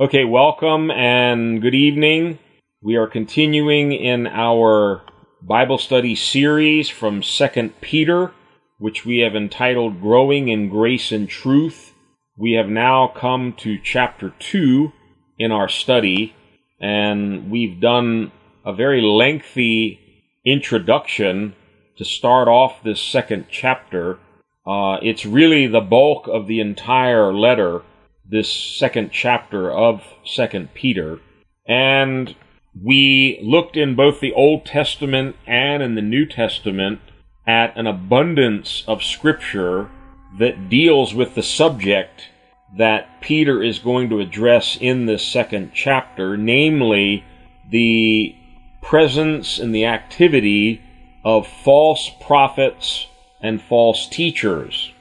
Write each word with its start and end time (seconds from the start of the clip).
Okay, 0.00 0.24
welcome 0.24 0.90
and 0.90 1.62
good 1.62 1.76
evening. 1.76 2.40
We 2.82 2.96
are 2.96 3.06
continuing 3.06 3.92
in 3.92 4.26
our 4.26 5.02
Bible 5.40 5.78
study 5.78 6.16
series 6.16 6.88
from 6.88 7.22
2 7.22 7.72
Peter, 7.80 8.32
which 8.78 9.06
we 9.06 9.18
have 9.18 9.36
entitled 9.36 10.00
Growing 10.00 10.48
in 10.48 10.68
Grace 10.68 11.12
and 11.12 11.28
Truth. 11.28 11.92
We 12.36 12.54
have 12.54 12.68
now 12.68 13.06
come 13.06 13.52
to 13.58 13.78
chapter 13.78 14.34
2 14.40 14.90
in 15.38 15.52
our 15.52 15.68
study, 15.68 16.34
and 16.80 17.48
we've 17.48 17.80
done 17.80 18.32
a 18.66 18.74
very 18.74 19.00
lengthy 19.00 20.00
introduction 20.44 21.54
to 21.98 22.04
start 22.04 22.48
off 22.48 22.82
this 22.82 23.00
second 23.00 23.46
chapter. 23.48 24.18
Uh, 24.66 24.96
it's 25.02 25.24
really 25.24 25.68
the 25.68 25.80
bulk 25.80 26.26
of 26.26 26.48
the 26.48 26.58
entire 26.58 27.32
letter, 27.32 27.82
this 28.28 28.52
second 28.52 29.10
chapter 29.12 29.70
of 29.70 30.02
Second 30.24 30.74
Peter. 30.74 31.20
And 31.66 32.34
we 32.82 33.38
looked 33.42 33.76
in 33.76 33.94
both 33.94 34.20
the 34.20 34.32
Old 34.32 34.66
Testament 34.66 35.36
and 35.46 35.82
in 35.82 35.94
the 35.94 36.02
New 36.02 36.26
Testament 36.26 37.00
at 37.46 37.76
an 37.76 37.86
abundance 37.86 38.82
of 38.86 39.02
scripture 39.02 39.90
that 40.38 40.68
deals 40.68 41.14
with 41.14 41.34
the 41.34 41.42
subject 41.42 42.28
that 42.76 43.20
Peter 43.20 43.62
is 43.62 43.78
going 43.78 44.08
to 44.08 44.20
address 44.20 44.76
in 44.80 45.06
this 45.06 45.24
second 45.24 45.72
chapter, 45.74 46.36
namely 46.36 47.24
the 47.70 48.34
presence 48.82 49.58
and 49.58 49.74
the 49.74 49.86
activity 49.86 50.82
of 51.24 51.46
false 51.46 52.10
prophets 52.20 53.06
and 53.40 53.62
false 53.62 54.08
teachers. 54.08 54.92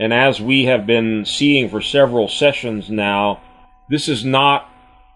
And 0.00 0.14
as 0.14 0.40
we 0.40 0.64
have 0.64 0.86
been 0.86 1.26
seeing 1.26 1.68
for 1.68 1.82
several 1.82 2.26
sessions 2.26 2.88
now, 2.88 3.42
this 3.90 4.08
is 4.08 4.24
not 4.24 4.66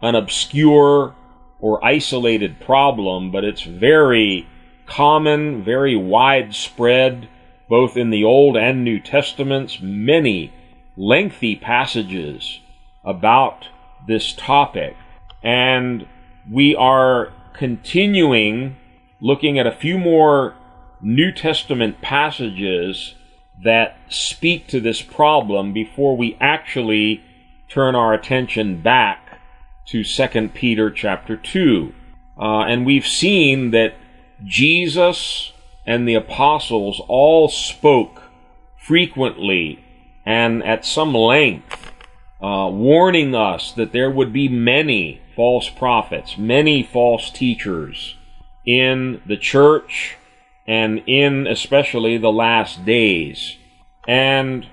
an 0.02 0.15
obscure 0.15 1.15
or 1.59 1.83
isolated 1.83 2.60
problem, 2.60 3.30
but 3.30 3.45
it's 3.45 3.63
very 3.63 4.46
common, 4.85 5.65
very 5.65 5.96
widespread, 5.96 7.30
both 7.66 7.96
in 7.96 8.10
the 8.10 8.24
Old 8.24 8.59
and 8.59 8.85
New 8.85 9.01
Testaments, 9.01 9.79
many 9.80 10.52
lengthy 10.98 11.57
passages 11.57 12.60
about 13.02 13.69
this 14.07 14.35
topic. 14.35 14.98
And 15.43 16.07
we 16.51 16.76
are 16.76 17.32
continuing 17.54 18.76
looking 19.19 19.59
at 19.59 19.66
a 19.66 19.73
few 19.73 19.96
more 19.96 20.54
New 21.01 21.32
Testament 21.32 22.02
passages 22.02 23.15
that 23.65 23.96
speak 24.09 24.66
to 24.68 24.80
this 24.80 25.02
problem 25.02 25.73
before 25.73 26.16
we 26.16 26.37
actually 26.40 27.23
turn 27.68 27.95
our 27.95 28.15
attention 28.15 28.80
back 28.80 29.40
to 29.87 30.04
2 30.04 30.48
Peter 30.51 30.90
chapter 30.90 31.37
2. 31.37 31.92
Uh, 32.38 32.60
and 32.60 32.87
we've 32.87 33.07
seen 33.07 33.70
that 33.73 33.95
Jesus 34.45 35.52
and 35.87 36.07
the 36.07 36.15
apostles 36.15 37.01
all 37.09 37.48
spoke 37.48 38.23
frequently 38.76 39.85
and 40.26 40.62
at 40.62 40.85
some 40.85 41.15
length, 41.15 41.90
uh, 42.40 42.68
warning 42.70 43.35
us 43.35 43.73
that 43.73 43.92
there 43.92 44.10
would 44.10 44.32
be 44.32 44.48
many 44.48 45.20
false 45.35 45.68
prophets, 45.68 46.38
many 46.38 46.82
false 46.82 47.30
teachers 47.30 48.16
in 48.66 49.20
the 49.26 49.37
church 49.37 50.16
and 50.66 51.02
in 51.07 51.46
especially 51.46 52.18
the 52.18 52.32
last 52.32 52.84
days. 52.84 53.57
And 54.07 54.66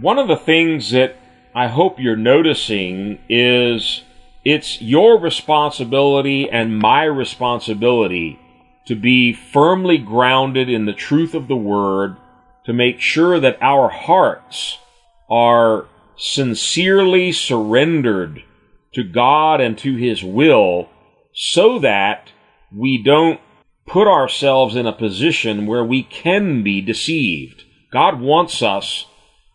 one 0.00 0.18
of 0.18 0.28
the 0.28 0.36
things 0.36 0.90
that 0.90 1.16
I 1.54 1.68
hope 1.68 1.98
you're 1.98 2.16
noticing 2.16 3.18
is 3.28 4.02
it's 4.44 4.80
your 4.80 5.18
responsibility 5.18 6.48
and 6.50 6.78
my 6.78 7.04
responsibility 7.04 8.38
to 8.86 8.94
be 8.94 9.32
firmly 9.32 9.98
grounded 9.98 10.68
in 10.68 10.86
the 10.86 10.92
truth 10.92 11.34
of 11.34 11.48
the 11.48 11.56
Word, 11.56 12.16
to 12.64 12.72
make 12.72 13.00
sure 13.00 13.38
that 13.40 13.58
our 13.60 13.88
hearts 13.90 14.78
are 15.30 15.86
sincerely 16.16 17.32
surrendered 17.32 18.42
to 18.94 19.04
God 19.04 19.60
and 19.60 19.76
to 19.78 19.96
His 19.96 20.24
will 20.24 20.88
so 21.34 21.78
that 21.80 22.30
we 22.74 23.02
don't 23.02 23.40
put 23.88 24.06
ourselves 24.06 24.76
in 24.76 24.86
a 24.86 24.92
position 24.92 25.66
where 25.66 25.84
we 25.84 26.02
can 26.02 26.62
be 26.62 26.80
deceived. 26.80 27.64
God 27.90 28.20
wants 28.20 28.62
us 28.62 29.06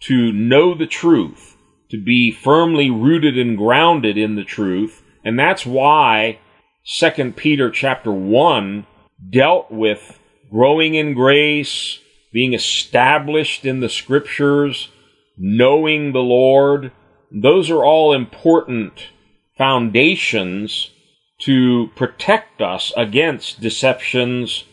to 0.02 0.32
know 0.32 0.74
the 0.74 0.88
truth, 0.88 1.56
to 1.90 1.98
be 1.98 2.32
firmly 2.32 2.90
rooted 2.90 3.38
and 3.38 3.58
grounded 3.58 4.18
in 4.18 4.36
the 4.36 4.44
truth, 4.44 5.04
and 5.24 5.40
that's 5.40 5.66
why 5.66 6.40
2 6.86 7.32
Peter 7.34 7.70
chapter 7.72 8.12
1 8.12 8.86
dealt 9.30 9.72
with 9.72 10.20
growing 10.52 10.96
in 10.96 11.14
grace, 11.14 12.00
being 12.34 12.54
established 12.54 13.66
in 13.66 13.80
the 13.80 13.90
scriptures, 13.90 14.90
knowing 15.38 16.12
the 16.12 16.20
Lord. 16.20 16.92
Those 17.32 17.70
are 17.70 17.84
all 17.84 18.14
important 18.14 19.08
foundations 19.58 20.92
to 21.42 21.90
protect 21.96 22.62
us 22.62 22.94
against 22.96 23.62
deceptions 23.62 24.64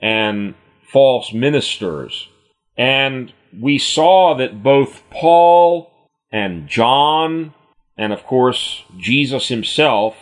and 0.00 0.54
false 0.92 1.32
ministers. 1.32 2.28
And 2.76 3.32
we 3.58 3.78
saw 3.78 4.34
that 4.34 4.62
both 4.62 5.02
Paul 5.10 5.90
and 6.32 6.68
John, 6.68 7.54
and 7.96 8.12
of 8.12 8.24
course 8.24 8.84
Jesus 8.98 9.48
himself, 9.48 10.16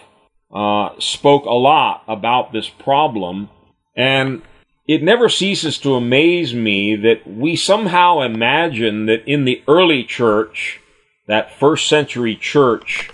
uh, 0.52 0.90
spoke 0.98 1.44
a 1.44 1.50
lot 1.50 2.04
about 2.08 2.52
this 2.52 2.68
problem. 2.68 3.50
And 3.96 4.42
it 4.86 5.02
never 5.02 5.28
ceases 5.28 5.78
to 5.80 5.94
amaze 5.94 6.54
me 6.54 6.96
that 6.96 7.26
we 7.26 7.56
somehow 7.56 8.22
imagine 8.22 9.06
that 9.06 9.26
in 9.26 9.44
the 9.44 9.62
early 9.68 10.02
church, 10.02 10.80
that 11.26 11.58
first 11.58 11.88
century 11.88 12.34
church, 12.34 13.10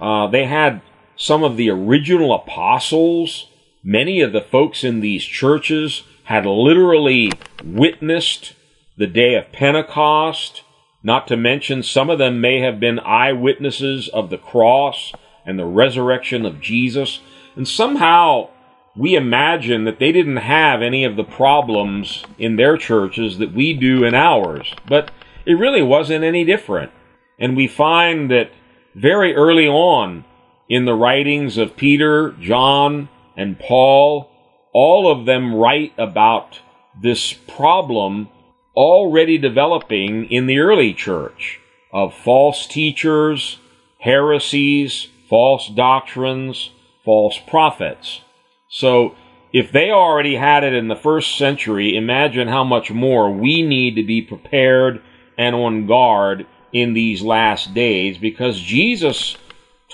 uh, 0.00 0.26
they 0.26 0.46
had 0.46 0.82
some 1.16 1.42
of 1.42 1.56
the 1.56 1.70
original 1.70 2.34
apostles. 2.34 3.46
Many 3.82 4.20
of 4.20 4.32
the 4.32 4.40
folks 4.40 4.84
in 4.84 5.00
these 5.00 5.24
churches 5.24 6.04
had 6.24 6.46
literally 6.46 7.32
witnessed 7.64 8.54
the 8.96 9.06
day 9.06 9.34
of 9.34 9.52
Pentecost. 9.52 10.62
Not 11.02 11.26
to 11.28 11.36
mention, 11.36 11.82
some 11.82 12.10
of 12.10 12.18
them 12.18 12.40
may 12.40 12.60
have 12.60 12.78
been 12.78 13.00
eyewitnesses 13.00 14.08
of 14.08 14.30
the 14.30 14.38
cross 14.38 15.12
and 15.44 15.58
the 15.58 15.64
resurrection 15.64 16.46
of 16.46 16.60
Jesus. 16.60 17.20
And 17.56 17.66
somehow 17.66 18.50
we 18.94 19.14
imagine 19.14 19.84
that 19.84 19.98
they 19.98 20.12
didn't 20.12 20.36
have 20.36 20.82
any 20.82 21.04
of 21.04 21.16
the 21.16 21.24
problems 21.24 22.24
in 22.38 22.56
their 22.56 22.76
churches 22.76 23.38
that 23.38 23.52
we 23.52 23.72
do 23.72 24.04
in 24.04 24.14
ours. 24.14 24.74
But 24.86 25.10
it 25.46 25.54
really 25.54 25.82
wasn't 25.82 26.24
any 26.24 26.44
different. 26.44 26.92
And 27.38 27.56
we 27.56 27.66
find 27.66 28.30
that 28.30 28.50
very 28.94 29.34
early 29.34 29.66
on 29.66 30.24
in 30.68 30.84
the 30.84 30.94
writings 30.94 31.58
of 31.58 31.76
Peter, 31.76 32.32
John, 32.40 33.08
and 33.36 33.58
Paul, 33.58 34.30
all 34.72 35.10
of 35.10 35.26
them 35.26 35.54
write 35.54 35.92
about 35.98 36.60
this 37.00 37.32
problem 37.32 38.28
already 38.74 39.38
developing 39.38 40.24
in 40.30 40.46
the 40.46 40.58
early 40.58 40.94
church 40.94 41.60
of 41.92 42.14
false 42.14 42.66
teachers, 42.66 43.58
heresies, 43.98 45.08
false 45.28 45.68
doctrines, 45.68 46.70
false 47.04 47.38
prophets. 47.46 48.22
So 48.68 49.14
if 49.52 49.70
they 49.70 49.90
already 49.90 50.36
had 50.36 50.64
it 50.64 50.72
in 50.72 50.88
the 50.88 50.96
first 50.96 51.36
century, 51.36 51.96
imagine 51.96 52.48
how 52.48 52.64
much 52.64 52.90
more 52.90 53.30
we 53.30 53.62
need 53.62 53.96
to 53.96 54.02
be 54.02 54.22
prepared 54.22 55.02
and 55.36 55.54
on 55.54 55.86
guard 55.86 56.46
in 56.72 56.94
these 56.94 57.20
last 57.20 57.74
days 57.74 58.16
because 58.16 58.58
Jesus 58.58 59.36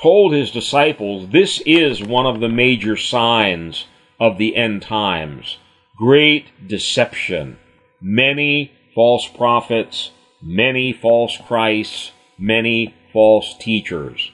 told 0.01 0.33
his 0.33 0.51
disciples 0.51 1.31
this 1.31 1.61
is 1.67 2.03
one 2.03 2.27
of 2.27 2.41
the 2.41 2.49
major 2.49 2.97
signs 2.97 3.87
of 4.21 4.39
the 4.39 4.57
end 4.57 4.83
times. 4.83 5.59
Great 5.97 6.47
deception. 6.69 7.59
Many 8.01 8.73
false 8.95 9.27
prophets, 9.27 10.11
many 10.43 10.93
false 10.93 11.37
Christs, 11.47 12.13
many 12.39 12.95
false 13.13 13.57
teachers. 13.59 14.31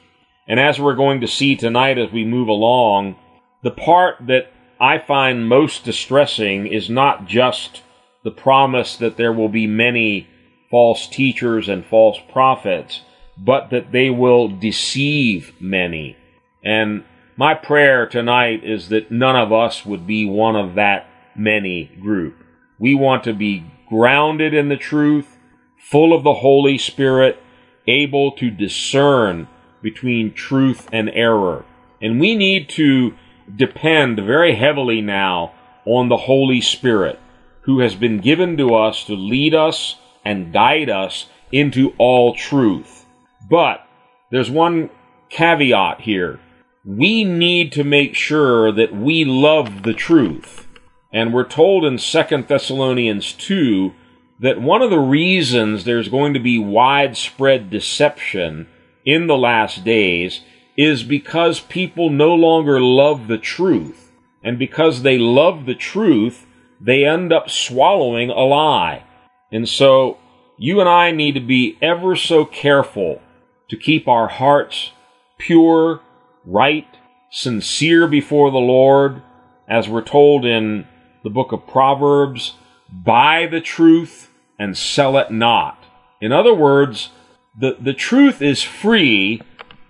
And 0.47 0.61
as 0.61 0.79
we're 0.79 0.95
going 0.95 1.23
to 1.23 1.27
see 1.27 1.57
tonight 1.57 1.97
as 1.97 2.13
we 2.13 2.25
move 2.25 2.49
along, 2.49 3.17
the 3.63 3.71
part 3.71 4.17
that 4.27 4.53
I 4.79 4.99
find 4.99 5.49
most 5.49 5.85
distressing 5.85 6.67
is 6.67 6.91
not 6.91 7.27
just 7.27 7.83
the 8.25 8.31
promise 8.31 8.97
that 8.99 9.17
there 9.17 9.33
will 9.33 9.49
be 9.49 9.67
many 9.67 10.29
false 10.71 11.07
teachers 11.07 11.69
and 11.69 11.87
false 11.87 12.19
prophets, 12.31 13.01
but 13.37 13.71
that 13.71 13.93
they 13.93 14.11
will 14.11 14.49
deceive 14.49 15.53
many. 15.61 16.17
And 16.65 17.05
my 17.37 17.55
prayer 17.55 18.07
tonight 18.07 18.65
is 18.65 18.89
that 18.91 19.11
none 19.11 19.37
of 19.37 19.53
us 19.53 19.85
would 19.85 20.07
be 20.07 20.25
one 20.25 20.57
of 20.57 20.75
that 20.77 21.07
many 21.37 21.87
group. 22.01 22.37
We 22.79 22.95
want 22.95 23.25
to 23.25 23.33
be 23.33 23.65
grounded 23.89 24.55
in 24.55 24.69
the 24.69 24.77
truth, 24.77 25.37
full 25.77 26.13
of 26.13 26.25
the 26.25 26.35
Holy 26.35 26.79
Spirit, 26.79 27.41
able 27.87 28.33
to 28.33 28.51
discern 28.51 29.49
between 29.83 30.33
truth 30.33 30.89
and 30.93 31.11
error. 31.11 31.65
And 32.01 32.21
we 32.21 32.35
need 32.37 32.69
to 32.71 33.15
depend 33.55 34.19
very 34.21 34.55
heavily 34.55 35.01
now 35.01 35.53
on 35.85 36.09
the 36.09 36.17
Holy 36.17 36.61
Spirit, 36.61 37.19
who 37.63 37.81
has 37.81 37.95
been 37.95 38.19
given 38.19 38.57
to 38.57 38.75
us 38.75 39.05
to 39.05 39.15
lead 39.15 39.55
us 39.55 39.97
and 40.25 40.53
guide 40.53 40.89
us 40.89 41.27
into 41.53 41.93
all 41.99 42.35
truth. 42.35 43.04
But 43.49 43.87
there's 44.31 44.51
one 44.51 44.91
caveat 45.29 46.03
here. 46.03 46.41
We 46.85 47.25
need 47.25 47.73
to 47.73 47.85
make 47.85 48.15
sure 48.15 48.73
that 48.73 48.95
we 48.95 49.25
love 49.25 49.83
the 49.83 49.95
truth. 49.95 50.67
And 51.13 51.33
we're 51.33 51.49
told 51.49 51.85
in 51.85 51.99
2 51.99 52.43
Thessalonians 52.43 53.33
2 53.33 53.93
that 54.41 54.61
one 54.61 54.83
of 54.83 54.91
the 54.91 54.99
reasons 54.99 55.85
there's 55.85 56.09
going 56.09 56.35
to 56.35 56.41
be 56.41 56.59
widespread 56.59 57.71
deception 57.71 58.67
in 59.05 59.27
the 59.27 59.37
last 59.37 59.85
days 59.85 60.41
is 60.77 61.03
because 61.03 61.61
people 61.61 62.11
no 62.11 62.35
longer 62.35 62.81
love 62.81 63.29
the 63.29 63.39
truth. 63.39 64.13
And 64.43 64.59
because 64.59 65.03
they 65.03 65.17
love 65.17 65.65
the 65.65 65.75
truth, 65.75 66.47
they 66.81 67.05
end 67.05 67.33
up 67.33 67.49
swallowing 67.49 68.31
a 68.31 68.41
lie. 68.41 69.05
And 69.51 69.69
so 69.69 70.19
you 70.59 70.81
and 70.81 70.89
I 70.89 71.13
need 71.13 71.35
to 71.35 71.41
be 71.41 71.79
ever 71.81 72.17
so 72.17 72.45
careful 72.45 73.23
to 73.69 73.77
keep 73.77 74.09
our 74.09 74.29
hearts 74.29 74.93
pure, 75.39 76.01
right, 76.45 76.87
sincere 77.31 78.07
before 78.07 78.51
the 78.51 78.59
Lord, 78.59 79.23
as 79.69 79.89
we're 79.89 80.03
told 80.03 80.45
in 80.45 80.87
the 81.23 81.31
book 81.31 81.53
of 81.53 81.67
Proverbs, 81.67 82.55
buy 82.93 83.47
the 83.47 83.61
truth 83.61 84.31
and 84.59 84.77
sell 84.77 85.17
it 85.17 85.31
not. 85.31 85.83
In 86.21 86.33
other 86.33 86.55
words, 86.55 87.11
the, 87.59 87.77
the 87.81 87.95
truth 87.95 88.43
is 88.43 88.63
free, 88.63 89.41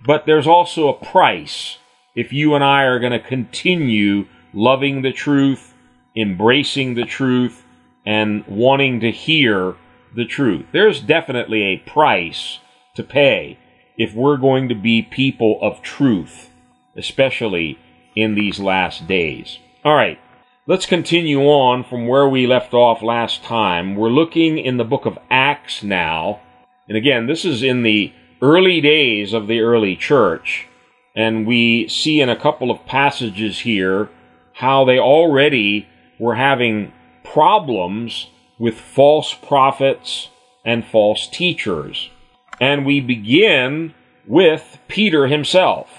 but 0.05 0.25
there's 0.25 0.47
also 0.47 0.87
a 0.87 1.05
price 1.05 1.77
if 2.15 2.31
you 2.31 2.55
and 2.55 2.63
I 2.63 2.83
are 2.83 2.99
going 2.99 3.11
to 3.11 3.19
continue 3.19 4.25
loving 4.53 5.01
the 5.01 5.11
truth, 5.11 5.73
embracing 6.15 6.95
the 6.95 7.03
truth, 7.05 7.63
and 8.05 8.45
wanting 8.47 9.01
to 9.01 9.11
hear 9.11 9.75
the 10.15 10.25
truth. 10.25 10.65
There's 10.71 11.01
definitely 11.01 11.63
a 11.63 11.77
price 11.77 12.59
to 12.95 13.03
pay 13.03 13.59
if 13.97 14.13
we're 14.13 14.37
going 14.37 14.69
to 14.69 14.75
be 14.75 15.01
people 15.01 15.59
of 15.61 15.81
truth, 15.81 16.49
especially 16.95 17.79
in 18.15 18.35
these 18.35 18.59
last 18.59 19.07
days. 19.07 19.59
All 19.83 19.95
right, 19.95 20.19
let's 20.67 20.85
continue 20.85 21.41
on 21.41 21.83
from 21.83 22.07
where 22.07 22.27
we 22.27 22.47
left 22.47 22.73
off 22.73 23.01
last 23.01 23.43
time. 23.43 23.95
We're 23.95 24.09
looking 24.09 24.57
in 24.57 24.77
the 24.77 24.83
book 24.83 25.05
of 25.05 25.17
Acts 25.29 25.83
now. 25.83 26.41
And 26.87 26.97
again, 26.97 27.27
this 27.27 27.45
is 27.45 27.63
in 27.63 27.83
the 27.83 28.13
early 28.41 28.81
days 28.81 29.33
of 29.33 29.47
the 29.47 29.61
early 29.61 29.95
church. 29.95 30.67
And 31.15 31.47
we 31.47 31.87
see 31.87 32.19
in 32.19 32.29
a 32.29 32.35
couple 32.35 32.69
of 32.69 32.85
passages 32.85 33.59
here 33.59 34.09
how 34.53 34.85
they 34.85 34.99
already 34.99 35.87
were 36.19 36.35
having 36.35 36.93
problems 37.23 38.27
with 38.59 38.79
false 38.79 39.33
prophets 39.33 40.29
and 40.63 40.85
false 40.85 41.27
teachers. 41.27 42.09
And 42.59 42.85
we 42.85 43.01
begin 43.01 43.93
with 44.27 44.79
Peter 44.87 45.27
himself. 45.27 45.89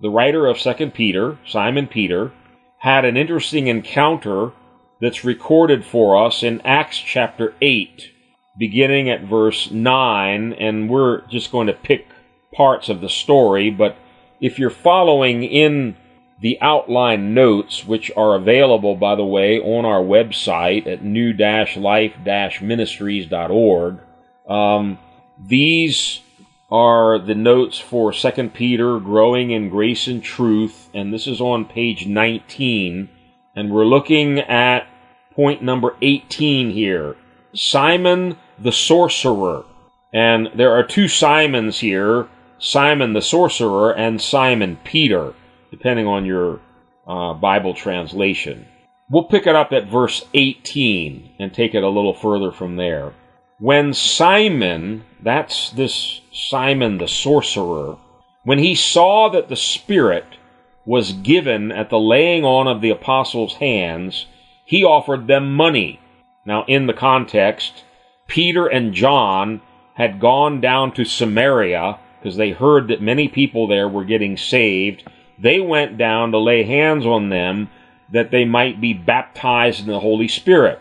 The 0.00 0.10
writer 0.10 0.46
of 0.46 0.58
2 0.58 0.90
Peter, 0.90 1.38
Simon 1.46 1.86
Peter, 1.86 2.32
had 2.78 3.04
an 3.04 3.16
interesting 3.16 3.66
encounter 3.66 4.52
that's 5.00 5.24
recorded 5.24 5.84
for 5.84 6.24
us 6.24 6.42
in 6.42 6.60
Acts 6.62 6.98
chapter 6.98 7.54
8, 7.60 8.10
beginning 8.58 9.10
at 9.10 9.22
verse 9.22 9.70
9, 9.70 10.52
and 10.54 10.88
we're 10.88 11.26
just 11.28 11.50
going 11.50 11.66
to 11.66 11.72
pick 11.72 12.06
parts 12.54 12.88
of 12.88 13.00
the 13.00 13.08
story, 13.08 13.70
but 13.70 13.96
if 14.40 14.58
you're 14.58 14.70
following 14.70 15.42
in 15.42 15.96
the 16.40 16.58
outline 16.60 17.34
notes, 17.34 17.86
which 17.86 18.10
are 18.16 18.34
available, 18.34 18.94
by 18.94 19.14
the 19.14 19.24
way, 19.24 19.58
on 19.58 19.86
our 19.86 20.02
website 20.02 20.86
at 20.86 21.02
new-life-ministries.org, 21.02 23.98
um, 24.48 24.98
these 25.38 26.20
are 26.70 27.18
the 27.18 27.34
notes 27.34 27.78
for 27.78 28.12
Second 28.12 28.54
Peter, 28.54 28.98
Growing 28.98 29.50
in 29.50 29.68
Grace 29.68 30.06
and 30.06 30.22
Truth, 30.22 30.88
and 30.94 31.12
this 31.12 31.26
is 31.26 31.40
on 31.40 31.64
page 31.64 32.06
19. 32.06 33.08
And 33.54 33.70
we're 33.70 33.84
looking 33.84 34.40
at 34.40 34.86
point 35.34 35.62
number 35.62 35.96
18 36.02 36.70
here. 36.70 37.16
Simon 37.54 38.36
the 38.58 38.72
Sorcerer. 38.72 39.64
And 40.12 40.48
there 40.54 40.72
are 40.72 40.82
two 40.82 41.08
Simons 41.08 41.78
here 41.80 42.28
Simon 42.58 43.12
the 43.12 43.20
Sorcerer 43.20 43.94
and 43.94 44.20
Simon 44.20 44.78
Peter, 44.82 45.34
depending 45.70 46.06
on 46.06 46.24
your 46.24 46.60
uh, 47.06 47.34
Bible 47.34 47.74
translation. 47.74 48.66
We'll 49.10 49.24
pick 49.24 49.46
it 49.46 49.54
up 49.54 49.72
at 49.72 49.88
verse 49.88 50.24
18 50.32 51.34
and 51.38 51.52
take 51.52 51.74
it 51.74 51.82
a 51.82 51.88
little 51.88 52.14
further 52.14 52.50
from 52.50 52.76
there. 52.76 53.12
When 53.58 53.94
Simon, 53.94 55.04
that's 55.22 55.70
this 55.70 56.20
Simon 56.30 56.98
the 56.98 57.08
sorcerer, 57.08 57.96
when 58.44 58.58
he 58.58 58.74
saw 58.74 59.30
that 59.30 59.48
the 59.48 59.56
Spirit 59.56 60.26
was 60.84 61.12
given 61.12 61.72
at 61.72 61.88
the 61.88 61.98
laying 61.98 62.44
on 62.44 62.68
of 62.68 62.82
the 62.82 62.90
apostles' 62.90 63.54
hands, 63.54 64.26
he 64.66 64.84
offered 64.84 65.26
them 65.26 65.54
money. 65.54 66.00
Now, 66.44 66.64
in 66.68 66.86
the 66.86 66.92
context, 66.92 67.82
Peter 68.26 68.66
and 68.66 68.92
John 68.92 69.62
had 69.94 70.20
gone 70.20 70.60
down 70.60 70.92
to 70.92 71.06
Samaria 71.06 71.98
because 72.20 72.36
they 72.36 72.50
heard 72.50 72.88
that 72.88 73.00
many 73.00 73.26
people 73.26 73.66
there 73.66 73.88
were 73.88 74.04
getting 74.04 74.36
saved. 74.36 75.02
They 75.38 75.60
went 75.60 75.96
down 75.96 76.30
to 76.32 76.38
lay 76.38 76.64
hands 76.64 77.06
on 77.06 77.30
them 77.30 77.70
that 78.12 78.30
they 78.30 78.44
might 78.44 78.82
be 78.82 78.92
baptized 78.92 79.80
in 79.80 79.86
the 79.86 80.00
Holy 80.00 80.28
Spirit. 80.28 80.78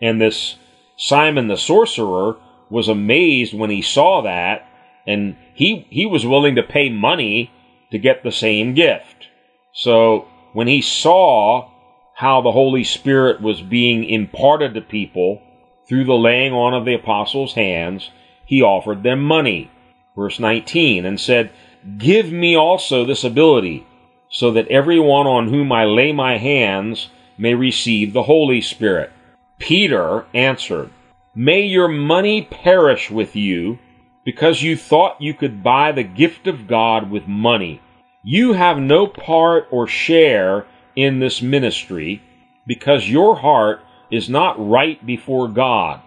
And 0.00 0.20
this 0.20 0.56
Simon 0.98 1.46
the 1.46 1.56
sorcerer 1.56 2.36
was 2.68 2.88
amazed 2.88 3.54
when 3.54 3.70
he 3.70 3.80
saw 3.80 4.20
that, 4.22 4.66
and 5.06 5.36
he, 5.54 5.86
he 5.90 6.04
was 6.04 6.26
willing 6.26 6.56
to 6.56 6.62
pay 6.62 6.90
money 6.90 7.50
to 7.90 7.98
get 7.98 8.22
the 8.22 8.32
same 8.32 8.74
gift. 8.74 9.28
So 9.72 10.26
when 10.52 10.66
he 10.66 10.82
saw 10.82 11.70
how 12.14 12.42
the 12.42 12.52
Holy 12.52 12.82
Spirit 12.82 13.40
was 13.40 13.62
being 13.62 14.04
imparted 14.04 14.74
to 14.74 14.80
people 14.80 15.40
through 15.88 16.04
the 16.04 16.14
laying 16.14 16.52
on 16.52 16.74
of 16.74 16.84
the 16.84 16.94
apostles' 16.94 17.54
hands, 17.54 18.10
he 18.44 18.60
offered 18.60 19.04
them 19.04 19.22
money. 19.22 19.70
Verse 20.16 20.40
19, 20.40 21.04
and 21.06 21.20
said, 21.20 21.52
Give 21.96 22.32
me 22.32 22.56
also 22.56 23.04
this 23.04 23.22
ability, 23.22 23.86
so 24.28 24.50
that 24.50 24.66
everyone 24.66 25.28
on 25.28 25.48
whom 25.48 25.70
I 25.70 25.84
lay 25.84 26.12
my 26.12 26.38
hands 26.38 27.08
may 27.38 27.54
receive 27.54 28.12
the 28.12 28.24
Holy 28.24 28.60
Spirit. 28.60 29.12
Peter 29.58 30.24
answered, 30.34 30.90
May 31.34 31.62
your 31.62 31.88
money 31.88 32.42
perish 32.42 33.10
with 33.10 33.36
you 33.36 33.78
because 34.24 34.62
you 34.62 34.76
thought 34.76 35.20
you 35.20 35.34
could 35.34 35.62
buy 35.62 35.92
the 35.92 36.02
gift 36.02 36.46
of 36.46 36.66
God 36.66 37.10
with 37.10 37.26
money. 37.26 37.80
You 38.22 38.52
have 38.52 38.78
no 38.78 39.06
part 39.06 39.66
or 39.70 39.86
share 39.86 40.66
in 40.94 41.18
this 41.18 41.40
ministry 41.40 42.22
because 42.66 43.08
your 43.08 43.36
heart 43.36 43.80
is 44.10 44.28
not 44.28 44.56
right 44.58 45.04
before 45.04 45.48
God. 45.48 46.00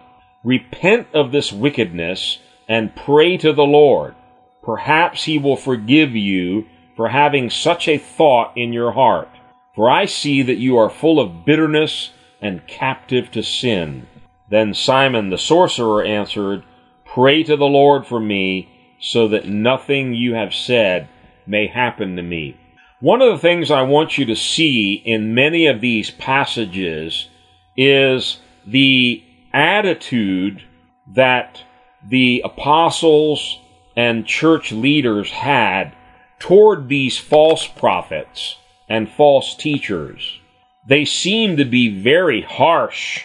Repent 0.44 1.08
of 1.14 1.32
this 1.32 1.52
wickedness 1.52 2.38
and 2.68 2.94
pray 2.94 3.36
to 3.38 3.52
the 3.52 3.64
Lord. 3.64 4.14
Perhaps 4.62 5.24
he 5.24 5.38
will 5.38 5.56
forgive 5.56 6.14
you 6.14 6.66
for 6.96 7.08
having 7.08 7.50
such 7.50 7.88
a 7.88 7.98
thought 7.98 8.52
in 8.56 8.72
your 8.72 8.92
heart. 8.92 9.28
For 9.74 9.90
I 9.90 10.04
see 10.04 10.42
that 10.42 10.58
you 10.58 10.76
are 10.76 10.90
full 10.90 11.18
of 11.18 11.44
bitterness 11.44 12.10
and 12.42 12.66
captive 12.66 13.30
to 13.30 13.42
sin. 13.42 14.06
Then 14.50 14.74
Simon 14.74 15.30
the 15.30 15.38
sorcerer 15.38 16.04
answered, 16.04 16.64
Pray 17.06 17.42
to 17.44 17.56
the 17.56 17.64
Lord 17.64 18.06
for 18.06 18.20
me, 18.20 18.68
so 19.00 19.28
that 19.28 19.48
nothing 19.48 20.12
you 20.12 20.34
have 20.34 20.52
said 20.52 21.08
may 21.46 21.68
happen 21.68 22.16
to 22.16 22.22
me. 22.22 22.56
One 23.00 23.22
of 23.22 23.32
the 23.32 23.38
things 23.38 23.70
I 23.70 23.82
want 23.82 24.18
you 24.18 24.24
to 24.26 24.36
see 24.36 24.94
in 24.94 25.34
many 25.34 25.66
of 25.66 25.80
these 25.80 26.10
passages 26.10 27.28
is 27.76 28.40
the 28.66 29.22
attitude 29.52 30.62
that 31.08 31.62
the 32.08 32.42
apostles 32.44 33.58
and 33.96 34.26
church 34.26 34.72
leaders 34.72 35.30
had 35.30 35.92
toward 36.38 36.88
these 36.88 37.18
false 37.18 37.66
prophets 37.66 38.56
and 38.88 39.10
false 39.10 39.54
teachers 39.54 40.40
they 40.86 41.04
seem 41.04 41.56
to 41.56 41.64
be 41.64 42.02
very 42.02 42.42
harsh 42.42 43.24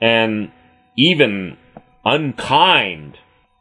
and 0.00 0.50
even 0.96 1.56
unkind 2.04 3.18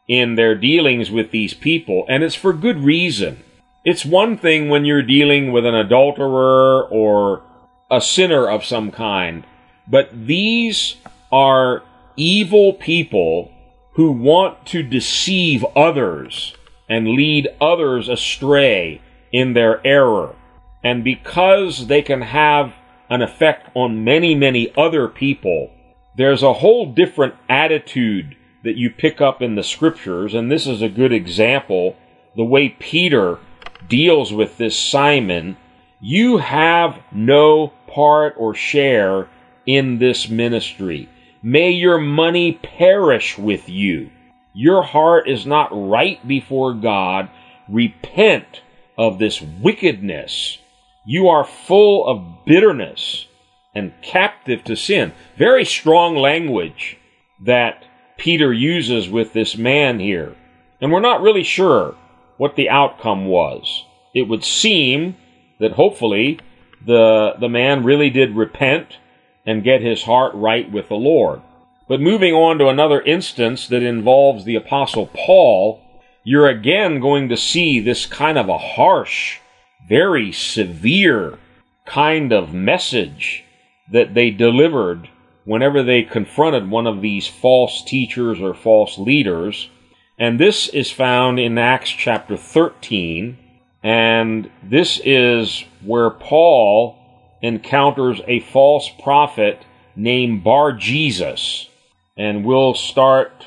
in 0.08 0.36
their 0.36 0.56
dealings 0.56 1.10
with 1.10 1.32
these 1.32 1.54
people, 1.54 2.06
and 2.08 2.24
it's 2.24 2.36
for 2.36 2.54
good 2.54 2.80
reason. 2.80 3.44
It's 3.84 4.06
one 4.06 4.38
thing 4.38 4.70
when 4.70 4.86
you're 4.86 5.02
dealing 5.02 5.52
with 5.52 5.66
an 5.66 5.76
adulterer 5.76 6.84
or 6.84 7.44
a 7.90 8.02
sinner 8.02 8.48
of 8.48 8.66
some 8.66 8.92
kind, 8.92 9.46
but 9.88 10.10
these 10.28 10.96
are 11.32 11.84
evil 12.16 12.74
people 12.74 13.52
who 13.94 14.12
want 14.12 14.66
to 14.68 14.84
deceive 14.84 15.64
others 15.76 16.56
and 16.90 17.08
lead 17.08 17.48
others 17.60 18.10
astray 18.10 19.02
in 19.32 19.54
their 19.54 19.86
error. 19.86 20.36
And 20.84 21.04
because 21.04 21.88
they 21.88 22.02
can 22.02 22.22
have 22.22 22.74
an 23.10 23.22
effect 23.22 23.70
on 23.76 24.04
many, 24.04 24.36
many 24.36 24.74
other 24.76 25.08
people, 25.08 25.72
there's 26.18 26.44
a 26.44 26.54
whole 26.54 26.94
different 26.94 27.36
attitude 27.50 28.36
that 28.64 28.78
you 28.78 28.90
pick 28.90 29.22
up 29.22 29.42
in 29.42 29.56
the 29.56 29.64
scriptures, 29.64 30.34
and 30.34 30.52
this 30.52 30.66
is 30.66 30.82
a 30.82 30.90
good 30.90 31.14
example. 31.14 31.96
The 32.36 32.44
way 32.44 32.70
Peter 32.70 33.40
deals 33.88 34.34
with 34.34 34.58
this 34.58 34.78
Simon, 34.78 35.58
you 36.02 36.38
have 36.38 37.00
no 37.12 37.74
part 37.88 38.34
or 38.38 38.54
share 38.56 39.28
in 39.66 40.00
this 40.00 40.30
ministry. 40.30 41.10
May 41.44 41.72
your 41.72 42.00
money 42.00 42.54
perish 42.54 43.38
with 43.38 43.70
you. 43.70 44.10
Your 44.54 44.82
heart 44.82 45.30
is 45.30 45.46
not 45.46 45.70
right 45.72 46.26
before 46.28 46.74
God. 46.74 47.30
Repent 47.68 48.62
of 48.98 49.20
this 49.20 49.42
wickedness. 49.42 50.58
You 51.06 51.28
are 51.30 51.44
full 51.44 52.08
of 52.08 52.46
bitterness 52.46 53.28
and 53.74 53.94
captive 54.02 54.64
to 54.66 54.76
sin. 54.76 55.14
Very 55.38 55.66
strong 55.66 56.16
language 56.16 56.98
that 57.44 57.86
Peter 58.18 58.52
uses 58.52 59.10
with 59.10 59.34
this 59.34 59.58
man 59.58 60.00
here. 60.00 60.36
And 60.82 60.92
we're 60.92 61.00
not 61.02 61.22
really 61.22 61.44
sure 61.44 61.96
what 62.38 62.56
the 62.56 62.70
outcome 62.70 63.26
was. 63.26 63.86
It 64.14 64.24
would 64.24 64.44
seem 64.44 65.18
that 65.60 65.74
hopefully 65.74 66.40
the, 66.86 67.34
the 67.40 67.50
man 67.50 67.84
really 67.84 68.10
did 68.10 68.36
repent 68.36 68.98
and 69.46 69.64
get 69.64 69.82
his 69.82 70.04
heart 70.04 70.34
right 70.36 70.72
with 70.72 70.90
the 70.90 70.96
Lord. 70.96 71.42
But 71.88 72.02
moving 72.02 72.34
on 72.34 72.58
to 72.58 72.68
another 72.68 73.02
instance 73.02 73.68
that 73.68 73.84
involves 73.84 74.44
the 74.44 74.56
Apostle 74.56 75.08
Paul, 75.08 75.82
you're 76.24 76.48
again 76.48 77.00
going 77.00 77.30
to 77.30 77.38
see 77.38 77.80
this 77.80 78.06
kind 78.06 78.38
of 78.38 78.50
a 78.50 78.58
harsh, 78.58 79.40
very 79.88 80.32
severe 80.32 81.38
kind 81.86 82.32
of 82.32 82.54
message 82.54 83.44
that 83.92 84.14
they 84.14 84.32
delivered 84.32 85.10
whenever 85.44 85.84
they 85.84 86.02
confronted 86.02 86.70
one 86.70 86.88
of 86.88 87.02
these 87.02 87.28
false 87.28 87.84
teachers 87.84 88.42
or 88.42 88.54
false 88.54 88.98
leaders. 88.98 89.70
And 90.18 90.40
this 90.40 90.68
is 90.70 90.92
found 90.92 91.40
in 91.40 91.58
Acts 91.58 91.92
chapter 91.92 92.36
13. 92.36 93.38
And 93.84 94.50
this 94.64 95.00
is 95.06 95.64
where 95.84 96.10
Paul 96.10 96.98
encounters 97.44 98.22
a 98.28 98.40
false 98.40 98.90
prophet 99.04 99.64
named 99.96 100.44
Bar 100.44 100.74
Jesus. 100.74 101.70
And 102.18 102.44
we'll 102.44 102.74
start 102.74 103.46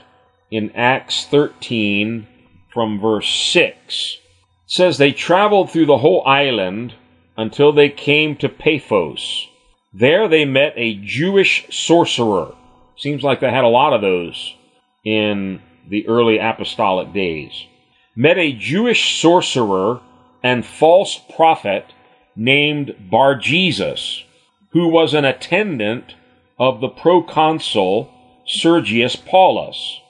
in 0.50 0.70
Acts 0.76 1.26
13 1.26 2.28
from 2.72 3.00
verse 3.00 3.28
6. 3.28 4.18
Says, 4.68 4.98
They 4.98 5.12
traveled 5.12 5.70
through 5.70 5.86
the 5.86 5.98
whole 5.98 6.22
island 6.26 6.94
until 7.38 7.72
they 7.72 7.88
came 7.88 8.36
to 8.36 8.50
Paphos. 8.50 9.48
There 9.94 10.28
they 10.28 10.44
met 10.44 10.74
a 10.76 10.94
Jewish 10.94 11.66
sorcerer. 11.74 12.54
Seems 12.96 13.22
like 13.22 13.40
they 13.40 13.50
had 13.50 13.64
a 13.64 13.68
lot 13.68 13.94
of 13.94 14.02
those 14.02 14.54
in 15.04 15.62
the 15.88 16.06
early 16.06 16.38
apostolic 16.38 17.14
days. 17.14 17.64
Met 18.14 18.36
a 18.36 18.52
Jewish 18.52 19.18
sorcerer 19.18 20.00
and 20.42 20.66
false 20.66 21.18
prophet 21.34 21.86
named 22.36 22.94
Bar 23.10 23.36
Jesus, 23.36 24.22
who 24.72 24.88
was 24.88 25.14
an 25.14 25.24
attendant 25.24 26.14
of 26.58 26.80
the 26.80 26.90
proconsul 26.90 28.12
Sergius 28.46 29.16
Paulus. 29.16 30.00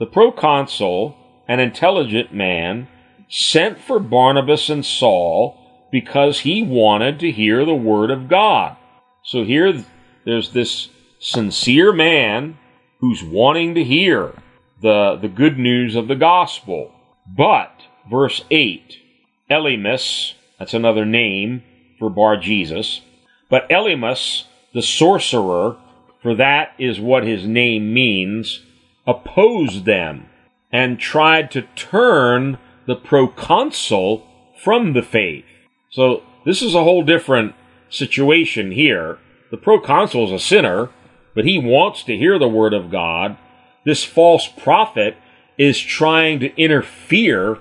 The 0.00 0.06
proconsul, 0.06 1.16
an 1.46 1.60
intelligent 1.60 2.34
man, 2.34 2.88
sent 3.28 3.78
for 3.78 3.98
Barnabas 3.98 4.68
and 4.68 4.84
Saul 4.84 5.88
because 5.90 6.40
he 6.40 6.62
wanted 6.62 7.20
to 7.20 7.30
hear 7.30 7.64
the 7.64 7.74
word 7.74 8.10
of 8.10 8.28
God. 8.28 8.76
So 9.22 9.44
here 9.44 9.84
there's 10.24 10.52
this 10.52 10.88
sincere 11.18 11.92
man 11.92 12.58
who's 13.00 13.22
wanting 13.22 13.74
to 13.74 13.84
hear 13.84 14.34
the, 14.80 15.18
the 15.20 15.28
good 15.28 15.58
news 15.58 15.94
of 15.94 16.08
the 16.08 16.16
gospel. 16.16 16.92
But, 17.26 17.82
verse 18.10 18.44
8, 18.50 18.96
Elymas, 19.50 20.34
that's 20.58 20.74
another 20.74 21.04
name 21.04 21.62
for 21.98 22.10
Bar 22.10 22.36
Jesus, 22.36 23.02
but 23.50 23.68
Elymas, 23.68 24.44
the 24.72 24.82
sorcerer, 24.82 25.76
for 26.22 26.34
that 26.34 26.72
is 26.78 27.00
what 27.00 27.24
his 27.24 27.46
name 27.46 27.92
means, 27.92 28.62
opposed 29.06 29.84
them 29.84 30.28
and 30.70 30.98
tried 30.98 31.50
to 31.50 31.62
turn 31.74 32.58
the 32.88 32.96
proconsul 32.96 34.26
from 34.64 34.94
the 34.94 35.02
faith. 35.02 35.44
So 35.90 36.22
this 36.46 36.62
is 36.62 36.74
a 36.74 36.82
whole 36.82 37.04
different 37.04 37.54
situation 37.90 38.72
here. 38.72 39.18
The 39.50 39.58
proconsul 39.58 40.24
is 40.24 40.32
a 40.32 40.44
sinner, 40.44 40.88
but 41.34 41.44
he 41.44 41.58
wants 41.58 42.02
to 42.04 42.16
hear 42.16 42.38
the 42.38 42.48
word 42.48 42.72
of 42.72 42.90
God. 42.90 43.36
This 43.84 44.04
false 44.04 44.48
prophet 44.48 45.18
is 45.58 45.78
trying 45.78 46.40
to 46.40 46.56
interfere 46.56 47.58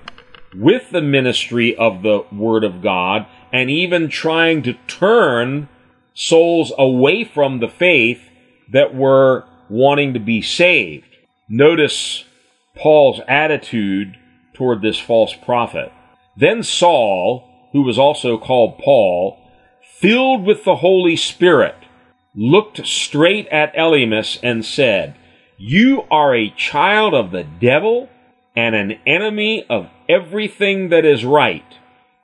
with 0.55 0.91
the 0.91 1.01
ministry 1.01 1.75
of 1.75 2.03
the 2.03 2.25
word 2.31 2.63
of 2.63 2.81
God 2.81 3.27
and 3.51 3.69
even 3.69 4.07
trying 4.07 4.63
to 4.63 4.75
turn 4.88 5.67
souls 6.13 6.72
away 6.77 7.25
from 7.25 7.60
the 7.60 7.67
faith 7.67 8.22
that 8.72 8.96
were 8.96 9.43
wanting 9.69 10.13
to 10.13 10.22
be 10.22 10.41
saved. 10.41 11.17
Notice 11.50 12.24
Paul's 12.75 13.19
attitude 13.27 14.17
toward 14.58 14.82
this 14.82 15.00
false 15.00 15.36
prophet. 15.36 15.92
Then 16.36 16.64
Saul, 16.64 17.48
who 17.72 17.84
was 17.84 18.00
also 18.00 18.38
called 18.38 18.80
Paul, 18.80 19.38
filled 20.00 20.46
with 20.46 20.64
the 20.64 20.78
Holy 20.78 21.16
Spirit, 21.16 21.76
looked 22.36 22.86
straight 22.86 23.48
at 23.48 23.76
Elymas 23.76 24.40
and 24.42 24.66
said, 24.66 25.16
You 25.58 26.04
are 26.10 26.36
a 26.36 26.50
child 26.50 27.14
of 27.14 27.32
the 27.32 27.44
devil 27.44 28.10
and 28.56 28.76
an 28.76 29.00
enemy 29.06 29.66
of 29.70 29.90
everything 30.10 30.90
that 30.90 31.06
is 31.06 31.24
right. 31.24 31.66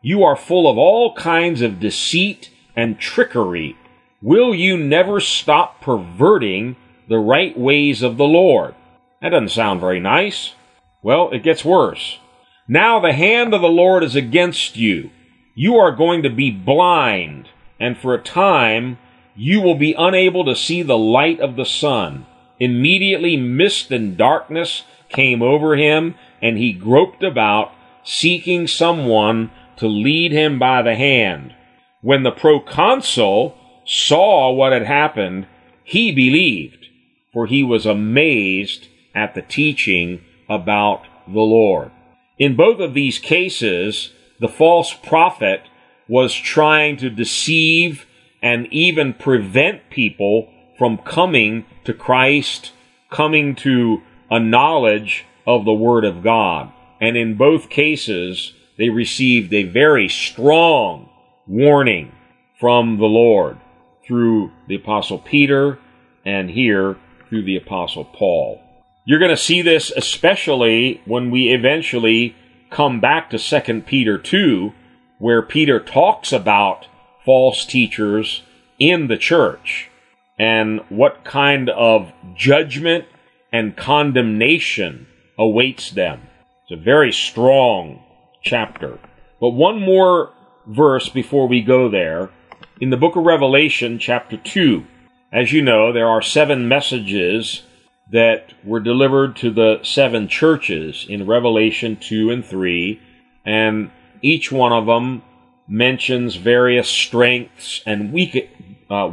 You 0.01 0.23
are 0.23 0.35
full 0.35 0.69
of 0.69 0.77
all 0.77 1.13
kinds 1.15 1.61
of 1.61 1.79
deceit 1.79 2.49
and 2.75 2.99
trickery. 2.99 3.77
Will 4.21 4.55
you 4.55 4.75
never 4.77 5.19
stop 5.19 5.81
perverting 5.81 6.75
the 7.07 7.19
right 7.19 7.57
ways 7.57 8.01
of 8.01 8.17
the 8.17 8.25
Lord? 8.25 8.73
That 9.21 9.29
doesn't 9.29 9.49
sound 9.49 9.79
very 9.79 9.99
nice. 9.99 10.53
Well, 11.01 11.29
it 11.31 11.43
gets 11.43 11.65
worse. 11.65 12.19
Now 12.67 12.99
the 12.99 13.13
hand 13.13 13.53
of 13.53 13.61
the 13.61 13.67
Lord 13.67 14.03
is 14.03 14.15
against 14.15 14.77
you. 14.77 15.11
You 15.55 15.75
are 15.75 15.91
going 15.91 16.23
to 16.23 16.29
be 16.29 16.49
blind 16.51 17.49
and 17.79 17.97
for 17.97 18.13
a 18.13 18.21
time 18.21 18.97
you 19.35 19.59
will 19.59 19.75
be 19.75 19.93
unable 19.97 20.45
to 20.45 20.55
see 20.55 20.81
the 20.81 20.97
light 20.97 21.39
of 21.41 21.57
the 21.57 21.65
sun. 21.65 22.25
Immediately 22.59 23.35
mist 23.35 23.91
and 23.91 24.15
darkness 24.15 24.83
came 25.09 25.41
over 25.41 25.75
him, 25.75 26.15
and 26.41 26.57
he 26.57 26.71
groped 26.71 27.23
about, 27.23 27.71
seeking 28.03 28.67
someone 28.67 29.51
to 29.77 29.87
lead 29.87 30.31
him 30.31 30.59
by 30.59 30.81
the 30.81 30.95
hand. 30.95 31.53
When 32.01 32.23
the 32.23 32.31
proconsul 32.31 33.57
saw 33.85 34.53
what 34.53 34.71
had 34.71 34.85
happened, 34.85 35.47
he 35.83 36.11
believed, 36.11 36.87
for 37.33 37.47
he 37.47 37.63
was 37.63 37.85
amazed 37.85 38.87
at 39.13 39.35
the 39.35 39.41
teaching 39.41 40.21
about 40.47 41.03
the 41.27 41.41
Lord. 41.41 41.91
In 42.37 42.55
both 42.55 42.79
of 42.79 42.93
these 42.93 43.19
cases, 43.19 44.11
the 44.39 44.47
false 44.47 44.93
prophet 44.93 45.61
was 46.07 46.33
trying 46.33 46.97
to 46.97 47.09
deceive 47.09 48.05
and 48.41 48.67
even 48.71 49.13
prevent 49.13 49.89
people 49.89 50.49
from 50.77 50.97
coming 50.97 51.65
to 51.85 51.93
Christ, 51.93 52.71
coming 53.09 53.55
to 53.55 54.01
a 54.29 54.39
knowledge 54.39 55.25
of 55.45 55.65
the 55.65 55.73
Word 55.73 56.03
of 56.03 56.23
God. 56.23 56.71
And 56.99 57.15
in 57.15 57.35
both 57.35 57.69
cases, 57.69 58.53
they 58.77 58.89
received 58.89 59.53
a 59.53 59.63
very 59.63 60.09
strong 60.09 61.09
warning 61.47 62.11
from 62.59 62.97
the 62.97 63.05
Lord 63.05 63.57
through 64.05 64.51
the 64.67 64.75
Apostle 64.75 65.19
Peter 65.19 65.79
and 66.25 66.49
here 66.49 66.97
through 67.29 67.43
the 67.43 67.57
Apostle 67.57 68.05
Paul. 68.05 68.62
You're 69.05 69.19
going 69.19 69.31
to 69.31 69.37
see 69.37 69.61
this 69.61 69.91
especially 69.91 71.01
when 71.05 71.29
we 71.29 71.53
eventually 71.53 72.35
come 72.69 73.01
back 73.01 73.29
to 73.29 73.37
2 73.37 73.81
Peter 73.81 74.17
2 74.17 74.71
where 75.19 75.41
Peter 75.41 75.79
talks 75.79 76.31
about 76.31 76.87
false 77.25 77.65
teachers 77.65 78.43
in 78.79 79.07
the 79.07 79.17
church 79.17 79.89
and 80.39 80.79
what 80.89 81.23
kind 81.23 81.69
of 81.69 82.11
judgment 82.35 83.05
and 83.51 83.75
condemnation 83.75 85.07
awaits 85.37 85.91
them. 85.91 86.21
It's 86.63 86.79
a 86.79 86.83
very 86.83 87.11
strong 87.11 88.01
chapter. 88.41 88.99
But 89.39 89.49
one 89.49 89.79
more 89.79 90.31
verse 90.65 91.09
before 91.09 91.47
we 91.47 91.61
go 91.61 91.89
there. 91.89 92.29
In 92.79 92.89
the 92.89 92.97
book 92.97 93.15
of 93.15 93.23
Revelation, 93.23 93.99
chapter 93.99 94.37
2, 94.37 94.85
as 95.31 95.51
you 95.51 95.61
know, 95.61 95.91
there 95.91 96.07
are 96.07 96.21
seven 96.21 96.67
messages 96.67 97.63
that 98.11 98.53
were 98.63 98.79
delivered 98.79 99.35
to 99.37 99.51
the 99.51 99.79
seven 99.83 100.27
churches 100.27 101.05
in 101.07 101.25
Revelation 101.25 101.97
2 101.97 102.29
and 102.29 102.45
3, 102.45 103.01
and 103.45 103.91
each 104.21 104.51
one 104.51 104.71
of 104.71 104.85
them 104.85 105.23
mentions 105.67 106.35
various 106.35 106.89
strengths 106.89 107.81
and 107.85 108.11
weak, 108.11 108.49
uh, 108.89 109.09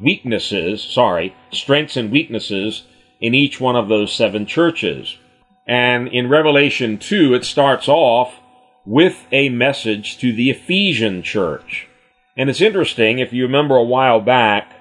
weaknesses, 0.00 0.82
sorry, 0.82 1.34
strengths 1.52 1.96
and 1.96 2.10
weaknesses 2.10 2.84
in 3.20 3.34
each 3.34 3.60
one 3.60 3.76
of 3.76 3.88
those 3.88 4.12
seven 4.12 4.46
churches. 4.46 5.16
And 5.66 6.08
in 6.08 6.28
Revelation 6.28 6.98
2, 6.98 7.34
it 7.34 7.44
starts 7.44 7.88
off 7.88 8.34
with 8.86 9.26
a 9.30 9.50
message 9.50 10.18
to 10.18 10.32
the 10.32 10.50
Ephesian 10.50 11.22
church. 11.22 11.86
And 12.36 12.48
it's 12.48 12.60
interesting, 12.60 13.18
if 13.18 13.32
you 13.32 13.42
remember 13.44 13.76
a 13.76 13.84
while 13.84 14.20
back, 14.20 14.72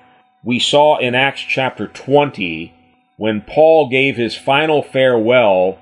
we 0.43 0.59
saw 0.59 0.97
in 0.97 1.15
Acts 1.15 1.41
chapter 1.41 1.87
20 1.87 2.73
when 3.19 3.41
Paul 3.41 3.89
gave 3.89 4.15
his 4.15 4.37
final 4.37 4.81
farewell 4.81 5.77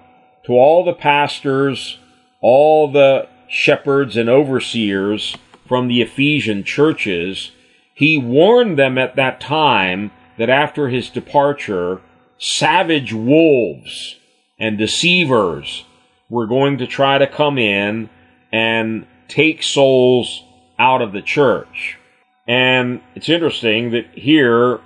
to 0.47 0.53
all 0.53 0.83
the 0.83 0.91
pastors, 0.91 1.99
all 2.41 2.91
the 2.91 3.29
shepherds 3.47 4.17
and 4.17 4.27
overseers 4.27 5.37
from 5.67 5.87
the 5.87 6.01
Ephesian 6.01 6.63
churches, 6.63 7.51
he 7.93 8.17
warned 8.17 8.79
them 8.79 8.97
at 8.97 9.15
that 9.17 9.39
time 9.39 10.09
that 10.39 10.49
after 10.49 10.89
his 10.89 11.11
departure, 11.11 12.01
savage 12.39 13.13
wolves 13.13 14.15
and 14.59 14.79
deceivers 14.79 15.85
were 16.31 16.47
going 16.47 16.79
to 16.79 16.87
try 16.87 17.19
to 17.19 17.27
come 17.27 17.59
in 17.59 18.09
and 18.51 19.05
take 19.27 19.61
souls 19.61 20.43
out 20.79 21.03
of 21.03 21.13
the 21.13 21.21
church. 21.21 21.99
And 22.47 22.99
it's 23.13 23.29
interesting 23.29 23.91
that 23.91 24.07
here 24.15 24.79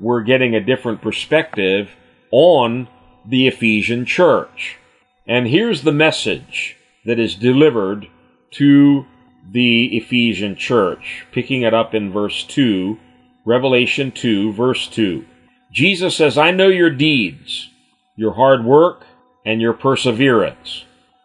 we're 0.00 0.22
getting 0.22 0.54
a 0.54 0.64
different 0.64 1.02
perspective 1.02 1.90
on 2.30 2.88
the 3.26 3.46
Ephesian 3.46 4.04
church. 4.04 4.78
And 5.26 5.46
here's 5.46 5.82
the 5.82 5.92
message 5.92 6.76
that 7.04 7.18
is 7.18 7.34
delivered 7.34 8.08
to 8.52 9.06
the 9.50 9.96
Ephesian 9.96 10.56
church, 10.56 11.26
picking 11.32 11.62
it 11.62 11.74
up 11.74 11.94
in 11.94 12.12
verse 12.12 12.44
2, 12.44 12.98
Revelation 13.44 14.12
2, 14.12 14.52
verse 14.52 14.88
2. 14.88 15.24
Jesus 15.72 16.16
says, 16.16 16.38
I 16.38 16.50
know 16.50 16.68
your 16.68 16.90
deeds, 16.90 17.70
your 18.16 18.34
hard 18.34 18.64
work, 18.64 19.04
and 19.44 19.60
your 19.60 19.72
perseverance. 19.72 20.84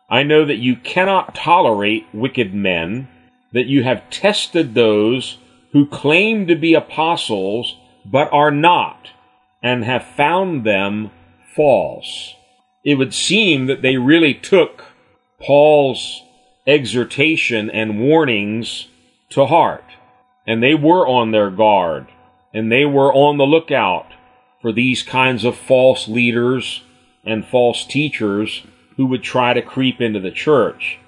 I 0.09 0.23
know 0.23 0.45
that 0.45 0.57
you 0.57 0.75
cannot 0.75 1.35
tolerate 1.35 2.05
wicked 2.13 2.53
men, 2.53 3.07
that 3.51 3.65
you 3.65 3.83
have 3.83 4.09
tested 4.09 4.73
those 4.73 5.37
who 5.71 5.87
claim 5.87 6.47
to 6.47 6.55
be 6.55 6.73
apostles 6.73 7.75
but 8.05 8.31
are 8.31 8.51
not, 8.51 9.09
and 9.61 9.83
have 9.83 10.03
found 10.03 10.63
them 10.63 11.11
false. 11.55 12.35
It 12.83 12.95
would 12.95 13.13
seem 13.13 13.67
that 13.67 13.81
they 13.81 13.97
really 13.97 14.33
took 14.33 14.85
Paul's 15.39 16.21
exhortation 16.67 17.69
and 17.69 17.99
warnings 17.99 18.87
to 19.29 19.45
heart, 19.45 19.85
and 20.45 20.61
they 20.61 20.75
were 20.75 21.07
on 21.07 21.31
their 21.31 21.49
guard, 21.49 22.07
and 22.53 22.71
they 22.71 22.85
were 22.85 23.13
on 23.13 23.37
the 23.37 23.45
lookout 23.45 24.07
for 24.61 24.71
these 24.71 25.03
kinds 25.03 25.43
of 25.43 25.57
false 25.57 26.07
leaders 26.07 26.83
and 27.25 27.45
false 27.45 27.85
teachers 27.85 28.63
who 28.97 29.05
would 29.07 29.23
try 29.23 29.53
to 29.53 29.61
creep 29.61 29.99
into 29.99 30.19
the 30.19 30.31
church. 30.31 30.99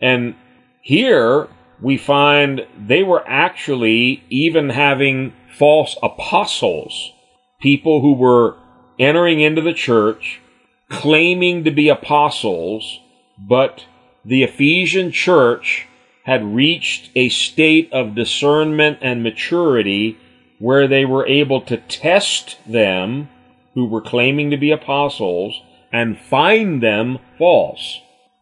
And 0.00 0.34
here 0.80 1.48
we 1.80 1.96
find 1.96 2.66
they 2.76 3.02
were 3.02 3.24
actually 3.26 4.22
even 4.30 4.70
having 4.70 5.32
false 5.58 5.96
apostles, 6.02 7.12
people 7.60 8.00
who 8.00 8.14
were 8.14 8.56
entering 8.98 9.40
into 9.40 9.60
the 9.60 9.72
church, 9.72 10.40
claiming 10.88 11.64
to 11.64 11.70
be 11.70 11.88
apostles, 11.88 13.00
but 13.38 13.84
the 14.24 14.42
Ephesian 14.42 15.10
church 15.10 15.86
had 16.24 16.44
reached 16.44 17.10
a 17.14 17.28
state 17.28 17.92
of 17.92 18.14
discernment 18.14 18.98
and 19.02 19.22
maturity 19.22 20.18
where 20.58 20.88
they 20.88 21.04
were 21.04 21.26
able 21.26 21.60
to 21.60 21.76
test 21.76 22.56
them 22.66 23.28
who 23.74 23.86
were 23.86 24.00
claiming 24.00 24.50
to 24.50 24.56
be 24.56 24.70
apostles 24.70 25.60
and 25.92 26.18
find 26.18 26.82
them 26.82 27.18
false. 27.38 28.00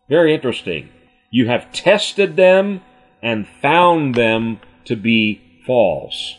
Very 0.09 0.35
interesting. 0.35 0.89
You 1.31 1.49
have 1.49 1.73
tested 1.73 2.37
them 2.37 2.83
and 3.23 3.49
found 3.61 4.15
them 4.15 4.61
to 4.85 4.95
be 4.95 5.41
false. 5.67 6.37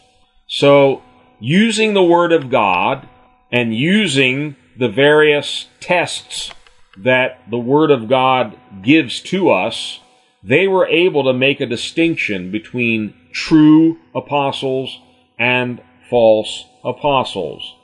So, 0.48 1.02
using 1.40 1.94
the 1.94 2.04
Word 2.04 2.32
of 2.32 2.50
God 2.50 3.08
and 3.52 3.76
using 3.76 4.56
the 4.78 4.90
various 4.90 5.68
tests 5.80 6.52
that 6.98 7.42
the 7.50 7.58
Word 7.58 7.92
of 7.92 8.08
God 8.08 8.58
gives 8.82 9.20
to 9.22 9.50
us, 9.50 10.00
they 10.44 10.68
were 10.68 10.88
able 10.88 11.24
to 11.24 11.34
make 11.34 11.62
a 11.62 11.66
distinction 11.66 12.52
between 12.52 13.14
true 13.32 13.98
apostles 14.14 15.00
and 15.40 15.82
false 16.10 16.66
apostles. 16.84 17.76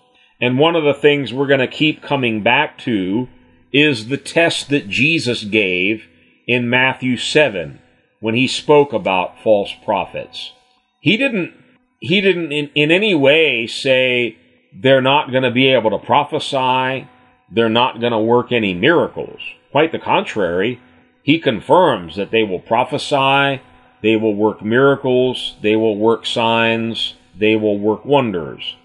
And 0.41 0.59
one 0.59 0.75
of 0.75 0.83
the 0.83 0.93
things 0.93 1.33
we're 1.33 1.47
going 1.47 1.59
to 1.59 1.67
keep 1.67 2.01
coming 2.01 2.43
back 2.43 2.77
to 2.79 3.27
is 3.71 4.07
the 4.07 4.17
test 4.17 4.69
that 4.69 4.89
Jesus 4.89 5.43
gave 5.43 6.05
in 6.47 6.69
Matthew 6.69 7.17
7 7.17 7.79
when 8.19 8.35
he 8.35 8.47
spoke 8.47 8.93
about 8.93 9.41
false 9.43 9.71
prophets. 9.85 10.51
He 10.99 11.17
didn't, 11.17 11.53
he 11.99 12.21
didn't 12.21 12.51
in, 12.51 12.69
in 12.75 12.91
any 12.91 13.13
way 13.13 13.67
say 13.67 14.37
they're 14.73 15.01
not 15.01 15.31
going 15.31 15.43
to 15.43 15.51
be 15.51 15.67
able 15.67 15.91
to 15.91 16.05
prophesy, 16.05 17.07
they're 17.51 17.69
not 17.69 17.99
going 17.99 18.11
to 18.11 18.19
work 18.19 18.51
any 18.51 18.73
miracles. 18.73 19.39
Quite 19.71 19.91
the 19.91 19.99
contrary, 19.99 20.79
he 21.23 21.39
confirms 21.39 22.15
that 22.15 22.31
they 22.31 22.43
will 22.43 22.59
prophesy, 22.59 23.61
they 24.01 24.15
will 24.15 24.35
work 24.35 24.63
miracles, 24.63 25.55
they 25.61 25.75
will 25.75 25.97
work 25.97 26.25
signs, 26.25 27.15
they 27.37 27.55
will 27.55 27.77
work 27.77 28.05
wonders. 28.05 28.75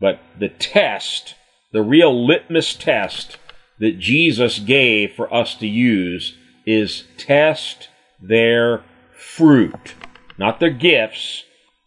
But 0.00 0.20
the 0.38 0.48
test, 0.48 1.34
the 1.72 1.82
real 1.82 2.26
litmus 2.26 2.74
test 2.74 3.38
that 3.78 3.98
Jesus 3.98 4.58
gave 4.58 5.12
for 5.12 5.32
us 5.32 5.54
to 5.56 5.66
use 5.66 6.36
is 6.66 7.04
test 7.16 7.88
their 8.20 8.82
fruit. 9.16 9.94
Not 10.38 10.60
their 10.60 10.70
gifts, 10.70 11.44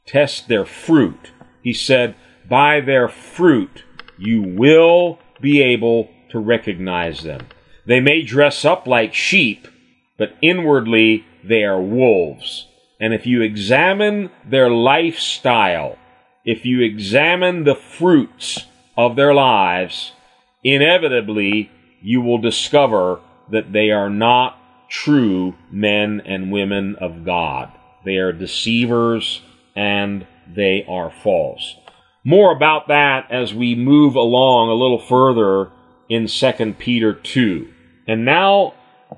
test 0.08 0.48
their 0.48 0.66
fruit. 0.66 1.32
He 1.62 1.74
said, 1.74 2.16
by 2.50 2.82
their 2.82 3.08
fruit 3.08 3.84
you 4.18 4.42
will 4.42 5.20
be 5.40 5.62
able 5.62 6.10
to 6.30 6.40
recognize 6.40 7.22
them. 7.22 7.48
They 7.86 8.00
may 8.00 8.24
dress 8.24 8.66
up 8.66 8.88
like 8.88 9.14
sheep, 9.14 9.68
but 10.18 10.36
inwardly 10.42 11.26
they 11.44 11.64
are 11.64 11.82
wolves. 11.82 12.68
And 13.00 13.14
if 13.14 13.26
you 13.26 13.42
examine 13.42 14.32
their 14.44 14.70
lifestyle, 14.70 15.98
if 16.44 16.66
you 16.66 16.82
examine 16.82 17.64
the 17.64 17.76
fruits 17.76 18.66
of 18.98 19.16
their 19.16 19.34
lives, 19.34 20.14
inevitably 20.64 21.70
you 22.02 22.22
will 22.22 22.40
discover 22.40 23.20
that 23.52 23.72
they 23.72 23.92
are 23.92 24.10
not 24.10 24.58
true 24.90 25.56
men 25.70 26.22
and 26.26 26.52
women 26.52 26.96
of 26.96 27.24
God. 27.24 27.72
They 28.04 28.16
are 28.16 28.32
deceivers 28.32 29.42
and 29.78 30.26
they 30.54 30.84
are 30.90 31.14
false. 31.24 31.78
More 32.26 32.52
about 32.52 32.88
that 32.90 33.32
as 33.32 33.54
we 33.54 33.76
move 33.76 34.16
along 34.16 34.70
a 34.70 34.74
little 34.74 35.00
further 35.00 35.72
in 36.10 36.28
2 36.28 36.76
Peter 36.80 37.14
2. 37.14 37.70
And 38.08 38.26
now, 38.26 38.74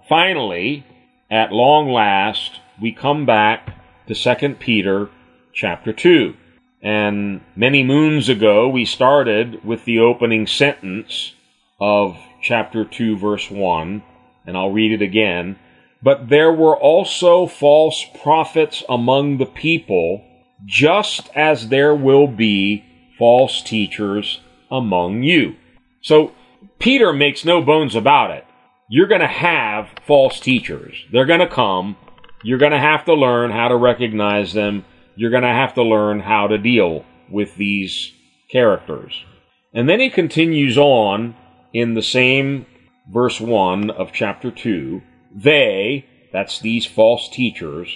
finally, 0.08 0.86
at 1.32 1.52
long 1.52 1.92
last, 1.92 2.60
we 2.80 2.92
come 2.92 3.26
back 3.26 3.74
to 4.08 4.14
2 4.14 4.56
Peter 4.56 5.10
chapter 5.54 5.94
2. 5.94 6.36
And 6.82 7.42
many 7.56 7.84
moons 7.84 8.30
ago, 8.30 8.68
we 8.68 8.86
started 8.86 9.64
with 9.64 9.86
the 9.86 10.00
opening 10.00 10.46
sentence 10.46 11.34
of 11.80 12.18
chapter 12.42 12.84
2, 12.84 13.18
verse 13.18 13.50
1, 13.50 14.04
and 14.46 14.58
I'll 14.58 14.72
read 14.72 14.92
it 14.92 15.02
again. 15.02 15.58
But 16.02 16.30
there 16.30 16.52
were 16.52 16.78
also 16.78 17.46
false 17.48 18.06
prophets 18.22 18.84
among 18.88 19.38
the 19.38 19.46
people, 19.46 20.24
just 20.66 21.30
as 21.36 21.70
there 21.70 21.96
will 21.96 22.28
be 22.28 22.84
false 23.18 23.62
teachers 23.62 24.40
among 24.72 25.24
you. 25.24 25.56
So 26.02 26.34
Peter 26.80 27.14
makes 27.14 27.46
no 27.46 27.62
bones 27.62 27.96
about 27.96 28.32
it. 28.32 28.46
You're 28.90 29.08
going 29.08 29.22
to 29.22 29.28
have 29.28 29.90
false 30.08 30.40
teachers. 30.40 30.96
They're 31.12 31.26
going 31.26 31.42
to 31.42 31.48
come. 31.48 31.96
You're 32.44 32.58
going 32.58 32.72
to 32.72 32.80
have 32.80 33.06
to 33.06 33.14
learn 33.14 33.52
how 33.52 33.68
to 33.68 33.76
recognize 33.76 34.54
them. 34.54 34.86
You're 35.16 35.32
going 35.32 35.44
to 35.44 35.50
have 35.50 35.76
to 35.76 35.84
learn 35.84 36.22
how 36.22 36.48
to 36.48 36.58
deal 36.58 37.06
with 37.30 37.56
these 37.56 38.12
characters. 38.50 39.24
And 39.74 39.88
then 39.88 40.00
he 40.00 40.10
continues 40.10 40.78
on 40.78 41.36
in 41.74 41.94
the 41.94 42.02
same 42.02 42.66
verse 43.12 43.40
1 43.40 43.92
of 43.92 44.12
chapter 44.14 44.50
2. 44.50 45.02
They, 45.36 46.06
that's 46.32 46.60
these 46.60 46.86
false 46.86 47.30
teachers, 47.30 47.90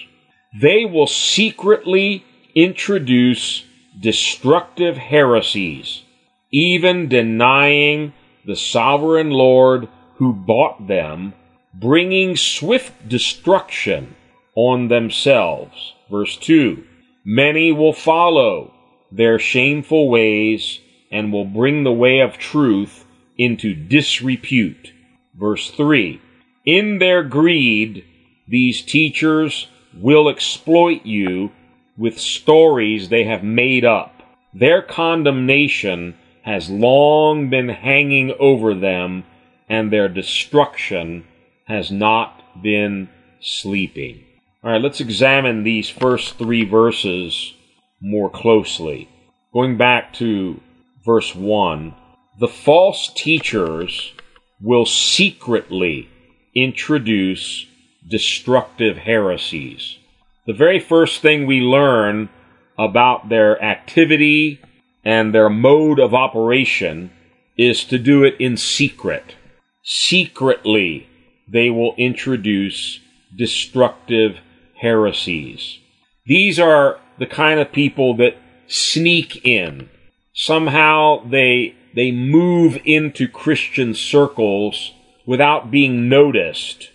they 0.62 0.86
will 0.86 1.08
secretly 1.08 2.24
introduce 2.56 3.66
destructive 4.00 4.98
heresies, 4.98 6.04
even 6.52 7.08
denying 7.08 8.14
the 8.46 8.56
sovereign 8.56 9.30
Lord 9.30 9.88
who 10.16 10.34
bought 10.34 10.88
them, 10.88 11.34
bringing 11.74 12.36
swift 12.36 13.08
destruction 13.08 14.16
on 14.56 14.88
themselves. 14.88 15.94
Verse 16.10 16.38
2 16.38 16.84
Many 17.26 17.72
will 17.72 17.94
follow 17.94 18.74
their 19.12 19.40
shameful 19.40 20.10
ways 20.10 20.80
and 21.12 21.32
will 21.32 21.46
bring 21.46 21.84
the 21.84 21.92
way 21.92 22.20
of 22.20 22.38
truth 22.38 23.06
into 23.38 23.74
disrepute. 23.74 24.92
Verse 25.36 25.72
3 25.72 26.22
In 26.66 27.00
their 27.00 27.24
greed, 27.24 28.04
these 28.48 28.82
teachers 28.82 29.68
will 29.96 30.28
exploit 30.28 31.06
you 31.06 31.52
with 31.98 32.20
stories 32.20 33.10
they 33.10 33.24
have 33.24 33.44
made 33.44 33.86
up. 33.86 34.22
Their 34.54 34.82
condemnation 34.82 36.16
has 36.44 36.70
long 36.70 37.50
been 37.50 37.70
hanging 37.70 38.34
over 38.40 38.74
them, 38.74 39.24
and 39.70 39.92
their 39.92 40.10
destruction 40.10 41.26
has 41.66 41.92
not 41.92 42.62
been 42.62 43.10
sleeping. 43.42 44.24
All 44.64 44.72
right, 44.72 44.82
let's 44.82 45.00
examine 45.00 45.64
these 45.64 45.90
first 45.90 46.38
three 46.38 46.66
verses 46.66 47.54
more 48.02 48.30
closely. 48.30 49.10
Going 49.54 49.78
back 49.78 50.14
to 50.14 50.62
verse 51.06 51.36
1, 51.36 51.94
the 52.40 52.48
false 52.48 53.12
teachers 53.14 54.14
will 54.62 54.86
secretly 54.86 56.10
introduce 56.56 57.66
destructive 58.10 58.98
heresies. 58.98 59.98
The 60.46 60.54
very 60.54 60.80
first 60.80 61.22
thing 61.22 61.46
we 61.46 61.62
learn 61.62 62.30
about 62.78 63.30
their 63.30 63.62
activity 63.64 64.60
and 65.04 65.34
their 65.34 65.50
mode 65.50 66.00
of 66.00 66.14
operation 66.14 67.12
is 67.58 67.86
to 67.86 67.98
do 67.98 68.24
it 68.24 68.36
in 68.40 68.58
secret. 68.58 69.36
Secretly, 69.84 71.08
they 71.48 71.70
will 71.70 71.94
introduce 71.98 73.00
destructive 73.36 74.38
heresies. 74.82 75.80
These 76.26 76.60
are 76.60 77.00
the 77.20 77.26
kind 77.26 77.60
of 77.60 77.72
people 77.72 78.16
that 78.18 78.36
sneak 78.68 79.46
in. 79.46 79.90
Somehow 80.34 81.24
they, 81.26 81.76
they 81.96 82.12
move 82.12 82.82
into 82.86 83.28
Christian 83.28 83.94
circles 83.94 84.94
without 85.26 85.72
being 85.72 86.10
noticed. 86.10 86.90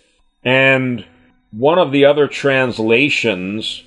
And 0.44 1.06
one 1.50 1.78
of 1.78 1.92
the 1.92 2.04
other 2.04 2.28
translations 2.28 3.82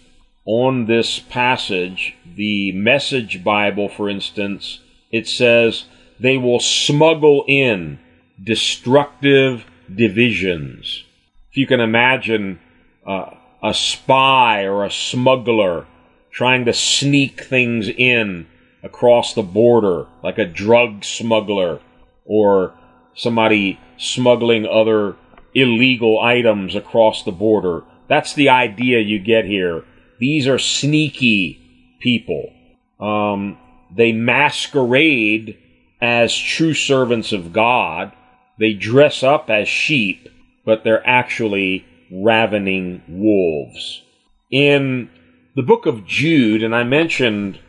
on 0.45 0.85
this 0.85 1.19
passage, 1.19 2.15
the 2.35 2.71
Message 2.71 3.43
Bible, 3.43 3.87
for 3.87 4.09
instance, 4.09 4.79
it 5.11 5.27
says, 5.27 5.85
they 6.19 6.37
will 6.37 6.59
smuggle 6.59 7.43
in 7.47 7.99
destructive 8.41 9.65
divisions. 9.93 11.03
If 11.51 11.57
you 11.57 11.67
can 11.67 11.79
imagine 11.79 12.59
uh, 13.05 13.31
a 13.61 13.73
spy 13.73 14.63
or 14.63 14.83
a 14.83 14.91
smuggler 14.91 15.85
trying 16.31 16.65
to 16.65 16.73
sneak 16.73 17.43
things 17.43 17.87
in 17.89 18.47
across 18.83 19.33
the 19.33 19.43
border, 19.43 20.07
like 20.23 20.37
a 20.37 20.45
drug 20.45 21.03
smuggler 21.03 21.79
or 22.25 22.73
somebody 23.13 23.79
smuggling 23.97 24.65
other 24.65 25.15
illegal 25.53 26.19
items 26.19 26.75
across 26.75 27.23
the 27.23 27.31
border. 27.31 27.83
That's 28.07 28.33
the 28.33 28.49
idea 28.49 28.99
you 28.99 29.19
get 29.19 29.45
here. 29.45 29.83
These 30.19 30.47
are 30.47 30.59
sneaky 30.59 31.97
people. 31.99 32.53
Um, 32.99 33.57
they 33.95 34.11
masquerade 34.11 35.57
as 36.01 36.35
true 36.35 36.73
servants 36.73 37.31
of 37.31 37.53
God. 37.53 38.11
They 38.59 38.73
dress 38.73 39.23
up 39.23 39.49
as 39.49 39.67
sheep, 39.67 40.29
but 40.65 40.83
they're 40.83 41.05
actually 41.07 41.85
ravening 42.11 43.01
wolves. 43.07 44.03
In 44.49 45.09
the 45.55 45.63
book 45.63 45.85
of 45.85 46.05
Jude, 46.05 46.63
and 46.63 46.75
I 46.75 46.83
mentioned 46.83 47.59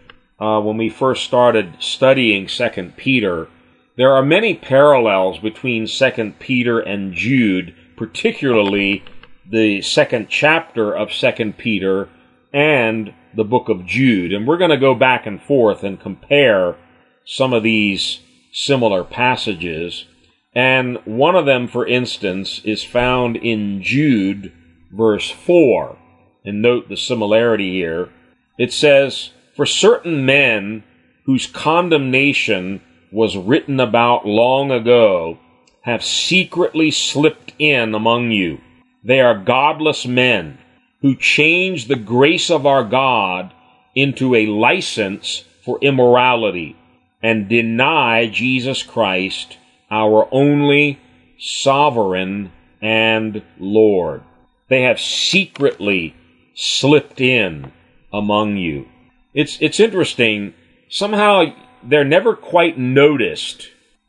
uh, 0.40 0.60
when 0.60 0.76
we 0.76 0.88
first 0.88 1.24
started 1.24 1.76
studying 1.78 2.48
Second 2.48 2.96
Peter, 2.96 3.48
there 3.96 4.12
are 4.12 4.24
many 4.24 4.54
parallels 4.54 5.38
between 5.38 5.86
Second 5.86 6.38
Peter 6.38 6.80
and 6.80 7.12
Jude, 7.12 7.74
particularly 7.96 9.04
the 9.50 9.82
second 9.82 10.28
chapter 10.28 10.96
of 10.96 11.12
Second 11.12 11.58
Peter 11.58 12.08
and 12.52 13.12
the 13.34 13.44
book 13.44 13.68
of 13.68 13.86
Jude, 13.86 14.32
and 14.32 14.46
we're 14.46 14.58
going 14.58 14.70
to 14.70 14.76
go 14.76 14.94
back 14.94 15.26
and 15.26 15.42
forth 15.42 15.82
and 15.82 16.00
compare 16.00 16.76
some 17.24 17.52
of 17.52 17.62
these 17.62 18.20
similar 18.52 19.04
passages. 19.04 20.06
And 20.54 20.98
one 21.04 21.34
of 21.34 21.46
them, 21.46 21.66
for 21.66 21.86
instance, 21.86 22.60
is 22.64 22.84
found 22.84 23.36
in 23.36 23.82
Jude, 23.82 24.52
verse 24.90 25.30
4. 25.30 25.96
And 26.44 26.60
note 26.60 26.88
the 26.88 26.96
similarity 26.96 27.72
here. 27.72 28.10
It 28.58 28.72
says, 28.72 29.30
For 29.56 29.64
certain 29.64 30.26
men 30.26 30.84
whose 31.24 31.46
condemnation 31.46 32.82
was 33.12 33.36
written 33.36 33.78
about 33.78 34.26
long 34.26 34.70
ago 34.70 35.38
have 35.82 36.04
secretly 36.04 36.90
slipped 36.90 37.52
in 37.58 37.94
among 37.94 38.30
you. 38.30 38.60
They 39.04 39.20
are 39.20 39.38
godless 39.38 40.06
men 40.06 40.58
who 41.00 41.16
change 41.16 41.86
the 41.86 41.96
grace 41.96 42.50
of 42.50 42.66
our 42.66 42.84
God 42.84 43.52
into 43.94 44.34
a 44.34 44.46
license 44.46 45.44
for 45.64 45.78
immorality 45.80 46.76
and 47.22 47.48
deny 47.48 48.28
Jesus 48.28 48.82
Christ 48.82 49.58
our 49.90 50.28
only 50.32 50.98
sovereign 51.38 52.52
and 52.80 53.42
Lord. 53.58 54.22
They 54.68 54.82
have 54.82 55.00
secretly 55.00 56.14
slipped 56.54 57.20
in 57.20 57.72
among 58.12 58.56
you. 58.56 58.88
It's, 59.34 59.58
it's 59.60 59.80
interesting. 59.80 60.54
Somehow 60.88 61.52
they're 61.84 62.04
never 62.04 62.34
quite 62.34 62.78
noticed 62.78 63.68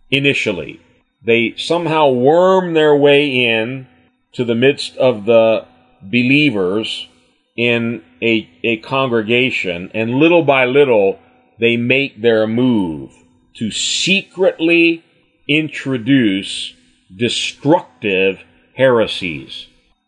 initially. 0.09 0.79
They 1.25 1.55
somehow 1.57 2.09
worm 2.09 2.73
their 2.73 2.95
way 2.95 3.45
in 3.45 3.87
to 4.33 4.43
the 4.43 4.55
midst 4.55 4.97
of 4.97 5.25
the 5.25 5.65
believers 6.01 7.07
in 7.55 8.03
a, 8.21 8.49
a 8.63 8.77
congregation, 8.77 9.91
and 9.93 10.15
little 10.15 10.43
by 10.43 10.65
little, 10.65 11.19
they 11.59 11.77
make 11.77 12.21
their 12.21 12.47
move 12.47 13.11
to 13.55 13.69
secretly 13.69 15.03
introduce 15.47 16.73
destructive 17.15 18.43
heresies. 18.75 19.67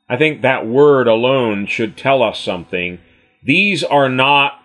I 0.10 0.18
think 0.18 0.42
that 0.42 0.68
word 0.68 1.08
alone 1.08 1.68
should 1.68 1.98
tell 1.98 2.24
us 2.24 2.40
something. 2.40 3.00
These 3.44 3.84
are 3.84 4.10
not 4.10 4.65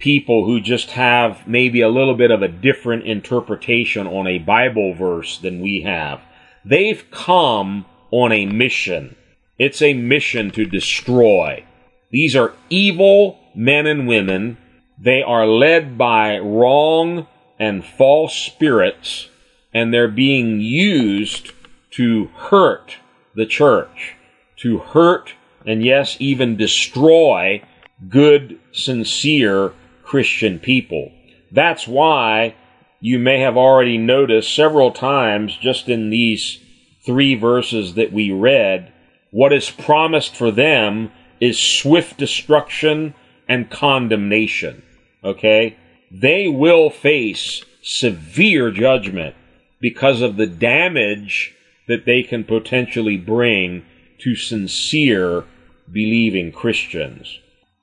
people 0.00 0.46
who 0.46 0.60
just 0.60 0.90
have 0.90 1.46
maybe 1.46 1.82
a 1.82 1.88
little 1.88 2.16
bit 2.16 2.30
of 2.30 2.42
a 2.42 2.48
different 2.48 3.04
interpretation 3.04 4.06
on 4.06 4.26
a 4.26 4.38
Bible 4.38 4.94
verse 4.94 5.38
than 5.38 5.60
we 5.60 5.82
have. 5.82 6.20
They've 6.64 7.04
come 7.10 7.86
on 8.10 8.32
a 8.32 8.46
mission. 8.46 9.14
It's 9.58 9.82
a 9.82 9.94
mission 9.94 10.50
to 10.52 10.64
destroy. 10.64 11.64
These 12.10 12.34
are 12.34 12.54
evil 12.70 13.38
men 13.54 13.86
and 13.86 14.08
women. 14.08 14.56
They 14.98 15.22
are 15.22 15.46
led 15.46 15.96
by 15.96 16.38
wrong 16.38 17.28
and 17.58 17.84
false 17.84 18.34
spirits 18.34 19.28
and 19.72 19.92
they're 19.92 20.08
being 20.08 20.60
used 20.60 21.52
to 21.92 22.26
hurt 22.36 22.96
the 23.34 23.46
church, 23.46 24.16
to 24.56 24.78
hurt 24.78 25.34
and 25.66 25.84
yes, 25.84 26.16
even 26.18 26.56
destroy 26.56 27.62
good, 28.08 28.58
sincere 28.72 29.72
Christian 30.10 30.58
people. 30.58 31.12
That's 31.52 31.86
why 31.86 32.56
you 32.98 33.16
may 33.20 33.38
have 33.38 33.56
already 33.56 33.96
noticed 33.96 34.52
several 34.52 34.90
times 34.90 35.56
just 35.56 35.88
in 35.88 36.10
these 36.10 36.58
three 37.06 37.36
verses 37.36 37.94
that 37.94 38.12
we 38.12 38.32
read, 38.32 38.92
what 39.30 39.52
is 39.52 39.70
promised 39.70 40.34
for 40.34 40.50
them 40.50 41.12
is 41.38 41.60
swift 41.60 42.18
destruction 42.18 43.14
and 43.48 43.70
condemnation. 43.70 44.82
Okay? 45.22 45.76
They 46.10 46.48
will 46.48 46.90
face 46.90 47.64
severe 47.80 48.72
judgment 48.72 49.36
because 49.80 50.22
of 50.22 50.36
the 50.36 50.48
damage 50.48 51.54
that 51.86 52.04
they 52.04 52.24
can 52.24 52.42
potentially 52.42 53.16
bring 53.16 53.84
to 54.18 54.34
sincere 54.34 55.44
believing 55.92 56.50
Christians. 56.50 57.38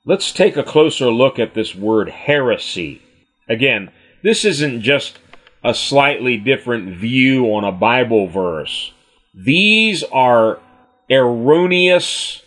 Let's 0.08 0.32
take 0.32 0.56
a 0.56 0.62
closer 0.62 1.10
look 1.10 1.38
at 1.38 1.52
this 1.52 1.74
word 1.74 2.08
heresy. 2.08 3.02
Again, 3.46 3.90
this 4.22 4.42
isn't 4.46 4.80
just 4.80 5.18
a 5.62 5.74
slightly 5.74 6.38
different 6.38 6.96
view 6.96 7.44
on 7.52 7.62
a 7.62 7.72
Bible 7.72 8.26
verse. 8.26 8.94
These 9.34 10.02
are 10.04 10.60
erroneous, 11.10 12.40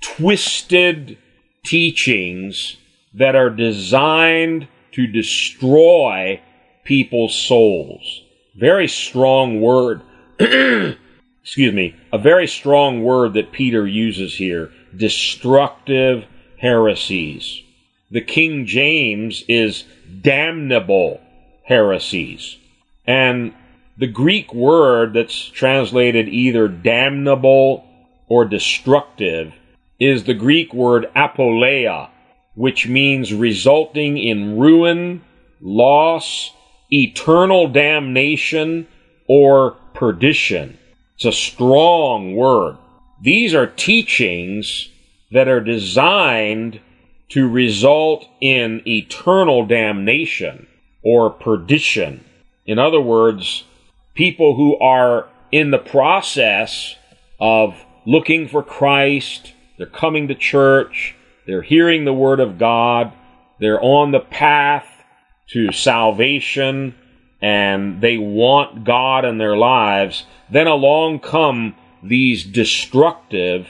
twisted 0.00 1.18
teachings 1.64 2.76
that 3.14 3.34
are 3.34 3.50
designed 3.50 4.68
to 4.92 5.08
destroy 5.08 6.40
people's 6.84 7.34
souls. 7.34 8.22
Very 8.54 8.86
strong 8.86 9.60
word. 9.60 10.02
Excuse 10.38 11.74
me. 11.74 11.96
A 12.12 12.18
very 12.18 12.46
strong 12.46 13.02
word 13.02 13.34
that 13.34 13.50
Peter 13.50 13.88
uses 13.88 14.36
here. 14.36 14.70
Destructive 14.96 16.24
heresies. 16.58 17.62
The 18.10 18.20
King 18.20 18.66
James 18.66 19.44
is 19.48 19.84
damnable 20.22 21.20
heresies. 21.64 22.56
And 23.06 23.54
the 23.96 24.06
Greek 24.06 24.54
word 24.54 25.12
that's 25.12 25.48
translated 25.48 26.28
either 26.28 26.68
damnable 26.68 27.84
or 28.28 28.44
destructive 28.44 29.52
is 29.98 30.24
the 30.24 30.34
Greek 30.34 30.72
word 30.72 31.10
apoleia, 31.16 32.08
which 32.54 32.86
means 32.86 33.34
resulting 33.34 34.16
in 34.16 34.58
ruin, 34.58 35.22
loss, 35.60 36.50
eternal 36.90 37.68
damnation, 37.68 38.86
or 39.28 39.72
perdition. 39.94 40.78
It's 41.16 41.24
a 41.24 41.32
strong 41.32 42.36
word. 42.36 42.76
These 43.20 43.54
are 43.54 43.66
teachings 43.66 44.88
that 45.30 45.48
are 45.48 45.60
designed 45.60 46.80
to 47.30 47.48
result 47.48 48.26
in 48.40 48.82
eternal 48.86 49.66
damnation 49.66 50.66
or 51.02 51.30
perdition. 51.30 52.24
In 52.66 52.78
other 52.78 53.00
words, 53.00 53.64
people 54.14 54.56
who 54.56 54.78
are 54.78 55.28
in 55.52 55.70
the 55.70 55.78
process 55.78 56.96
of 57.40 57.74
looking 58.06 58.48
for 58.48 58.62
Christ, 58.62 59.52
they're 59.76 59.86
coming 59.86 60.28
to 60.28 60.34
church, 60.34 61.14
they're 61.46 61.62
hearing 61.62 62.04
the 62.04 62.12
Word 62.12 62.40
of 62.40 62.58
God, 62.58 63.12
they're 63.60 63.82
on 63.82 64.10
the 64.10 64.20
path 64.20 64.86
to 65.50 65.72
salvation, 65.72 66.94
and 67.40 68.00
they 68.00 68.18
want 68.18 68.84
God 68.84 69.24
in 69.24 69.38
their 69.38 69.56
lives, 69.56 70.26
then 70.50 70.66
along 70.66 71.20
come 71.20 71.74
these 72.02 72.44
destructive, 72.44 73.68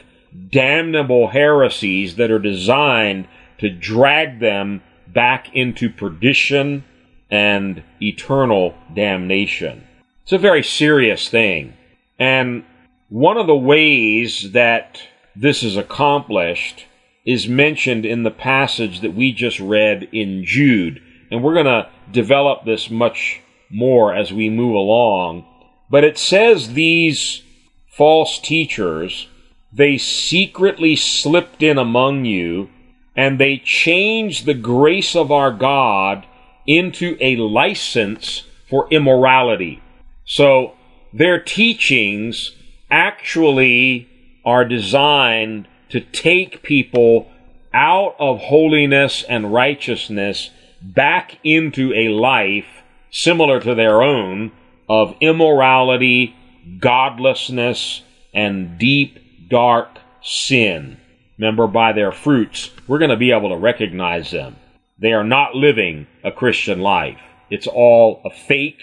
damnable 0.51 1.29
heresies 1.29 2.17
that 2.17 2.31
are 2.31 2.39
designed 2.39 3.29
to 3.59 3.71
drag 3.71 4.41
them 4.41 4.83
back 5.07 5.55
into 5.55 5.91
perdition 5.91 6.85
and 7.31 7.83
eternal 8.01 8.75
damnation. 8.95 9.85
It's 10.23 10.33
a 10.33 10.39
very 10.39 10.63
serious 10.63 11.29
thing. 11.29 11.75
And 12.19 12.65
one 13.09 13.37
of 13.37 13.47
the 13.47 13.57
ways 13.57 14.53
that 14.53 15.01
this 15.35 15.63
is 15.63 15.77
accomplished 15.77 16.85
is 17.25 17.49
mentioned 17.49 18.05
in 18.05 18.23
the 18.23 18.31
passage 18.31 19.01
that 19.01 19.15
we 19.15 19.33
just 19.33 19.61
read 19.61 20.09
in 20.13 20.45
Jude. 20.45 21.03
And 21.31 21.43
we're 21.43 21.55
going 21.55 21.67
to 21.67 21.89
develop 22.11 22.65
this 22.65 22.91
much 22.91 23.41
more 23.71 24.15
as 24.15 24.33
we 24.33 24.49
move 24.51 24.75
along. 24.75 25.45
But 25.91 26.05
it 26.05 26.19
says 26.19 26.73
these 26.73 27.43
false 27.87 28.39
teachers, 28.39 29.29
they 29.73 29.99
secretly 29.99 30.97
slipped 30.97 31.63
in 31.63 31.79
among 31.79 32.25
you 32.25 32.71
and 33.17 33.39
they 33.39 33.59
changed 33.59 34.47
the 34.47 34.55
grace 34.55 35.17
of 35.17 35.33
our 35.33 35.51
God 35.51 36.25
into 36.67 37.17
a 37.21 37.37
license 37.37 38.45
for 38.69 38.89
immorality. 38.91 39.83
So 40.25 40.75
their 41.13 41.41
teachings 41.41 42.55
actually 42.91 44.09
are 44.45 44.65
designed 44.65 45.67
to 45.91 46.01
take 46.01 46.63
people 46.63 47.31
out 47.73 48.15
of 48.19 48.39
holiness 48.39 49.23
and 49.29 49.53
righteousness 49.53 50.51
back 50.81 51.39
into 51.43 51.93
a 51.95 52.09
life 52.09 52.83
similar 53.11 53.61
to 53.61 53.75
their 53.75 54.03
own 54.03 54.53
of 54.89 55.15
immorality, 55.21 56.35
godlessness, 56.79 58.03
and 58.33 58.79
deep, 58.79 59.19
dark 59.49 59.99
sin. 60.23 60.99
Remember, 61.39 61.67
by 61.67 61.93
their 61.93 62.13
fruits, 62.13 62.71
we're 62.87 62.99
going 62.99 63.11
to 63.11 63.17
be 63.17 63.33
able 63.33 63.51
to 63.51 63.57
recognize 63.57 64.31
them. 64.31 64.57
They 64.99 65.13
are 65.13 65.25
not 65.25 65.55
living 65.55 66.07
a 66.25 66.33
Christian 66.33 66.81
life. 66.81 67.21
It's 67.51 67.67
all 67.67 68.21
a 68.25 68.31
fake. 68.31 68.81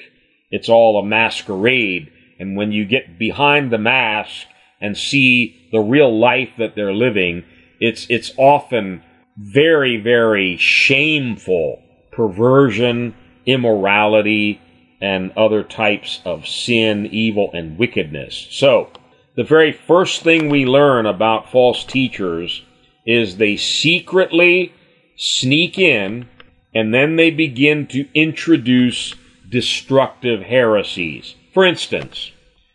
It's 0.49 0.69
all 0.69 0.99
a 0.99 1.05
masquerade. 1.05 2.11
And 2.39 2.55
when 2.55 2.71
you 2.71 2.85
get 2.85 3.19
behind 3.19 3.71
the 3.71 3.77
mask 3.77 4.47
and 4.79 4.97
see 4.97 5.67
the 5.71 5.79
real 5.79 6.17
life 6.17 6.49
that 6.57 6.75
they're 6.75 6.93
living, 6.93 7.43
it's, 7.79 8.07
it's 8.09 8.31
often 8.37 9.03
very, 9.37 9.97
very 9.97 10.55
shameful 10.57 11.81
perversion, 12.11 13.13
immorality, 13.45 14.61
and 15.01 15.31
other 15.35 15.63
types 15.63 16.21
of 16.23 16.47
sin, 16.47 17.05
evil, 17.07 17.51
and 17.53 17.77
wickedness. 17.77 18.47
So, 18.51 18.89
the 19.35 19.43
very 19.43 19.71
first 19.71 20.23
thing 20.23 20.49
we 20.49 20.65
learn 20.65 21.05
about 21.05 21.51
false 21.51 21.83
teachers 21.83 22.63
is 23.05 23.37
they 23.37 23.57
secretly 23.57 24.73
sneak 25.17 25.77
in 25.77 26.27
and 26.73 26.93
then 26.93 27.15
they 27.15 27.31
begin 27.31 27.87
to 27.87 28.07
introduce 28.13 29.15
destructive 29.49 30.41
heresies. 30.41 31.35
For 31.53 31.65
instance, 31.65 32.31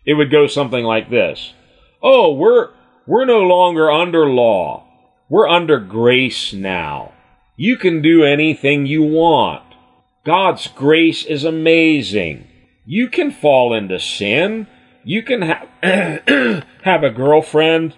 it 0.06 0.14
would 0.14 0.30
go 0.30 0.46
something 0.46 0.84
like 0.84 1.10
this. 1.10 1.52
Oh, 2.02 2.32
we're, 2.32 2.70
we're 3.06 3.26
no 3.26 3.40
longer 3.40 3.90
under 3.90 4.26
law. 4.26 4.86
We're 5.28 5.48
under 5.48 5.78
grace 5.78 6.52
now. 6.52 7.12
You 7.56 7.76
can 7.76 8.00
do 8.00 8.24
anything 8.24 8.86
you 8.86 9.02
want. 9.02 9.62
God's 10.24 10.66
grace 10.68 11.24
is 11.24 11.44
amazing. 11.44 12.46
You 12.86 13.08
can 13.08 13.30
fall 13.30 13.74
into 13.74 14.00
sin 14.00 14.66
you 15.04 15.22
can 15.22 15.42
have 15.42 15.68
have 16.84 17.02
a 17.02 17.10
girlfriend 17.10 17.94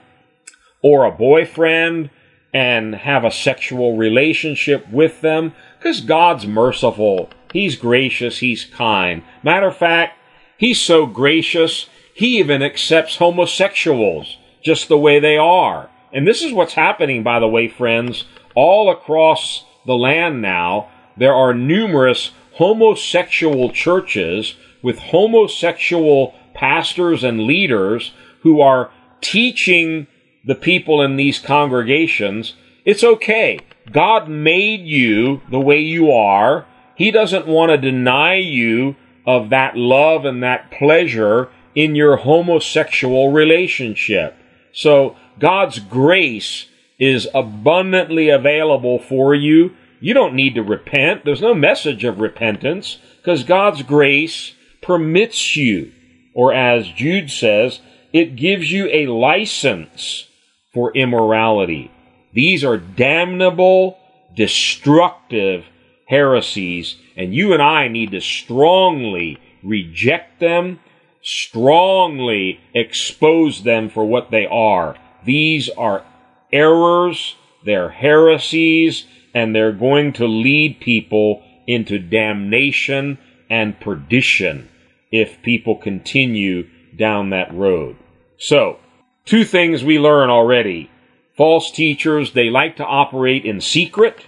or 0.83 1.05
a 1.05 1.12
boyfriend 1.12 2.11
and 2.53 2.95
have 2.95 3.25
a 3.25 3.31
sexual 3.31 3.97
relationship 3.97 4.88
with 4.91 5.21
them 5.21 5.55
because 5.79 6.01
God's 6.01 6.47
merciful. 6.47 7.31
He's 7.53 7.77
gracious. 7.77 8.38
He's 8.38 8.65
kind. 8.65 9.23
Matter 9.43 9.69
of 9.69 9.77
fact, 9.77 10.19
He's 10.57 10.81
so 10.81 11.07
gracious, 11.07 11.88
He 12.15 12.38
even 12.38 12.62
accepts 12.62 13.17
homosexuals 13.17 14.37
just 14.62 14.88
the 14.88 14.99
way 14.99 15.19
they 15.19 15.37
are. 15.37 15.91
And 16.12 16.27
this 16.27 16.43
is 16.43 16.53
what's 16.53 16.75
happening, 16.75 17.23
by 17.23 17.41
the 17.41 17.49
way, 17.49 17.69
friends, 17.69 18.25
all 18.55 18.91
across 18.91 19.65
the 19.87 19.97
land 19.97 20.41
now. 20.41 20.88
There 21.17 21.35
are 21.35 21.55
numerous 21.55 22.31
homosexual 22.55 23.71
churches 23.73 24.55
with 24.83 24.99
homosexual 24.99 26.35
pastors 26.55 27.25
and 27.25 27.41
leaders 27.41 28.12
who 28.43 28.61
are 28.61 28.91
teaching 29.21 30.07
the 30.45 30.55
people 30.55 31.01
in 31.03 31.17
these 31.17 31.38
congregations, 31.38 32.55
it's 32.85 33.05
okay. 33.05 33.59
God 33.91 34.29
made 34.29 34.87
you 34.87 35.41
the 35.51 35.61
way 35.61 35.81
you 35.81 36.11
are. 36.11 36.67
He 36.97 37.11
doesn't 37.11 37.47
want 37.47 37.71
to 37.71 37.79
deny 37.79 38.37
you 38.37 38.97
of 39.27 39.51
that 39.51 39.77
love 39.77 40.25
and 40.25 40.43
that 40.43 40.71
pleasure 40.71 41.49
in 41.75 41.95
your 41.95 42.17
homosexual 42.17 43.31
relationship. 43.33 44.37
So 44.73 45.17
God's 45.38 45.79
grace 45.79 46.67
is 46.99 47.29
abundantly 47.35 48.29
available 48.29 48.99
for 48.99 49.35
you. 49.35 49.75
You 50.01 50.15
don't 50.15 50.35
need 50.35 50.55
to 50.57 50.62
repent. 50.62 51.25
There's 51.25 51.41
no 51.41 51.55
message 51.55 52.05
of 52.05 52.21
repentance 52.21 52.99
because 53.19 53.45
God's 53.45 53.83
grace 53.83 54.55
permits 54.81 55.57
you 55.57 55.93
or 56.35 56.53
as 56.53 56.88
Jude 56.88 57.31
says, 57.31 57.81
it 58.12 58.37
gives 58.37 58.71
you 58.71 58.88
a 58.92 59.07
license 59.07 60.27
for 60.73 60.92
immorality. 60.95 61.90
These 62.33 62.64
are 62.64 62.79
damnable, 62.79 63.99
destructive 64.35 65.64
heresies, 66.07 66.97
and 67.16 67.35
you 67.35 67.53
and 67.53 67.62
I 67.62 67.88
need 67.88 68.12
to 68.12 68.21
strongly 68.21 69.38
reject 69.62 70.40
them, 70.40 70.81
strongly 71.23 72.61
expose 72.75 73.62
them 73.62 73.88
for 73.88 74.05
what 74.05 74.31
they 74.31 74.47
are. 74.47 74.97
These 75.25 75.68
are 75.71 76.05
errors, 76.53 77.37
they're 77.64 77.90
heresies, 77.90 79.07
and 79.35 79.55
they're 79.55 79.73
going 79.73 80.12
to 80.14 80.27
lead 80.27 80.81
people 80.81 81.42
into 81.66 81.99
damnation 81.99 83.18
and 83.49 83.79
perdition 83.81 84.68
if 85.12 85.40
people 85.42 85.77
continue 85.77 86.66
down 86.96 87.31
that 87.31 87.55
road. 87.55 87.96
So, 88.38 88.79
two 89.25 89.44
things 89.44 89.85
we 89.85 89.98
learn 89.98 90.31
already. 90.31 90.90
False 91.37 91.70
teachers, 91.70 92.33
they 92.33 92.51
like 92.51 92.77
to 92.77 92.85
operate 92.85 93.44
in 93.44 93.61
secret 93.61 94.25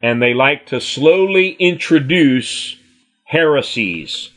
and 0.00 0.22
they 0.22 0.32
like 0.32 0.66
to 0.66 0.80
slowly 0.80 1.50
introduce 1.58 2.76
heresies, 3.24 4.30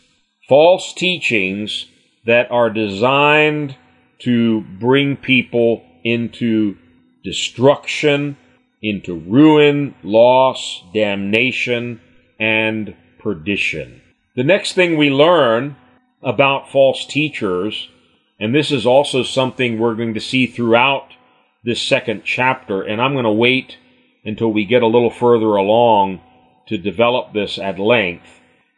false 0.50 0.94
teachings 0.94 1.86
that 2.26 2.52
are 2.52 2.70
designed 2.70 3.76
to 4.20 4.62
bring 4.62 5.16
people 5.16 5.84
into 6.04 6.78
destruction, 7.24 8.38
into 8.82 9.16
ruin, 9.16 9.96
loss, 10.04 10.84
damnation, 10.94 12.02
and 12.40 12.96
perdition. 13.20 14.02
The 14.36 14.44
next 14.44 14.74
thing 14.74 14.98
we 14.98 15.10
learn 15.10 15.76
about 16.24 16.72
false 16.72 17.06
teachers, 17.06 17.90
and 18.40 18.54
this 18.54 18.72
is 18.72 18.86
also 18.86 19.24
something 19.24 19.78
we're 19.78 19.96
going 19.96 20.14
to 20.14 20.20
see 20.20 20.48
throughout 20.48 21.14
this 21.64 21.82
second 21.82 22.24
chapter, 22.24 22.82
and 22.82 23.02
I'm 23.02 23.14
going 23.14 23.26
to 23.26 23.32
wait 23.32 23.78
until 24.24 24.52
we 24.52 24.66
get 24.66 24.84
a 24.84 24.88
little 24.88 25.10
further 25.10 25.56
along 25.56 26.22
to 26.68 26.78
develop 26.78 27.34
this 27.34 27.58
at 27.58 27.80
length. 27.80 28.28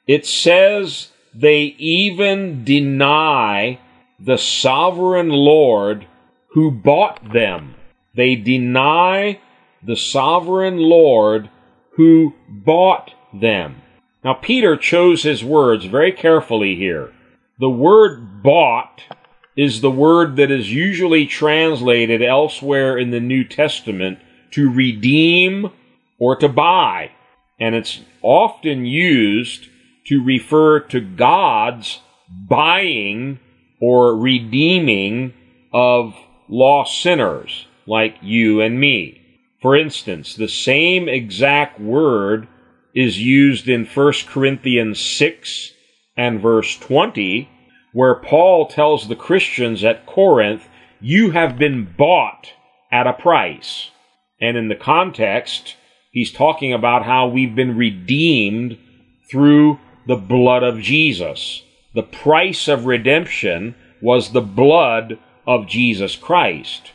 It 0.07 0.25
says 0.25 1.11
they 1.33 1.75
even 1.77 2.63
deny 2.63 3.79
the 4.19 4.37
sovereign 4.37 5.29
Lord 5.29 6.07
who 6.51 6.71
bought 6.71 7.33
them. 7.33 7.75
They 8.15 8.35
deny 8.35 9.39
the 9.81 9.95
sovereign 9.95 10.77
Lord 10.77 11.49
who 11.95 12.33
bought 12.47 13.11
them. 13.33 13.81
Now, 14.23 14.35
Peter 14.35 14.77
chose 14.77 15.23
his 15.23 15.43
words 15.43 15.85
very 15.85 16.11
carefully 16.11 16.75
here. 16.75 17.11
The 17.63 17.69
word 17.69 18.43
bought 18.43 19.01
is 19.55 19.79
the 19.79 19.89
word 19.89 20.35
that 20.35 20.51
is 20.51 20.69
usually 20.69 21.25
translated 21.25 22.21
elsewhere 22.21 22.97
in 22.97 23.11
the 23.11 23.21
New 23.21 23.45
Testament 23.45 24.19
to 24.51 24.69
redeem 24.69 25.71
or 26.19 26.35
to 26.35 26.49
buy. 26.49 27.11
And 27.61 27.73
it's 27.73 28.01
often 28.21 28.85
used 28.85 29.69
to 30.07 30.21
refer 30.21 30.81
to 30.89 30.99
God's 30.99 32.01
buying 32.29 33.39
or 33.79 34.17
redeeming 34.17 35.33
of 35.71 36.15
lost 36.49 37.01
sinners 37.01 37.65
like 37.87 38.17
you 38.21 38.59
and 38.59 38.77
me. 38.77 39.21
For 39.61 39.77
instance, 39.77 40.35
the 40.35 40.49
same 40.49 41.07
exact 41.07 41.79
word 41.79 42.45
is 42.93 43.21
used 43.21 43.69
in 43.69 43.85
1 43.85 44.13
Corinthians 44.27 44.99
6 44.99 45.71
and 46.17 46.41
verse 46.41 46.77
20, 46.77 47.49
where 47.93 48.15
Paul 48.15 48.67
tells 48.67 49.07
the 49.07 49.15
Christians 49.15 49.83
at 49.83 50.05
Corinth, 50.05 50.67
You 50.99 51.31
have 51.31 51.57
been 51.57 51.93
bought 51.97 52.51
at 52.91 53.07
a 53.07 53.13
price. 53.13 53.91
And 54.41 54.57
in 54.57 54.67
the 54.67 54.75
context, 54.75 55.75
he's 56.11 56.31
talking 56.31 56.73
about 56.73 57.05
how 57.05 57.27
we've 57.27 57.55
been 57.55 57.77
redeemed 57.77 58.77
through 59.31 59.79
the 60.07 60.15
blood 60.15 60.63
of 60.63 60.81
Jesus. 60.81 61.63
The 61.93 62.03
price 62.03 62.67
of 62.67 62.85
redemption 62.85 63.75
was 64.01 64.31
the 64.31 64.41
blood 64.41 65.17
of 65.47 65.67
Jesus 65.67 66.15
Christ. 66.15 66.91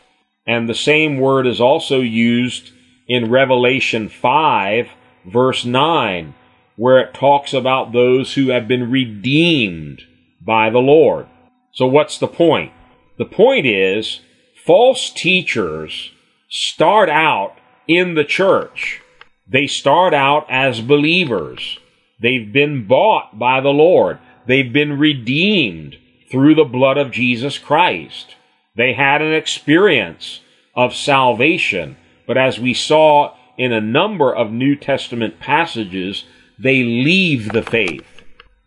And 0.47 0.69
the 0.69 0.75
same 0.75 1.19
word 1.19 1.47
is 1.47 1.61
also 1.61 2.01
used 2.01 2.73
in 3.07 3.31
Revelation 3.31 4.09
5, 4.09 4.89
verse 5.27 5.65
9, 5.65 6.35
where 6.77 6.99
it 7.01 7.15
talks 7.15 7.55
about 7.55 7.93
those 7.93 8.35
who 8.35 8.49
have 8.49 8.69
been 8.69 8.91
redeemed 8.91 10.03
by 10.49 10.71
the 10.71 10.79
Lord. 10.79 11.27
So 11.73 11.87
what's 11.87 12.17
the 12.17 12.27
point? 12.27 12.73
The 13.19 13.27
point 13.27 13.67
is, 13.67 14.21
false 14.65 15.11
teachers 15.11 16.11
start 16.49 17.11
out 17.11 17.57
in 17.87 18.15
the 18.15 18.25
church. 18.25 19.03
They 19.47 19.67
start 19.67 20.15
out 20.15 20.47
as 20.49 20.81
believers. 20.81 21.79
They've 22.19 22.51
been 22.51 22.87
bought 22.87 23.39
by 23.39 23.61
the 23.61 23.69
Lord. 23.69 24.21
They've 24.47 24.73
been 24.73 24.99
redeemed 24.99 25.99
through 26.31 26.55
the 26.55 26.65
blood 26.65 26.97
of 26.97 27.11
Jesus 27.11 27.59
Christ. 27.59 28.35
They 28.75 28.95
had 28.95 29.21
an 29.21 29.35
experience 29.35 30.41
of 30.75 30.95
salvation, 30.95 31.99
but 32.27 32.39
as 32.39 32.59
we 32.59 32.73
saw 32.73 33.35
in 33.59 33.71
a 33.73 33.83
number 33.83 34.35
of 34.35 34.51
New 34.51 34.77
Testament 34.77 35.41
passages, 35.41 36.25
they 36.59 36.83
leave 36.83 37.53
the 37.53 37.63
faith. 37.63 38.18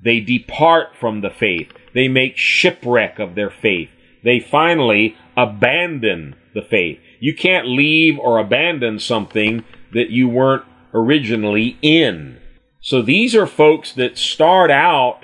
They 0.04 0.20
depart 0.20 0.96
from 1.00 1.22
the 1.22 1.30
faith. 1.30 1.72
They 1.94 2.08
make 2.08 2.38
shipwreck 2.38 3.20
of 3.20 3.36
their 3.36 3.50
faith. 3.50 3.90
They 4.24 4.40
finally 4.40 5.16
abandon 5.38 6.36
the 6.54 6.62
faith. 6.62 7.00
You 7.20 7.36
can't 7.36 7.68
leave 7.68 8.18
or 8.20 8.40
abandon 8.40 9.00
something 9.00 9.64
that 9.94 10.10
you 10.10 10.28
weren't 10.28 10.66
originally 10.94 11.78
in. 11.82 12.40
So 12.82 13.02
these 13.02 13.36
are 13.36 13.48
folks 13.48 13.94
that 13.94 14.18
start 14.18 14.72
out 14.72 15.20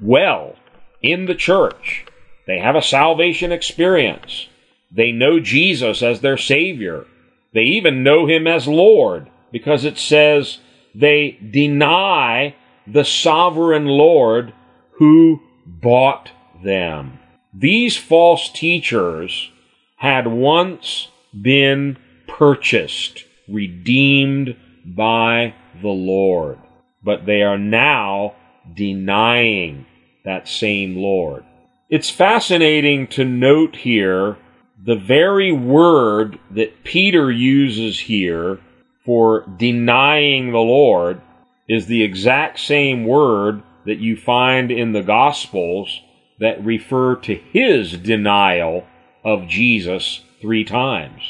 well 0.00 0.56
in 1.02 1.26
the 1.26 1.34
church. 1.34 2.04
They 2.46 2.58
have 2.58 2.76
a 2.76 2.82
salvation 2.82 3.52
experience. 3.52 4.48
They 4.90 5.12
know 5.12 5.40
Jesus 5.40 6.02
as 6.02 6.20
their 6.20 6.36
Savior. 6.36 7.06
They 7.54 7.62
even 7.62 8.02
know 8.02 8.26
Him 8.26 8.46
as 8.46 8.66
Lord 8.66 9.30
because 9.52 9.84
it 9.84 9.98
says 9.98 10.58
they 10.94 11.38
deny 11.50 12.54
the 12.86 13.04
sovereign 13.04 13.86
Lord 13.86 14.52
who 14.92 15.40
bought 15.66 16.30
them. 16.62 17.18
These 17.52 17.96
false 17.96 18.50
teachers 18.50 19.50
had 19.96 20.26
once 20.26 21.08
been 21.40 21.98
purchased, 22.28 23.24
redeemed 23.48 24.56
by 24.84 25.54
the 25.80 25.88
Lord 25.88 26.58
but 27.06 27.24
they 27.24 27.40
are 27.42 27.56
now 27.56 28.34
denying 28.74 29.86
that 30.24 30.48
same 30.48 30.96
Lord. 30.96 31.44
It's 31.88 32.10
fascinating 32.10 33.06
to 33.08 33.24
note 33.24 33.76
here 33.76 34.36
the 34.84 34.96
very 34.96 35.52
word 35.52 36.38
that 36.50 36.82
Peter 36.82 37.30
uses 37.30 38.00
here 38.00 38.58
for 39.04 39.46
denying 39.56 40.50
the 40.50 40.58
Lord 40.58 41.22
is 41.68 41.86
the 41.86 42.02
exact 42.02 42.60
same 42.60 43.06
word 43.06 43.62
that 43.84 43.98
you 43.98 44.16
find 44.16 44.70
in 44.70 44.92
the 44.92 45.02
Gospels 45.02 46.00
that 46.38 46.64
refer 46.64 47.16
to 47.16 47.34
his 47.34 47.96
denial 47.96 48.86
of 49.24 49.48
Jesus 49.48 50.22
three 50.40 50.64
times. 50.64 51.22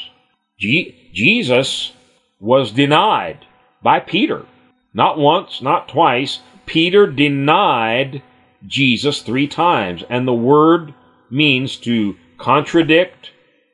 Je- 0.59 1.11
Jesus 1.13 1.93
was 2.39 2.71
denied 2.71 3.45
by 3.81 3.99
Peter. 3.99 4.45
Not 4.93 5.17
once, 5.17 5.61
not 5.61 5.87
twice. 5.87 6.39
Peter 6.65 7.07
denied 7.07 8.21
Jesus 8.65 9.21
three 9.21 9.47
times. 9.47 10.03
And 10.09 10.27
the 10.27 10.33
word 10.33 10.93
means 11.31 11.77
to 11.77 12.15
contradict, 12.37 13.31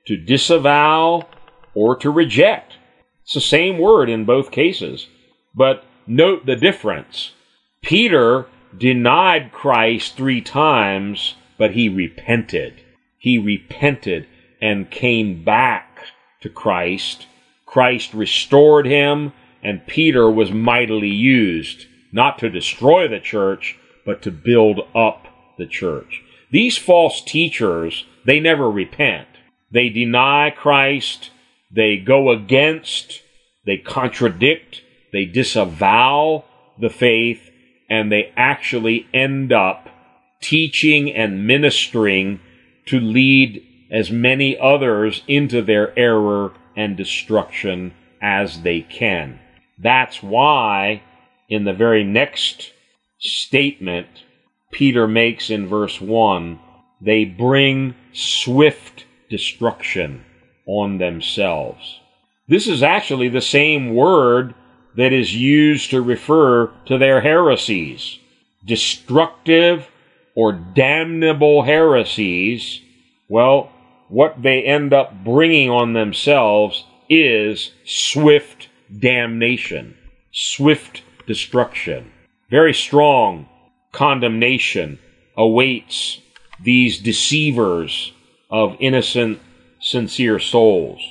to 0.08 0.18
disavow, 0.18 1.28
or 1.74 1.96
to 1.98 2.10
reject. 2.10 2.74
It's 3.24 3.34
the 3.34 3.42
same 3.42 3.80
word 3.80 4.10
in 4.10 4.26
both 4.26 4.52
cases. 4.52 5.08
But 5.56 5.84
note 6.08 6.46
the 6.46 6.56
difference. 6.56 7.32
Peter 7.82 8.48
denied 8.78 9.52
Christ 9.52 10.16
three 10.16 10.42
times, 10.42 11.36
but 11.58 11.72
he 11.72 11.90
repented. 11.90 12.82
He 13.18 13.38
repented 13.38 14.28
and 14.62 14.90
came 14.90 15.44
back 15.44 16.08
to 16.42 16.50
Christ. 16.50 17.28
Christ 17.66 18.14
restored 18.14 18.86
him 18.86 19.34
and 19.64 19.88
Peter 19.88 20.30
was 20.30 20.52
mightily 20.52 21.10
used, 21.10 21.88
not 22.12 22.38
to 22.40 22.50
destroy 22.50 23.08
the 23.08 23.20
church, 23.20 23.78
but 24.06 24.22
to 24.22 24.32
build 24.32 24.82
up 24.94 25.28
the 25.58 25.66
church. 25.66 26.22
These 26.52 26.78
false 26.78 27.22
teachers, 27.22 28.06
they 28.26 28.40
never 28.40 28.70
repent. 28.70 29.28
They 29.72 29.90
deny 29.90 30.52
Christ, 30.52 31.32
they 31.72 31.98
go 31.98 32.30
against, 32.30 33.22
they 33.66 33.78
contradict, 33.78 34.82
they 35.14 35.26
disavow 35.26 36.44
the 36.80 36.90
faith, 36.90 37.50
and 37.90 38.12
they 38.12 38.34
actually 38.36 39.08
end 39.14 39.54
up 39.54 39.88
teaching 40.42 41.14
and 41.14 41.48
ministering 41.48 42.42
to 42.88 43.00
lead 43.00 43.64
as 43.92 44.12
many 44.12 44.58
others 44.58 45.22
into 45.28 45.62
their 45.62 45.98
error 45.98 46.52
and 46.76 46.98
destruction 46.98 47.94
as 48.22 48.64
they 48.64 48.82
can. 48.82 49.40
That's 49.78 50.22
why 50.24 51.04
in 51.48 51.64
the 51.64 51.74
very 51.74 52.04
next 52.04 52.72
statement 53.20 54.08
Peter 54.72 55.08
makes 55.08 55.50
in 55.50 55.68
verse 55.68 56.02
1, 56.02 56.60
they 57.00 57.26
bring 57.26 57.94
swift 58.12 59.06
destruction 59.30 60.26
on 60.66 60.98
themselves. 60.98 62.00
This 62.48 62.68
is 62.68 62.82
actually 62.82 63.30
the 63.30 63.42
same 63.42 63.94
word 63.94 64.56
that 64.96 65.14
is 65.14 65.36
used 65.36 65.90
to 65.92 66.02
refer 66.02 66.68
to 66.86 66.98
their 66.98 67.22
heresies. 67.22 68.20
Destructive 68.66 69.88
or 70.36 70.54
damnable 70.54 71.64
heresies, 71.64 72.82
well, 73.28 73.72
what 74.10 74.42
they 74.42 74.64
end 74.64 74.94
up 74.94 75.24
bringing 75.24 75.70
on 75.70 75.94
themselves 75.94 76.86
is 77.10 77.72
swift 77.86 78.70
damnation, 79.00 79.98
swift 80.32 81.02
destruction. 81.28 82.12
Very 82.50 82.74
strong 82.74 83.48
condemnation 83.92 85.00
awaits 85.36 86.20
these 86.62 87.00
deceivers 87.00 88.14
of 88.50 88.76
innocent, 88.80 89.40
sincere 89.80 90.40
souls. 90.40 91.02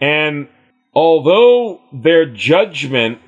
And 0.00 0.48
although 0.92 1.80
their 1.92 2.26
judgment 2.26 3.20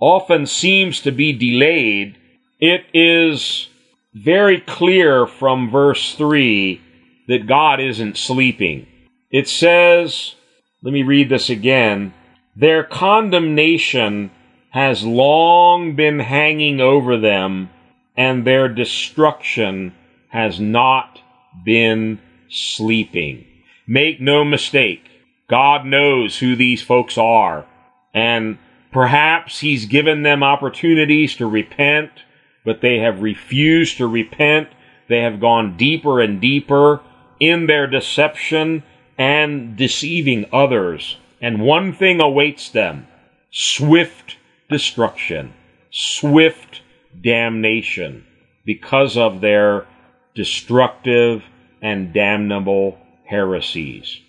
often 0.00 0.46
seems 0.46 1.00
to 1.00 1.10
be 1.10 1.32
delayed, 1.32 2.16
it 2.60 2.84
is 2.92 3.68
very 4.14 4.60
clear 4.60 5.26
from 5.26 5.70
verse 5.70 6.14
3 6.14 6.80
that 7.28 7.46
God 7.46 7.80
isn't 7.80 8.16
sleeping. 8.16 8.86
It 9.30 9.48
says, 9.48 10.34
let 10.82 10.92
me 10.92 11.02
read 11.02 11.28
this 11.28 11.50
again. 11.50 12.14
Their 12.56 12.82
condemnation 12.82 14.30
has 14.70 15.04
long 15.04 15.94
been 15.94 16.18
hanging 16.20 16.80
over 16.80 17.18
them, 17.18 17.70
and 18.16 18.44
their 18.44 18.68
destruction 18.68 19.94
has 20.28 20.58
not 20.60 21.20
been 21.64 22.20
sleeping. 22.48 23.44
Make 23.86 24.20
no 24.20 24.44
mistake, 24.44 25.04
God 25.48 25.86
knows 25.86 26.38
who 26.38 26.56
these 26.56 26.82
folks 26.82 27.16
are, 27.16 27.66
and 28.12 28.58
perhaps 28.92 29.60
He's 29.60 29.86
given 29.86 30.22
them 30.22 30.42
opportunities 30.42 31.36
to 31.36 31.46
repent, 31.46 32.10
but 32.64 32.80
they 32.80 32.98
have 32.98 33.22
refused 33.22 33.96
to 33.98 34.06
repent. 34.06 34.68
They 35.08 35.20
have 35.22 35.40
gone 35.40 35.76
deeper 35.76 36.20
and 36.20 36.40
deeper 36.40 37.00
in 37.40 37.66
their 37.66 37.86
deception 37.86 38.82
and 39.16 39.76
deceiving 39.76 40.46
others. 40.52 41.16
And 41.40 41.62
one 41.62 41.92
thing 41.92 42.20
awaits 42.20 42.68
them 42.70 43.06
swift 43.50 44.36
destruction, 44.68 45.54
swift 45.90 46.82
damnation 47.22 48.26
because 48.66 49.16
of 49.16 49.40
their 49.40 49.86
destructive 50.34 51.42
and 51.80 52.12
damnable 52.12 52.98
heresies. 53.24 54.20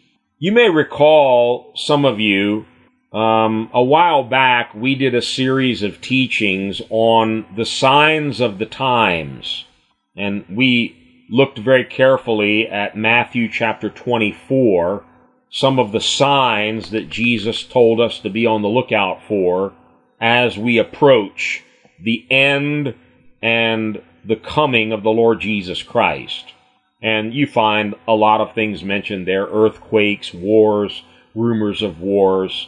You 0.41 0.53
may 0.53 0.69
recall, 0.69 1.73
some 1.75 2.05
of 2.05 2.21
you, 2.21 2.65
um, 3.11 3.69
a 3.73 3.83
while 3.83 4.23
back 4.23 4.73
we 4.73 4.95
did 4.95 5.13
a 5.13 5.21
series 5.21 5.83
of 5.83 5.99
teachings 5.99 6.81
on 6.89 7.45
the 7.57 7.65
signs 7.65 8.39
of 8.39 8.57
the 8.57 8.65
times, 8.65 9.65
and 10.15 10.45
we 10.49 11.25
looked 11.29 11.59
very 11.59 11.83
carefully 11.83 12.69
at 12.69 12.95
Matthew 12.95 13.51
chapter 13.51 13.89
24, 13.89 15.03
some 15.49 15.77
of 15.77 15.91
the 15.91 15.99
signs 15.99 16.91
that 16.91 17.09
Jesus 17.09 17.65
told 17.65 17.99
us 17.99 18.19
to 18.19 18.29
be 18.29 18.45
on 18.45 18.61
the 18.61 18.69
lookout 18.69 19.21
for 19.27 19.73
as 20.21 20.57
we 20.57 20.77
approach 20.77 21.65
the 22.01 22.25
end 22.31 22.95
and 23.41 24.01
the 24.23 24.37
coming 24.37 24.93
of 24.93 25.03
the 25.03 25.09
Lord 25.09 25.41
Jesus 25.41 25.83
Christ. 25.83 26.53
And 27.01 27.33
you 27.33 27.47
find 27.47 27.95
a 28.07 28.13
lot 28.13 28.41
of 28.41 28.53
things 28.53 28.83
mentioned 28.83 29.27
there 29.27 29.45
earthquakes, 29.45 30.33
wars, 30.33 31.03
rumors 31.33 31.81
of 31.81 32.01
wars. 32.01 32.67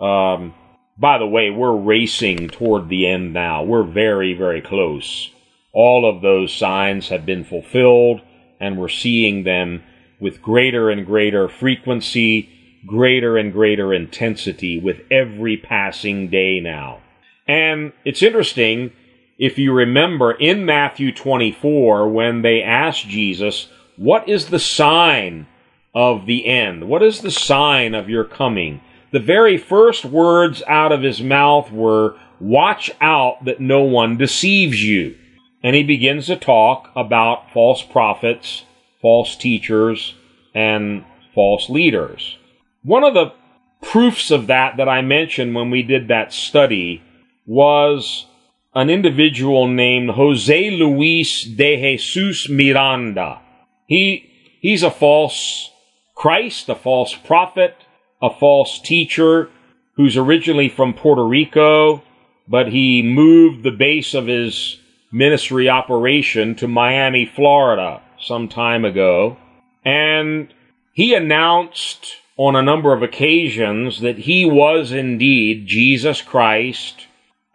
Um, 0.00 0.54
by 0.98 1.18
the 1.18 1.26
way, 1.26 1.50
we're 1.50 1.76
racing 1.76 2.48
toward 2.48 2.88
the 2.88 3.06
end 3.06 3.32
now. 3.32 3.62
We're 3.62 3.84
very, 3.84 4.34
very 4.34 4.60
close. 4.60 5.30
All 5.72 6.08
of 6.08 6.20
those 6.20 6.52
signs 6.52 7.08
have 7.08 7.24
been 7.24 7.44
fulfilled, 7.44 8.20
and 8.60 8.76
we're 8.76 8.88
seeing 8.88 9.44
them 9.44 9.82
with 10.20 10.42
greater 10.42 10.90
and 10.90 11.06
greater 11.06 11.48
frequency, 11.48 12.50
greater 12.86 13.38
and 13.38 13.52
greater 13.52 13.94
intensity 13.94 14.78
with 14.78 15.00
every 15.10 15.56
passing 15.56 16.28
day 16.28 16.60
now. 16.60 17.00
And 17.46 17.92
it's 18.04 18.22
interesting 18.22 18.92
if 19.40 19.58
you 19.58 19.72
remember 19.72 20.32
in 20.32 20.66
Matthew 20.66 21.12
24, 21.12 22.10
when 22.10 22.42
they 22.42 22.62
asked 22.62 23.08
Jesus, 23.08 23.68
What 23.96 24.28
is 24.28 24.46
the 24.46 24.58
sign 24.58 25.46
of 25.94 26.26
the 26.26 26.46
end? 26.46 26.86
What 26.86 27.02
is 27.02 27.22
the 27.22 27.30
sign 27.30 27.94
of 27.94 28.10
your 28.10 28.24
coming? 28.24 28.82
The 29.12 29.18
very 29.18 29.56
first 29.56 30.04
words 30.04 30.62
out 30.68 30.92
of 30.92 31.02
his 31.02 31.22
mouth 31.22 31.72
were, 31.72 32.16
Watch 32.38 32.90
out 33.00 33.46
that 33.46 33.60
no 33.60 33.82
one 33.82 34.18
deceives 34.18 34.84
you. 34.84 35.16
And 35.62 35.74
he 35.74 35.84
begins 35.84 36.26
to 36.26 36.36
talk 36.36 36.90
about 36.94 37.50
false 37.50 37.82
prophets, 37.82 38.64
false 39.00 39.36
teachers, 39.36 40.14
and 40.54 41.02
false 41.34 41.70
leaders. 41.70 42.36
One 42.82 43.04
of 43.04 43.14
the 43.14 43.32
proofs 43.80 44.30
of 44.30 44.48
that 44.48 44.76
that 44.76 44.88
I 44.88 45.00
mentioned 45.00 45.54
when 45.54 45.70
we 45.70 45.82
did 45.82 46.08
that 46.08 46.34
study 46.34 47.02
was 47.46 48.26
an 48.74 48.88
individual 48.88 49.66
named 49.66 50.10
Jose 50.10 50.70
Luis 50.70 51.44
de 51.44 51.96
Jesus 51.98 52.48
Miranda. 52.48 53.40
He, 53.86 54.30
he's 54.60 54.82
a 54.82 54.90
false 54.90 55.70
Christ, 56.14 56.68
a 56.68 56.74
false 56.74 57.14
prophet, 57.14 57.76
a 58.22 58.30
false 58.30 58.78
teacher 58.80 59.50
who's 59.96 60.16
originally 60.16 60.68
from 60.68 60.94
Puerto 60.94 61.26
Rico, 61.26 62.02
but 62.46 62.68
he 62.68 63.02
moved 63.02 63.62
the 63.62 63.70
base 63.70 64.14
of 64.14 64.26
his 64.26 64.78
ministry 65.12 65.68
operation 65.68 66.54
to 66.56 66.68
Miami, 66.68 67.26
Florida 67.26 68.02
some 68.20 68.48
time 68.48 68.84
ago. 68.84 69.36
And 69.84 70.52
he 70.92 71.14
announced 71.14 72.06
on 72.36 72.54
a 72.54 72.62
number 72.62 72.92
of 72.92 73.02
occasions 73.02 74.00
that 74.00 74.18
he 74.18 74.44
was 74.44 74.92
indeed 74.92 75.66
Jesus 75.66 76.22
Christ 76.22 77.06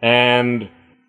and 0.02 0.68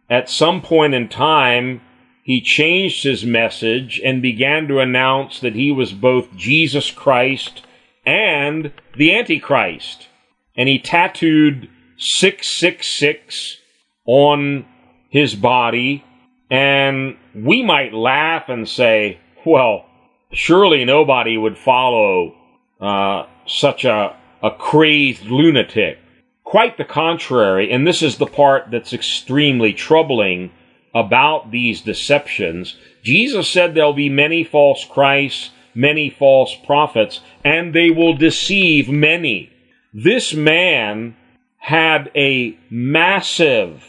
at 0.09 0.29
some 0.29 0.61
point 0.61 0.93
in 0.93 1.09
time, 1.09 1.81
he 2.23 2.41
changed 2.41 3.03
his 3.03 3.25
message 3.25 4.01
and 4.03 4.21
began 4.21 4.67
to 4.67 4.79
announce 4.79 5.39
that 5.39 5.55
he 5.55 5.71
was 5.71 5.93
both 5.93 6.35
Jesus 6.35 6.91
Christ 6.91 7.65
and 8.05 8.71
the 8.97 9.15
Antichrist. 9.15 10.07
And 10.55 10.67
he 10.67 10.79
tattooed 10.79 11.69
666 11.97 13.57
on 14.05 14.65
his 15.09 15.35
body. 15.35 16.03
And 16.49 17.17
we 17.35 17.63
might 17.63 17.93
laugh 17.93 18.49
and 18.49 18.67
say, 18.67 19.19
well, 19.45 19.85
surely 20.31 20.85
nobody 20.85 21.37
would 21.37 21.57
follow 21.57 22.35
uh, 22.79 23.25
such 23.45 23.85
a, 23.85 24.15
a 24.43 24.51
crazed 24.51 25.25
lunatic. 25.25 25.99
Quite 26.47 26.77
the 26.77 26.85
contrary, 26.85 27.73
and 27.73 27.85
this 27.85 28.01
is 28.01 28.19
the 28.19 28.25
part 28.25 28.71
that's 28.71 28.93
extremely 28.93 29.73
troubling 29.73 30.51
about 30.95 31.51
these 31.51 31.81
deceptions. 31.81 32.77
Jesus 33.03 33.49
said 33.49 33.75
there'll 33.75 33.91
be 33.91 34.07
many 34.07 34.45
false 34.45 34.85
Christs, 34.85 35.49
many 35.75 36.09
false 36.09 36.55
prophets, 36.55 37.19
and 37.43 37.75
they 37.75 37.89
will 37.89 38.15
deceive 38.15 38.87
many. 38.87 39.51
This 39.93 40.33
man 40.33 41.17
had 41.57 42.09
a 42.15 42.57
massive, 42.69 43.83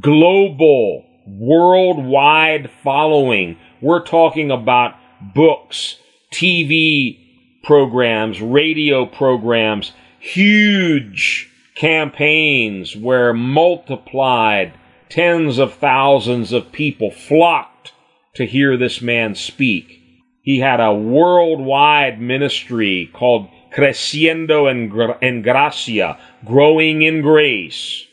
global, 0.00 1.04
worldwide 1.26 2.70
following. 2.82 3.58
We're 3.82 4.06
talking 4.06 4.50
about 4.50 4.94
books, 5.34 5.98
TV 6.32 7.18
programs, 7.62 8.40
radio 8.40 9.04
programs, 9.04 9.92
huge 10.18 11.49
campaigns 11.80 12.94
where 12.94 13.32
multiplied 13.32 14.70
tens 15.08 15.56
of 15.56 15.72
thousands 15.72 16.52
of 16.52 16.70
people 16.70 17.10
flocked 17.10 17.92
to 18.34 18.44
hear 18.44 18.76
this 18.76 19.00
man 19.00 19.34
speak. 19.34 19.98
He 20.42 20.58
had 20.58 20.78
a 20.78 20.92
worldwide 20.92 22.20
ministry 22.20 23.08
called 23.14 23.48
Creciendo 23.74 24.68
en, 24.70 25.40
Gracia, 25.40 26.18
growing 26.44 27.00
in 27.00 27.22
grace. 27.22 28.04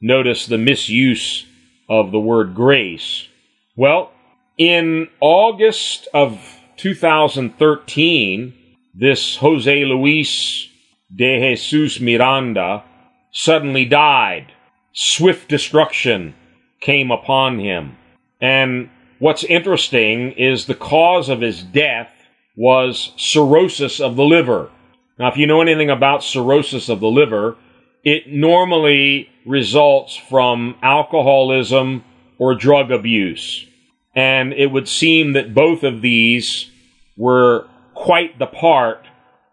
Notice 0.00 0.46
the 0.46 0.58
misuse 0.58 1.46
of 1.88 2.12
the 2.12 2.20
word 2.20 2.54
grace. 2.54 3.26
Well, 3.76 4.12
in 4.56 5.08
August 5.20 6.06
of 6.14 6.38
2013, 6.76 8.54
this 8.94 9.34
Jose 9.38 9.84
Luis 9.84 10.68
de 11.12 11.56
Jesus 11.56 12.00
Miranda 12.00 12.84
suddenly 13.36 13.84
died. 13.84 14.50
Swift 14.94 15.46
destruction 15.46 16.34
came 16.80 17.10
upon 17.10 17.58
him. 17.58 17.94
And 18.40 18.88
what's 19.18 19.44
interesting 19.44 20.32
is 20.32 20.64
the 20.64 20.74
cause 20.74 21.28
of 21.28 21.42
his 21.42 21.62
death 21.62 22.10
was 22.56 23.12
cirrhosis 23.18 24.00
of 24.00 24.16
the 24.16 24.24
liver. 24.24 24.70
Now, 25.18 25.28
if 25.28 25.36
you 25.36 25.46
know 25.46 25.60
anything 25.60 25.90
about 25.90 26.24
cirrhosis 26.24 26.88
of 26.88 27.00
the 27.00 27.10
liver, 27.10 27.56
it 28.02 28.26
normally 28.26 29.28
results 29.44 30.16
from 30.16 30.74
alcoholism 30.82 32.04
or 32.38 32.54
drug 32.54 32.90
abuse. 32.90 33.66
And 34.14 34.54
it 34.54 34.68
would 34.68 34.88
seem 34.88 35.34
that 35.34 35.52
both 35.52 35.82
of 35.82 36.00
these 36.00 36.70
were 37.18 37.68
quite 37.92 38.38
the 38.38 38.46
part 38.46 39.04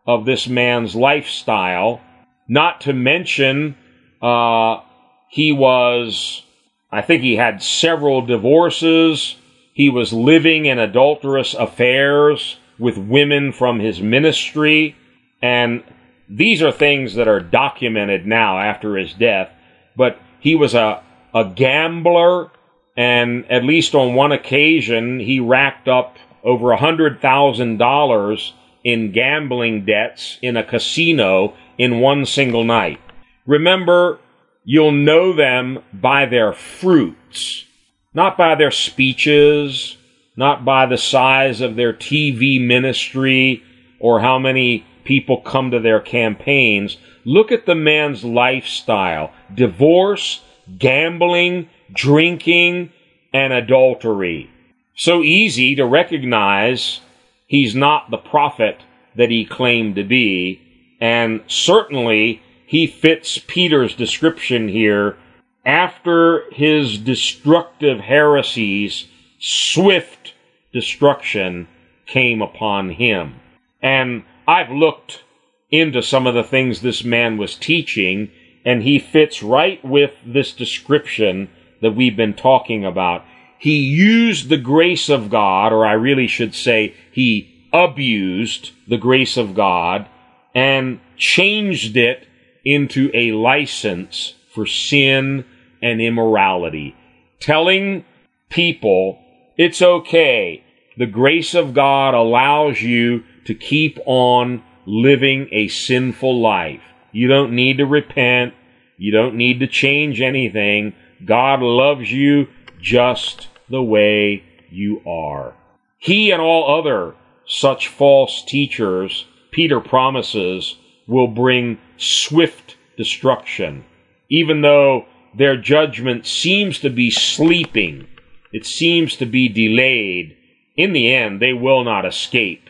of 0.07 0.25
this 0.25 0.47
man's 0.47 0.95
lifestyle 0.95 1.99
not 2.47 2.81
to 2.81 2.93
mention, 2.93 3.75
uh, 4.21 4.81
he 5.29 5.51
was, 5.51 6.43
I 6.91 7.01
think 7.01 7.21
he 7.21 7.35
had 7.35 7.61
several 7.63 8.21
divorces. 8.25 9.35
He 9.73 9.89
was 9.89 10.13
living 10.13 10.65
in 10.65 10.79
adulterous 10.79 11.53
affairs 11.53 12.57
with 12.77 12.97
women 12.97 13.51
from 13.51 13.79
his 13.79 14.01
ministry. 14.01 14.95
And 15.41 15.83
these 16.29 16.61
are 16.61 16.71
things 16.71 17.15
that 17.15 17.27
are 17.27 17.39
documented 17.39 18.25
now 18.25 18.59
after 18.59 18.95
his 18.97 19.13
death. 19.13 19.49
But 19.95 20.19
he 20.39 20.55
was 20.55 20.73
a, 20.73 21.01
a 21.33 21.45
gambler. 21.45 22.51
and 22.95 23.49
at 23.51 23.63
least 23.63 23.95
on 23.95 24.13
one 24.13 24.31
occasion, 24.31 25.19
he 25.19 25.39
racked 25.39 25.87
up 25.87 26.17
over 26.43 26.71
a 26.71 26.77
hundred 26.77 27.21
thousand 27.21 27.77
dollars 27.77 28.53
in 28.83 29.11
gambling 29.11 29.85
debts 29.85 30.37
in 30.41 30.57
a 30.57 30.63
casino 30.63 31.55
in 31.77 31.99
one 31.99 32.25
single 32.25 32.63
night. 32.63 32.99
Remember, 33.45 34.19
you'll 34.63 34.91
know 34.91 35.33
them 35.33 35.79
by 35.93 36.25
their 36.25 36.53
fruits, 36.53 37.65
not 38.13 38.37
by 38.37 38.55
their 38.55 38.71
speeches, 38.71 39.97
not 40.35 40.65
by 40.65 40.85
the 40.85 40.97
size 40.97 41.61
of 41.61 41.75
their 41.75 41.93
TV 41.93 42.65
ministry 42.65 43.63
or 43.99 44.19
how 44.19 44.39
many 44.39 44.85
people 45.03 45.41
come 45.41 45.71
to 45.71 45.79
their 45.79 45.99
campaigns. 45.99 46.97
Look 47.25 47.51
at 47.51 47.65
the 47.65 47.75
man's 47.75 48.23
lifestyle. 48.23 49.31
Divorce, 49.53 50.41
gambling, 50.77 51.69
drinking, 51.91 52.91
and 53.33 53.53
adultery. 53.53 54.49
So 54.95 55.23
easy 55.23 55.75
to 55.75 55.85
recognize 55.85 57.01
he's 57.47 57.75
not 57.75 58.11
the 58.11 58.17
prophet 58.17 58.81
that 59.15 59.29
he 59.29 59.45
claimed 59.45 59.95
to 59.95 60.03
be, 60.03 60.61
and 61.03 61.41
certainly 61.47 62.41
he 62.65 62.87
fits 62.87 63.37
Peter's 63.37 63.93
description 63.93 64.69
here 64.69 65.17
after 65.65 66.45
his 66.53 66.97
destructive 66.97 67.99
heresies, 67.99 69.09
swift 69.37 70.33
destruction 70.71 71.67
came 72.05 72.41
upon 72.41 72.91
him. 72.91 73.35
And 73.81 74.23
I've 74.47 74.71
looked 74.71 75.25
into 75.69 76.01
some 76.01 76.25
of 76.25 76.35
the 76.35 76.43
things 76.43 76.79
this 76.79 77.03
man 77.03 77.35
was 77.37 77.57
teaching, 77.57 78.31
and 78.63 78.81
he 78.81 78.97
fits 78.97 79.43
right 79.43 79.83
with 79.83 80.11
this 80.25 80.53
description 80.53 81.49
that 81.81 81.97
we've 81.97 82.15
been 82.15 82.33
talking 82.33 82.85
about. 82.85 83.25
He 83.59 83.75
used 83.75 84.47
the 84.47 84.57
grace 84.57 85.09
of 85.09 85.29
God, 85.29 85.73
or 85.73 85.85
I 85.85 85.93
really 85.93 86.27
should 86.27 86.55
say, 86.55 86.95
he 87.11 87.67
abused 87.73 88.71
the 88.87 88.97
grace 88.97 89.35
of 89.35 89.53
God 89.53 90.07
and 90.55 90.99
changed 91.17 91.97
it 91.97 92.27
into 92.63 93.09
a 93.13 93.31
license 93.31 94.35
for 94.53 94.65
sin 94.65 95.45
and 95.81 96.01
immorality, 96.01 96.95
telling 97.39 98.05
people 98.49 99.19
it's 99.57 99.81
okay. 99.81 100.63
The 100.97 101.05
grace 101.05 101.55
of 101.55 101.73
God 101.73 102.13
allows 102.13 102.81
you 102.81 103.23
to 103.45 103.55
keep 103.55 103.99
on 104.05 104.63
living 104.85 105.47
a 105.51 105.67
sinful 105.67 106.39
life. 106.39 106.81
You 107.11 107.27
don't 107.27 107.53
need 107.53 107.77
to 107.77 107.85
repent. 107.85 108.53
You 108.97 109.11
don't 109.11 109.35
need 109.35 109.59
to 109.59 109.67
change 109.67 110.21
anything. 110.21 110.93
God 111.25 111.61
loves 111.61 112.11
you 112.11 112.47
just 112.79 113.47
the 113.69 113.83
way 113.83 114.43
you 114.69 115.01
are. 115.05 115.53
He 115.97 116.31
and 116.31 116.41
all 116.41 116.79
other 116.79 117.15
such 117.45 117.87
false 117.87 118.43
teachers, 118.45 119.25
Peter 119.53 119.79
promises, 119.79 120.77
will 121.07 121.27
bring 121.27 121.77
swift 121.97 122.75
destruction. 122.97 123.85
Even 124.29 124.61
though 124.61 125.05
their 125.35 125.57
judgment 125.57 126.25
seems 126.25 126.79
to 126.79 126.89
be 126.89 127.09
sleeping, 127.09 128.07
it 128.51 128.65
seems 128.65 129.15
to 129.17 129.25
be 129.25 129.47
delayed, 129.49 130.37
in 130.75 130.93
the 130.93 131.13
end, 131.13 131.41
they 131.41 131.53
will 131.53 131.83
not 131.83 132.05
escape 132.05 132.69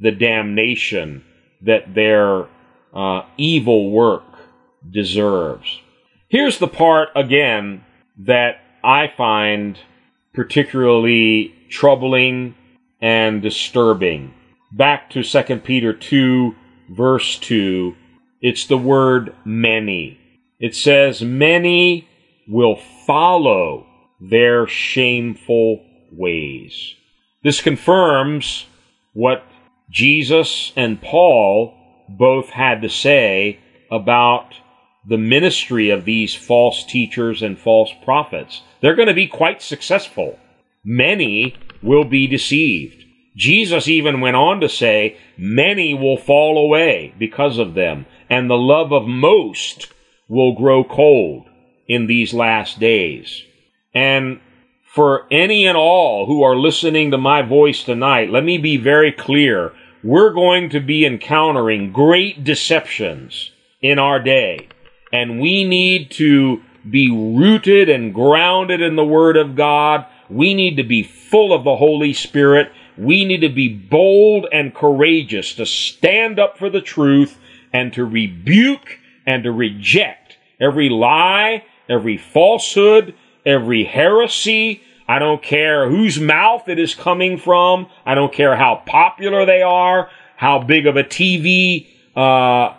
the 0.00 0.10
damnation 0.10 1.24
that 1.62 1.94
their 1.94 2.46
uh, 2.92 3.22
evil 3.36 3.90
work 3.90 4.24
deserves. 4.90 5.80
Here's 6.28 6.58
the 6.58 6.68
part, 6.68 7.10
again, 7.14 7.84
that 8.18 8.60
I 8.82 9.12
find 9.16 9.78
particularly 10.34 11.54
troubling 11.70 12.54
and 13.00 13.40
disturbing. 13.40 14.34
Back 14.76 15.10
to 15.10 15.22
2 15.22 15.58
Peter 15.60 15.92
2, 15.92 16.52
verse 16.90 17.38
2, 17.38 17.94
it's 18.40 18.66
the 18.66 18.76
word 18.76 19.32
many. 19.44 20.18
It 20.58 20.74
says, 20.74 21.22
Many 21.22 22.08
will 22.48 22.80
follow 23.06 23.86
their 24.20 24.66
shameful 24.66 25.80
ways. 26.10 26.96
This 27.44 27.60
confirms 27.60 28.66
what 29.12 29.44
Jesus 29.92 30.72
and 30.74 31.00
Paul 31.00 31.72
both 32.08 32.50
had 32.50 32.82
to 32.82 32.88
say 32.88 33.60
about 33.92 34.54
the 35.08 35.18
ministry 35.18 35.90
of 35.90 36.04
these 36.04 36.34
false 36.34 36.84
teachers 36.84 37.42
and 37.42 37.56
false 37.56 37.92
prophets. 38.04 38.62
They're 38.80 38.96
going 38.96 39.06
to 39.06 39.14
be 39.14 39.28
quite 39.28 39.62
successful. 39.62 40.36
Many 40.84 41.54
will 41.80 42.04
be 42.04 42.26
deceived. 42.26 43.03
Jesus 43.36 43.88
even 43.88 44.20
went 44.20 44.36
on 44.36 44.60
to 44.60 44.68
say, 44.68 45.16
many 45.36 45.94
will 45.94 46.16
fall 46.16 46.58
away 46.58 47.14
because 47.18 47.58
of 47.58 47.74
them, 47.74 48.06
and 48.30 48.48
the 48.48 48.56
love 48.56 48.92
of 48.92 49.06
most 49.06 49.92
will 50.28 50.52
grow 50.52 50.84
cold 50.84 51.48
in 51.88 52.06
these 52.06 52.32
last 52.32 52.78
days. 52.78 53.42
And 53.92 54.40
for 54.84 55.26
any 55.32 55.66
and 55.66 55.76
all 55.76 56.26
who 56.26 56.42
are 56.42 56.56
listening 56.56 57.10
to 57.10 57.18
my 57.18 57.42
voice 57.42 57.82
tonight, 57.82 58.30
let 58.30 58.44
me 58.44 58.58
be 58.58 58.76
very 58.76 59.10
clear. 59.10 59.72
We're 60.02 60.32
going 60.32 60.70
to 60.70 60.80
be 60.80 61.04
encountering 61.04 61.92
great 61.92 62.44
deceptions 62.44 63.50
in 63.82 63.98
our 63.98 64.20
day 64.20 64.68
and 65.14 65.40
we 65.40 65.62
need 65.62 66.10
to 66.10 66.60
be 66.90 67.08
rooted 67.08 67.88
and 67.88 68.12
grounded 68.12 68.82
in 68.82 68.96
the 68.96 69.04
Word 69.04 69.36
of 69.36 69.54
God. 69.54 70.04
We 70.28 70.54
need 70.54 70.76
to 70.76 70.82
be 70.82 71.04
full 71.04 71.52
of 71.52 71.62
the 71.62 71.76
Holy 71.76 72.12
Spirit. 72.12 72.72
We 72.96 73.24
need 73.24 73.40
to 73.40 73.48
be 73.48 73.68
bold 73.68 74.46
and 74.52 74.74
courageous 74.74 75.54
to 75.54 75.66
stand 75.66 76.38
up 76.38 76.58
for 76.58 76.70
the 76.70 76.80
truth 76.80 77.38
and 77.72 77.92
to 77.94 78.04
rebuke 78.04 78.98
and 79.26 79.42
to 79.44 79.52
reject 79.52 80.38
every 80.60 80.88
lie, 80.88 81.64
every 81.88 82.16
falsehood, 82.16 83.14
every 83.44 83.84
heresy. 83.84 84.82
I 85.08 85.18
don't 85.18 85.42
care 85.42 85.88
whose 85.88 86.20
mouth 86.20 86.68
it 86.68 86.78
is 86.78 86.94
coming 86.94 87.36
from. 87.36 87.88
I 88.06 88.14
don't 88.14 88.32
care 88.32 88.56
how 88.56 88.82
popular 88.86 89.44
they 89.44 89.62
are, 89.62 90.08
how 90.36 90.60
big 90.60 90.86
of 90.86 90.96
a 90.96 91.04
TV 91.04 91.88
uh, 92.16 92.74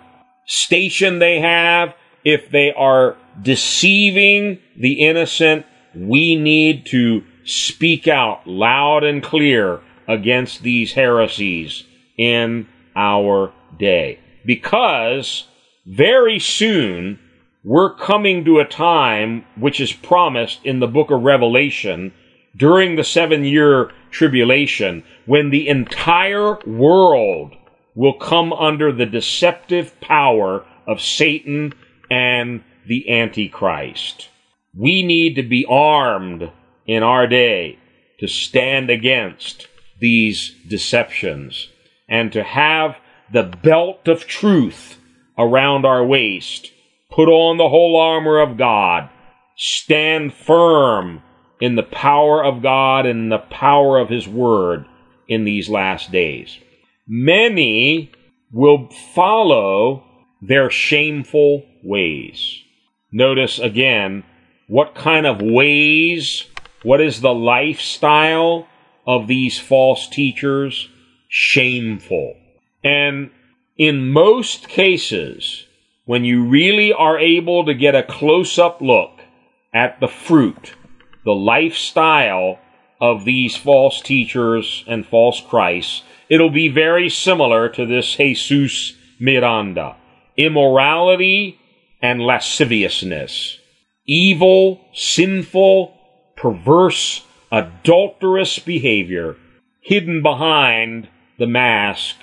station 0.45 1.20
they 1.20 1.39
have 1.39 1.93
if 2.26 2.49
they 2.49 2.74
are 2.74 3.16
deceiving 3.41 4.59
the 4.76 4.93
innocent, 5.05 5.66
we 5.93 6.36
need 6.36 6.88
to 6.88 7.24
speak 7.45 8.07
out 8.07 8.45
loud 8.47 9.03
and 9.03 9.22
clear 9.22 9.80
against 10.08 10.62
these 10.62 10.93
heresies 10.93 11.84
in 12.18 12.68
our 12.95 13.51
day. 13.78 14.20
Because 14.45 15.47
very 15.86 16.39
soon 16.39 17.20
we're 17.64 17.95
coming 17.95 18.45
to 18.45 18.60
a 18.60 18.66
time 18.66 19.45
which 19.56 19.80
is 19.80 19.91
promised 19.91 20.60
in 20.64 20.80
the 20.80 20.88
book 20.88 21.12
of 21.12 21.24
Revelation 21.24 22.14
during 22.56 22.95
the 22.95 23.03
seven 23.03 23.43
year 23.43 23.91
tribulation 24.12 25.03
when 25.26 25.49
the 25.49 25.68
entire 25.68 26.58
world 26.66 27.53
will 27.95 28.14
come 28.14 28.53
under 28.53 28.91
the 28.91 29.06
deceptive 29.06 29.99
power 29.99 30.66
of 30.88 31.01
Satan 31.01 31.74
and 32.10 32.64
the 32.88 33.10
Antichrist. 33.10 34.30
We 34.78 35.03
need 35.03 35.36
to 35.36 35.43
be 35.43 35.66
armed 35.68 36.51
in 36.86 37.01
our 37.01 37.28
day 37.28 37.80
to 38.20 38.28
stand 38.28 38.89
against 38.89 39.68
these 40.06 40.53
deceptions 40.68 41.68
and 42.08 42.32
to 42.32 42.43
have 42.43 42.95
the 43.34 43.41
belt 43.41 44.08
of 44.08 44.28
truth 44.28 44.99
around 45.36 45.84
our 45.84 46.06
waist, 46.06 46.72
put 47.10 47.28
on 47.28 47.58
the 47.58 47.70
whole 47.70 47.99
armor 47.99 48.39
of 48.39 48.56
God, 48.56 49.10
stand 49.58 50.32
firm 50.32 51.24
in 51.60 51.74
the 51.74 51.82
power 51.82 52.45
of 52.45 52.62
God 52.62 53.08
and 53.08 53.32
the 53.32 53.39
power 53.39 53.97
of 53.97 54.10
His 54.10 54.28
Word 54.28 54.86
in 55.28 55.43
these 55.43 55.70
last 55.70 56.12
days. 56.12 56.56
Many 57.08 58.12
will 58.51 58.89
follow 59.16 60.03
their 60.39 60.70
shameful 60.70 61.66
ways. 61.84 62.62
Notice 63.12 63.58
again 63.58 64.24
what 64.68 64.93
kind 64.93 65.26
of 65.26 65.41
ways, 65.41 66.43
what 66.84 67.01
is 67.01 67.22
the 67.22 67.34
lifestyle 67.34 68.68
of 69.06 69.28
these 69.28 69.60
false 69.60 70.08
teachers? 70.08 70.89
Shameful. 71.28 72.36
And 72.84 73.32
in 73.78 74.10
most 74.10 74.68
cases, 74.68 75.66
when 76.06 76.24
you 76.24 76.45
really 76.45 76.93
are 76.93 77.20
able 77.20 77.66
to 77.66 77.74
get 77.74 77.95
a 77.95 78.03
close 78.03 78.58
up 78.58 78.80
look 78.82 79.20
at 79.74 79.99
the 79.99 80.08
fruit, 80.08 80.76
the 81.26 81.34
lifestyle 81.34 82.60
of 83.01 83.26
these 83.26 83.56
false 83.56 84.01
teachers 84.01 84.84
and 84.88 85.06
false 85.06 85.41
Christs, 85.41 86.03
it'll 86.30 86.51
be 86.51 86.70
very 86.70 87.10
similar 87.10 87.68
to 87.70 87.86
this 87.86 88.16
Jesus 88.16 88.93
Miranda. 89.20 89.95
Immorality 90.38 91.60
and 92.01 92.22
lasciviousness. 92.22 93.60
Evil, 94.06 94.82
sinful, 94.93 95.97
perverse, 96.38 97.26
adulterous 97.56 98.60
behavior 98.60 99.38
hidden 99.80 100.22
behind 100.22 101.08
the 101.39 101.47
mask 101.47 102.18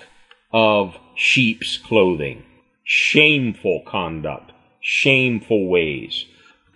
of 0.52 0.94
sheep's 1.14 1.78
clothing. 1.78 2.44
Shameful 2.84 3.82
conduct, 3.86 4.52
shameful 4.82 5.68
ways. 5.68 6.26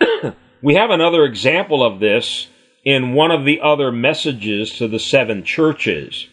we 0.62 0.74
have 0.74 0.88
another 0.88 1.24
example 1.24 1.84
of 1.84 2.00
this 2.00 2.48
in 2.82 3.12
one 3.12 3.30
of 3.30 3.44
the 3.44 3.60
other 3.60 3.92
messages 3.92 4.78
to 4.78 4.88
the 4.88 4.98
seven 4.98 5.44
churches 5.44 6.26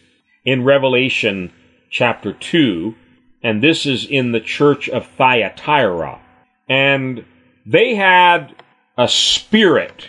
in 0.46 0.64
Revelation 0.64 1.52
chapter 1.90 2.32
2, 2.32 2.94
and 3.42 3.62
this 3.62 3.84
is 3.84 4.06
in 4.06 4.32
the 4.32 4.40
church 4.40 4.88
of 4.88 5.06
Thyatira. 5.18 6.22
And 6.70 7.26
they 7.66 7.94
had 7.94 8.54
a 8.96 9.08
spirit 9.08 10.08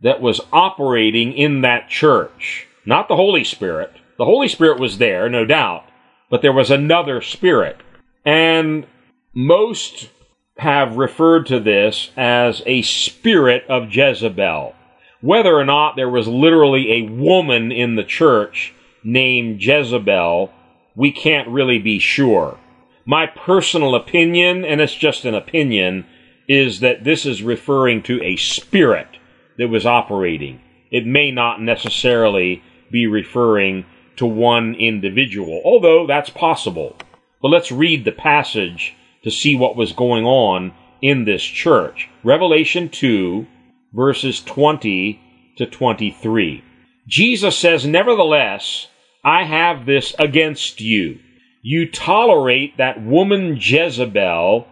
that 0.00 0.20
was 0.20 0.40
operating 0.52 1.32
in 1.32 1.62
that 1.62 1.88
church. 1.88 2.66
Not 2.84 3.08
the 3.08 3.16
Holy 3.16 3.44
Spirit. 3.44 3.92
The 4.18 4.24
Holy 4.24 4.48
Spirit 4.48 4.78
was 4.78 4.98
there, 4.98 5.28
no 5.28 5.44
doubt, 5.44 5.84
but 6.30 6.42
there 6.42 6.52
was 6.52 6.70
another 6.70 7.20
spirit. 7.20 7.76
And 8.24 8.86
most 9.34 10.10
have 10.58 10.96
referred 10.96 11.46
to 11.46 11.60
this 11.60 12.10
as 12.16 12.62
a 12.64 12.82
spirit 12.82 13.64
of 13.68 13.94
Jezebel. 13.94 14.74
Whether 15.20 15.54
or 15.54 15.64
not 15.64 15.96
there 15.96 16.08
was 16.08 16.28
literally 16.28 16.92
a 16.92 17.10
woman 17.10 17.72
in 17.72 17.96
the 17.96 18.04
church 18.04 18.74
named 19.04 19.62
Jezebel, 19.62 20.50
we 20.94 21.12
can't 21.12 21.48
really 21.48 21.78
be 21.78 21.98
sure. 21.98 22.58
My 23.04 23.26
personal 23.26 23.94
opinion, 23.94 24.64
and 24.64 24.80
it's 24.80 24.94
just 24.94 25.24
an 25.24 25.34
opinion, 25.34 26.06
is 26.48 26.80
that 26.80 27.04
this 27.04 27.26
is 27.26 27.42
referring 27.42 28.02
to 28.04 28.22
a 28.22 28.36
spirit 28.36 29.18
that 29.58 29.68
was 29.68 29.86
operating. 29.86 30.60
It 30.90 31.06
may 31.06 31.30
not 31.30 31.60
necessarily 31.60 32.62
be 32.90 33.06
referring 33.06 33.84
to 34.16 34.26
one 34.26 34.74
individual, 34.74 35.60
although 35.64 36.06
that's 36.06 36.30
possible. 36.30 36.96
But 37.42 37.48
let's 37.48 37.72
read 37.72 38.04
the 38.04 38.12
passage 38.12 38.94
to 39.22 39.30
see 39.30 39.56
what 39.56 39.76
was 39.76 39.92
going 39.92 40.24
on 40.24 40.72
in 41.02 41.24
this 41.24 41.42
church. 41.42 42.08
Revelation 42.24 42.88
2, 42.88 43.46
verses 43.92 44.42
20 44.42 45.20
to 45.58 45.66
23. 45.66 46.64
Jesus 47.06 47.56
says, 47.56 47.86
Nevertheless, 47.86 48.88
I 49.24 49.44
have 49.44 49.86
this 49.86 50.14
against 50.18 50.80
you. 50.80 51.18
You 51.62 51.90
tolerate 51.90 52.76
that 52.76 53.02
woman 53.02 53.56
Jezebel 53.60 54.66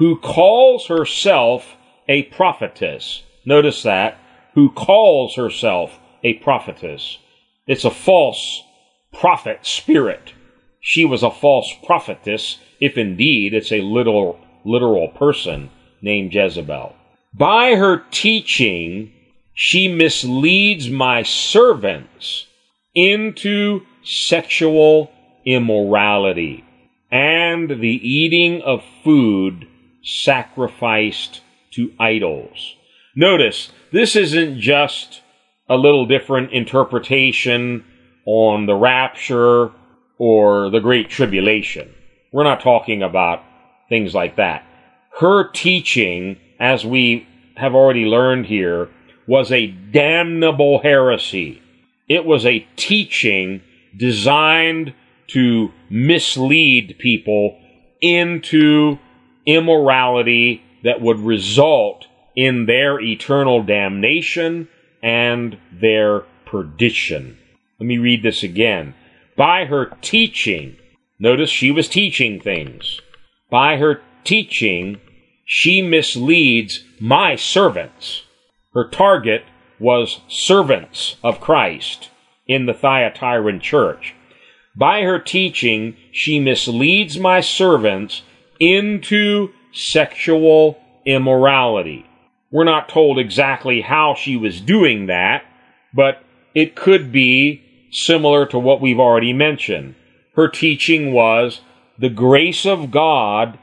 who 0.00 0.18
calls 0.18 0.86
herself 0.86 1.76
a 2.08 2.22
prophetess. 2.24 3.22
Notice 3.44 3.82
that. 3.82 4.18
Who 4.60 4.68
calls 4.68 5.36
herself 5.36 5.98
a 6.22 6.34
prophetess. 6.34 7.16
It's 7.66 7.86
a 7.86 7.90
false 7.90 8.62
prophet 9.10 9.60
spirit. 9.62 10.34
She 10.82 11.06
was 11.06 11.22
a 11.22 11.30
false 11.30 11.74
prophetess, 11.86 12.58
if 12.78 12.98
indeed 12.98 13.54
it's 13.54 13.72
a 13.72 13.80
literal, 13.80 14.38
literal 14.66 15.08
person 15.08 15.70
named 16.02 16.34
Jezebel. 16.34 16.94
By 17.32 17.76
her 17.76 18.04
teaching, 18.10 19.14
she 19.54 19.88
misleads 19.88 20.90
my 20.90 21.22
servants 21.22 22.46
into 22.94 23.86
sexual 24.04 25.10
immorality 25.46 26.66
and 27.10 27.70
the 27.70 27.98
eating 28.06 28.60
of 28.60 28.84
food 29.04 29.66
sacrificed 30.02 31.40
to 31.70 31.94
idols. 31.98 32.76
Notice, 33.16 33.72
this 33.92 34.14
isn't 34.14 34.60
just 34.60 35.22
a 35.68 35.76
little 35.76 36.06
different 36.06 36.52
interpretation 36.52 37.84
on 38.24 38.66
the 38.66 38.74
rapture 38.74 39.72
or 40.18 40.70
the 40.70 40.80
Great 40.80 41.10
Tribulation. 41.10 41.92
We're 42.32 42.44
not 42.44 42.60
talking 42.60 43.02
about 43.02 43.42
things 43.88 44.14
like 44.14 44.36
that. 44.36 44.64
Her 45.18 45.50
teaching, 45.50 46.38
as 46.60 46.84
we 46.84 47.26
have 47.56 47.74
already 47.74 48.04
learned 48.04 48.46
here, 48.46 48.88
was 49.26 49.50
a 49.50 49.66
damnable 49.66 50.80
heresy. 50.80 51.62
It 52.08 52.24
was 52.24 52.46
a 52.46 52.66
teaching 52.76 53.62
designed 53.96 54.94
to 55.28 55.72
mislead 55.88 56.96
people 56.98 57.58
into 58.00 58.98
immorality 59.46 60.62
that 60.84 61.00
would 61.00 61.18
result 61.18 62.06
in 62.36 62.66
their 62.66 63.00
eternal 63.00 63.62
damnation 63.62 64.68
and 65.02 65.58
their 65.72 66.20
perdition. 66.46 67.36
Let 67.78 67.86
me 67.86 67.98
read 67.98 68.22
this 68.22 68.42
again. 68.42 68.94
By 69.36 69.64
her 69.64 69.92
teaching, 70.02 70.76
notice 71.18 71.50
she 71.50 71.70
was 71.70 71.88
teaching 71.88 72.40
things. 72.40 73.00
By 73.50 73.76
her 73.76 74.02
teaching, 74.24 75.00
she 75.44 75.82
misleads 75.82 76.84
my 77.00 77.36
servants. 77.36 78.22
Her 78.74 78.88
target 78.88 79.44
was 79.78 80.20
servants 80.28 81.16
of 81.24 81.40
Christ 81.40 82.10
in 82.46 82.66
the 82.66 82.74
Thyatiran 82.74 83.60
church. 83.60 84.14
By 84.76 85.02
her 85.02 85.18
teaching, 85.18 85.96
she 86.12 86.38
misleads 86.38 87.18
my 87.18 87.40
servants 87.40 88.22
into 88.60 89.48
sexual 89.72 90.78
immorality. 91.04 92.06
We're 92.50 92.64
not 92.64 92.88
told 92.88 93.18
exactly 93.18 93.80
how 93.80 94.14
she 94.14 94.36
was 94.36 94.60
doing 94.60 95.06
that, 95.06 95.44
but 95.94 96.22
it 96.54 96.74
could 96.74 97.12
be 97.12 97.62
similar 97.92 98.46
to 98.46 98.58
what 98.58 98.80
we've 98.80 98.98
already 98.98 99.32
mentioned. 99.32 99.94
Her 100.34 100.48
teaching 100.48 101.12
was 101.12 101.60
the 101.98 102.08
grace 102.08 102.66
of 102.66 102.90
God 102.90 103.58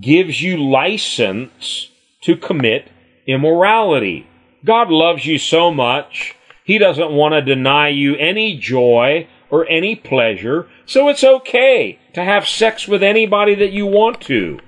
gives 0.00 0.40
you 0.40 0.56
license 0.56 1.90
to 2.22 2.36
commit 2.36 2.90
immorality. 3.26 4.26
God 4.64 4.90
loves 4.90 5.26
you 5.26 5.38
so 5.38 5.70
much, 5.72 6.34
He 6.64 6.78
doesn't 6.78 7.12
want 7.12 7.32
to 7.34 7.42
deny 7.42 7.88
you 7.88 8.16
any 8.16 8.56
joy 8.56 9.28
or 9.50 9.68
any 9.68 9.94
pleasure, 9.94 10.68
so 10.86 11.08
it's 11.08 11.24
okay 11.24 11.98
to 12.14 12.24
have 12.24 12.48
sex 12.48 12.88
with 12.88 13.02
anybody 13.02 13.54
that 13.56 13.72
you 13.72 13.86
want 13.86 14.20
to. 14.22 14.58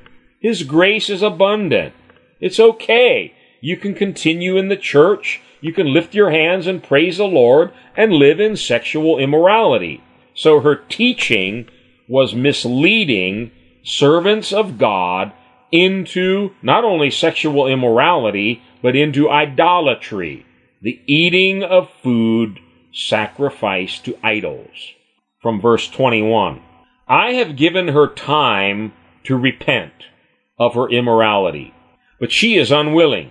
His 0.40 0.62
grace 0.62 1.08
is 1.08 1.22
abundant. 1.22 1.94
It's 2.40 2.60
okay. 2.60 3.32
You 3.64 3.78
can 3.78 3.94
continue 3.94 4.58
in 4.58 4.68
the 4.68 4.76
church. 4.76 5.40
You 5.62 5.72
can 5.72 5.90
lift 5.90 6.14
your 6.14 6.30
hands 6.30 6.66
and 6.66 6.82
praise 6.82 7.16
the 7.16 7.24
Lord 7.24 7.72
and 7.96 8.12
live 8.12 8.38
in 8.38 8.56
sexual 8.56 9.18
immorality. 9.18 10.02
So 10.34 10.60
her 10.60 10.76
teaching 10.76 11.70
was 12.06 12.34
misleading 12.34 13.52
servants 13.82 14.52
of 14.52 14.76
God 14.76 15.32
into 15.72 16.50
not 16.60 16.84
only 16.84 17.10
sexual 17.10 17.66
immorality, 17.66 18.62
but 18.82 18.94
into 18.94 19.30
idolatry, 19.30 20.44
the 20.82 21.00
eating 21.06 21.62
of 21.62 21.88
food 22.02 22.60
sacrificed 22.92 24.04
to 24.04 24.18
idols. 24.22 24.92
From 25.40 25.58
verse 25.58 25.88
21 25.88 26.60
I 27.08 27.32
have 27.32 27.56
given 27.56 27.88
her 27.88 28.08
time 28.08 28.92
to 29.24 29.38
repent 29.38 29.94
of 30.58 30.74
her 30.74 30.90
immorality, 30.90 31.72
but 32.20 32.30
she 32.30 32.58
is 32.58 32.70
unwilling. 32.70 33.30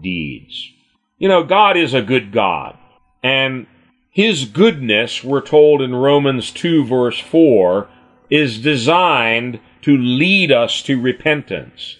deeds. 0.00 0.70
You 1.18 1.28
know, 1.28 1.44
God 1.44 1.76
is 1.76 1.94
a 1.94 2.02
good 2.02 2.32
God, 2.32 2.76
and 3.22 3.66
his 4.10 4.44
goodness, 4.44 5.24
we're 5.24 5.40
told 5.40 5.80
in 5.80 5.94
Romans 5.94 6.50
2 6.50 6.84
verse 6.84 7.18
4, 7.18 7.88
is 8.30 8.60
designed 8.60 9.60
to 9.82 9.96
lead 9.96 10.52
us 10.52 10.82
to 10.82 11.00
repentance. 11.00 11.96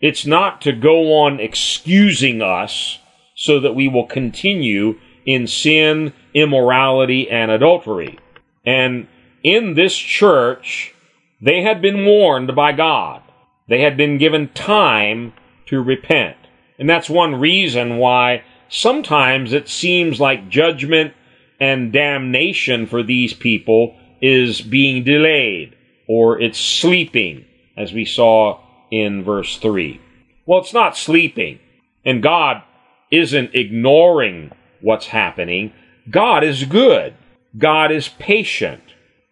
It's 0.00 0.26
not 0.26 0.60
to 0.62 0.72
go 0.72 1.22
on 1.22 1.40
excusing 1.40 2.42
us 2.42 2.98
so 3.34 3.60
that 3.60 3.74
we 3.74 3.88
will 3.88 4.06
continue 4.06 4.98
in 5.24 5.46
sin, 5.46 6.12
immorality, 6.34 7.28
and 7.30 7.50
adultery. 7.50 8.18
And 8.64 9.08
in 9.42 9.74
this 9.74 9.96
church, 9.96 10.94
they 11.40 11.62
had 11.62 11.82
been 11.82 12.04
warned 12.04 12.54
by 12.54 12.72
God. 12.72 13.22
They 13.68 13.80
had 13.80 13.96
been 13.96 14.18
given 14.18 14.48
time 14.50 15.32
to 15.66 15.82
repent. 15.82 16.36
And 16.78 16.88
that's 16.88 17.08
one 17.08 17.36
reason 17.36 17.98
why 17.98 18.44
sometimes 18.68 19.52
it 19.52 19.68
seems 19.68 20.20
like 20.20 20.48
judgment 20.48 21.14
and 21.60 21.92
damnation 21.92 22.86
for 22.86 23.02
these 23.02 23.32
people 23.32 23.96
is 24.20 24.60
being 24.60 25.04
delayed 25.04 25.76
or 26.08 26.40
it's 26.40 26.58
sleeping, 26.58 27.44
as 27.76 27.92
we 27.92 28.04
saw 28.04 28.60
in 28.90 29.24
verse 29.24 29.56
3. 29.58 30.00
Well, 30.44 30.60
it's 30.60 30.72
not 30.72 30.96
sleeping, 30.96 31.58
and 32.04 32.22
God 32.22 32.62
isn't 33.10 33.54
ignoring 33.54 34.52
what's 34.80 35.06
happening. 35.06 35.72
God 36.08 36.44
is 36.44 36.64
good. 36.64 37.14
God 37.58 37.90
is 37.90 38.08
patient. 38.08 38.82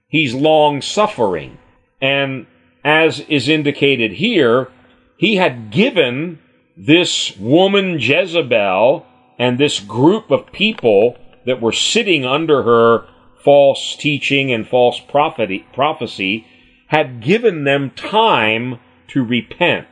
He's 0.09 0.35
long 0.35 0.83
suffering. 0.83 1.59
And 2.01 2.47
as 2.85 3.21
is 3.21 3.49
indicated 3.49 4.13
here, 4.13 4.71
he 5.17 5.37
had 5.37 5.71
given 5.71 6.41
this 6.77 7.37
woman 7.37 7.99
Jezebel 7.99 9.07
and 9.39 9.59
this 9.59 9.81
group 9.81 10.31
of 10.31 10.53
people 10.53 11.17
that 11.47 11.61
were 11.61 11.73
sitting 11.73 12.25
under 12.25 12.63
her 12.63 13.07
false 13.43 13.97
teaching 13.97 14.53
and 14.53 14.67
false 14.67 15.01
prophecy 15.01 16.47
had 16.89 17.23
given 17.23 17.65
them 17.65 17.91
time 17.91 18.79
to 19.09 19.25
repent. 19.25 19.87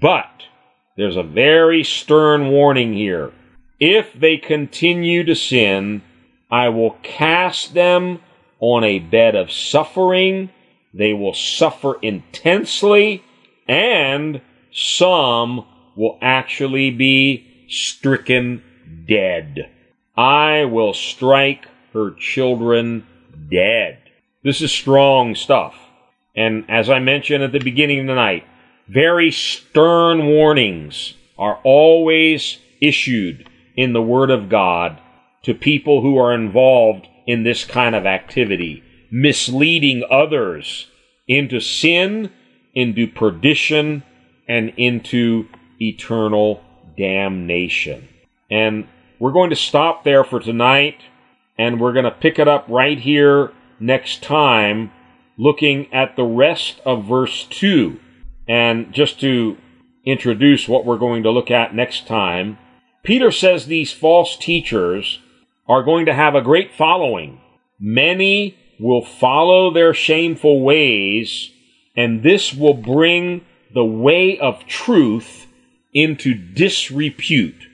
But 0.00 0.44
there's 0.96 1.16
a 1.16 1.22
very 1.22 1.84
stern 1.84 2.50
warning 2.50 2.94
here. 2.94 3.32
If 3.78 4.12
they 4.12 4.36
continue 4.36 5.24
to 5.24 5.34
sin, 5.34 6.02
I 6.50 6.68
will 6.68 6.98
cast 7.02 7.74
them 7.74 8.20
on 8.58 8.84
a 8.84 8.98
bed 8.98 9.34
of 9.34 9.52
suffering. 9.52 10.50
They 10.92 11.12
will 11.12 11.34
suffer 11.34 11.98
intensely, 12.02 13.22
and 13.68 14.40
some 14.72 15.64
will 16.00 16.16
actually 16.22 16.90
be 16.90 17.66
stricken 17.68 18.62
dead. 19.06 19.68
I 20.16 20.64
will 20.64 20.94
strike 20.94 21.68
her 21.92 22.12
children 22.12 23.06
dead. 23.50 23.98
This 24.42 24.62
is 24.62 24.72
strong 24.72 25.34
stuff. 25.34 25.74
And 26.34 26.64
as 26.70 26.88
I 26.88 27.00
mentioned 27.00 27.44
at 27.44 27.52
the 27.52 27.58
beginning 27.58 28.00
of 28.00 28.06
the 28.06 28.14
night, 28.14 28.44
very 28.88 29.30
stern 29.30 30.24
warnings 30.24 31.12
are 31.38 31.60
always 31.64 32.56
issued 32.80 33.46
in 33.76 33.92
the 33.92 34.00
Word 34.00 34.30
of 34.30 34.48
God 34.48 34.98
to 35.42 35.52
people 35.52 36.00
who 36.00 36.16
are 36.16 36.32
involved 36.32 37.08
in 37.26 37.42
this 37.42 37.66
kind 37.66 37.94
of 37.94 38.06
activity, 38.06 38.82
misleading 39.10 40.02
others 40.10 40.86
into 41.28 41.60
sin, 41.60 42.32
into 42.74 43.06
perdition, 43.06 44.02
and 44.48 44.72
into 44.78 45.46
eternal 45.80 46.62
damnation. 46.96 48.08
And 48.50 48.86
we're 49.18 49.32
going 49.32 49.50
to 49.50 49.56
stop 49.56 50.04
there 50.04 50.24
for 50.24 50.40
tonight, 50.40 51.00
and 51.58 51.80
we're 51.80 51.92
going 51.92 52.04
to 52.04 52.10
pick 52.10 52.38
it 52.38 52.48
up 52.48 52.66
right 52.68 52.98
here 52.98 53.52
next 53.78 54.22
time, 54.22 54.90
looking 55.38 55.92
at 55.92 56.16
the 56.16 56.24
rest 56.24 56.80
of 56.84 57.04
verse 57.04 57.46
2. 57.46 57.98
And 58.48 58.92
just 58.92 59.20
to 59.20 59.56
introduce 60.04 60.68
what 60.68 60.84
we're 60.84 60.98
going 60.98 61.22
to 61.22 61.30
look 61.30 61.50
at 61.50 61.74
next 61.74 62.06
time, 62.06 62.58
Peter 63.02 63.30
says 63.30 63.66
these 63.66 63.92
false 63.92 64.36
teachers 64.36 65.20
are 65.68 65.82
going 65.82 66.06
to 66.06 66.14
have 66.14 66.34
a 66.34 66.42
great 66.42 66.72
following. 66.74 67.40
Many 67.78 68.56
will 68.78 69.04
follow 69.04 69.72
their 69.72 69.94
shameful 69.94 70.62
ways, 70.62 71.50
and 71.96 72.22
this 72.22 72.52
will 72.52 72.74
bring 72.74 73.44
the 73.72 73.84
way 73.84 74.38
of 74.38 74.66
truth 74.66 75.46
into 75.92 76.34
disrepute. 76.34 77.66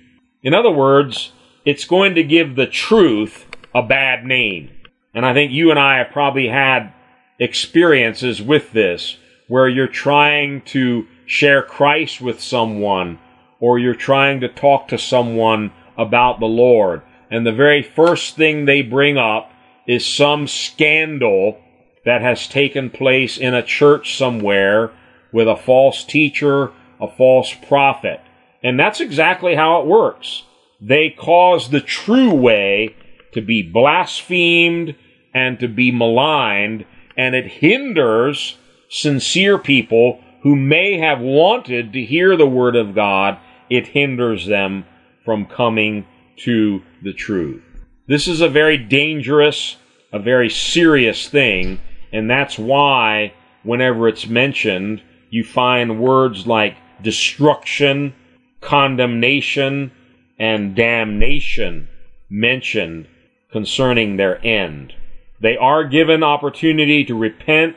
In 0.42 0.54
other 0.54 0.70
words, 0.70 1.32
it's 1.64 1.84
going 1.84 2.14
to 2.14 2.22
give 2.22 2.54
the 2.54 2.66
truth 2.66 3.46
a 3.74 3.82
bad 3.82 4.24
name. 4.24 4.70
And 5.14 5.26
I 5.26 5.34
think 5.34 5.52
you 5.52 5.70
and 5.70 5.78
I 5.78 5.98
have 5.98 6.10
probably 6.12 6.48
had 6.48 6.92
experiences 7.38 8.40
with 8.40 8.72
this 8.72 9.16
where 9.48 9.68
you're 9.68 9.86
trying 9.86 10.62
to 10.62 11.06
share 11.26 11.62
Christ 11.62 12.20
with 12.20 12.40
someone 12.40 13.18
or 13.60 13.78
you're 13.78 13.94
trying 13.94 14.40
to 14.40 14.48
talk 14.48 14.88
to 14.88 14.98
someone 14.98 15.72
about 15.96 16.40
the 16.40 16.46
Lord. 16.46 17.02
And 17.30 17.46
the 17.46 17.52
very 17.52 17.82
first 17.82 18.36
thing 18.36 18.64
they 18.64 18.82
bring 18.82 19.16
up 19.18 19.50
is 19.86 20.06
some 20.06 20.46
scandal 20.46 21.58
that 22.04 22.22
has 22.22 22.46
taken 22.46 22.90
place 22.90 23.36
in 23.36 23.54
a 23.54 23.62
church 23.62 24.16
somewhere 24.16 24.92
with 25.32 25.48
a 25.48 25.56
false 25.56 26.04
teacher, 26.04 26.72
a 27.00 27.08
false 27.08 27.52
prophet. 27.68 28.20
And 28.62 28.78
that's 28.78 29.00
exactly 29.00 29.54
how 29.54 29.80
it 29.80 29.86
works. 29.86 30.44
They 30.80 31.10
cause 31.10 31.70
the 31.70 31.80
true 31.80 32.34
way 32.34 32.96
to 33.32 33.40
be 33.40 33.62
blasphemed 33.62 34.94
and 35.34 35.60
to 35.60 35.68
be 35.68 35.90
maligned, 35.90 36.84
and 37.16 37.34
it 37.34 37.46
hinders 37.46 38.56
sincere 38.88 39.58
people 39.58 40.20
who 40.42 40.56
may 40.56 40.98
have 40.98 41.20
wanted 41.20 41.92
to 41.92 42.02
hear 42.02 42.36
the 42.36 42.46
word 42.46 42.76
of 42.76 42.94
God, 42.94 43.38
it 43.68 43.88
hinders 43.88 44.46
them 44.46 44.84
from 45.24 45.44
coming 45.44 46.06
to 46.36 46.82
the 47.02 47.12
truth. 47.12 47.62
This 48.06 48.28
is 48.28 48.40
a 48.40 48.48
very 48.48 48.78
dangerous, 48.78 49.76
a 50.12 50.18
very 50.18 50.48
serious 50.48 51.28
thing, 51.28 51.80
and 52.12 52.30
that's 52.30 52.58
why 52.58 53.34
whenever 53.64 54.06
it's 54.08 54.26
mentioned, 54.26 55.02
you 55.30 55.42
find 55.42 56.00
words 56.00 56.46
like 56.46 56.76
destruction, 57.02 58.14
condemnation, 58.60 59.92
and 60.38 60.74
damnation 60.74 61.88
mentioned 62.28 63.08
concerning 63.50 64.16
their 64.16 64.44
end. 64.44 64.92
They 65.40 65.56
are 65.56 65.84
given 65.84 66.22
opportunity 66.22 67.04
to 67.04 67.14
repent, 67.14 67.76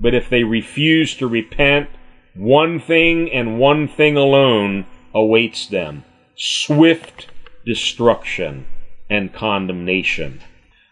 but 0.00 0.14
if 0.14 0.28
they 0.28 0.44
refuse 0.44 1.14
to 1.16 1.26
repent, 1.26 1.88
one 2.34 2.80
thing 2.80 3.30
and 3.30 3.58
one 3.58 3.86
thing 3.88 4.16
alone 4.16 4.86
awaits 5.14 5.66
them 5.66 6.04
swift 6.36 7.28
destruction 7.64 8.66
and 9.08 9.32
condemnation. 9.32 10.40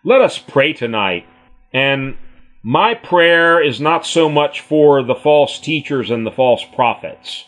Let 0.04 0.20
us 0.20 0.38
pray 0.38 0.72
tonight, 0.72 1.26
and 1.72 2.16
my 2.62 2.94
prayer 2.94 3.62
is 3.62 3.80
not 3.80 4.06
so 4.06 4.28
much 4.28 4.60
for 4.60 5.02
the 5.02 5.14
false 5.14 5.58
teachers 5.58 6.10
and 6.10 6.24
the 6.24 6.30
false 6.30 6.64
prophets. 6.64 7.44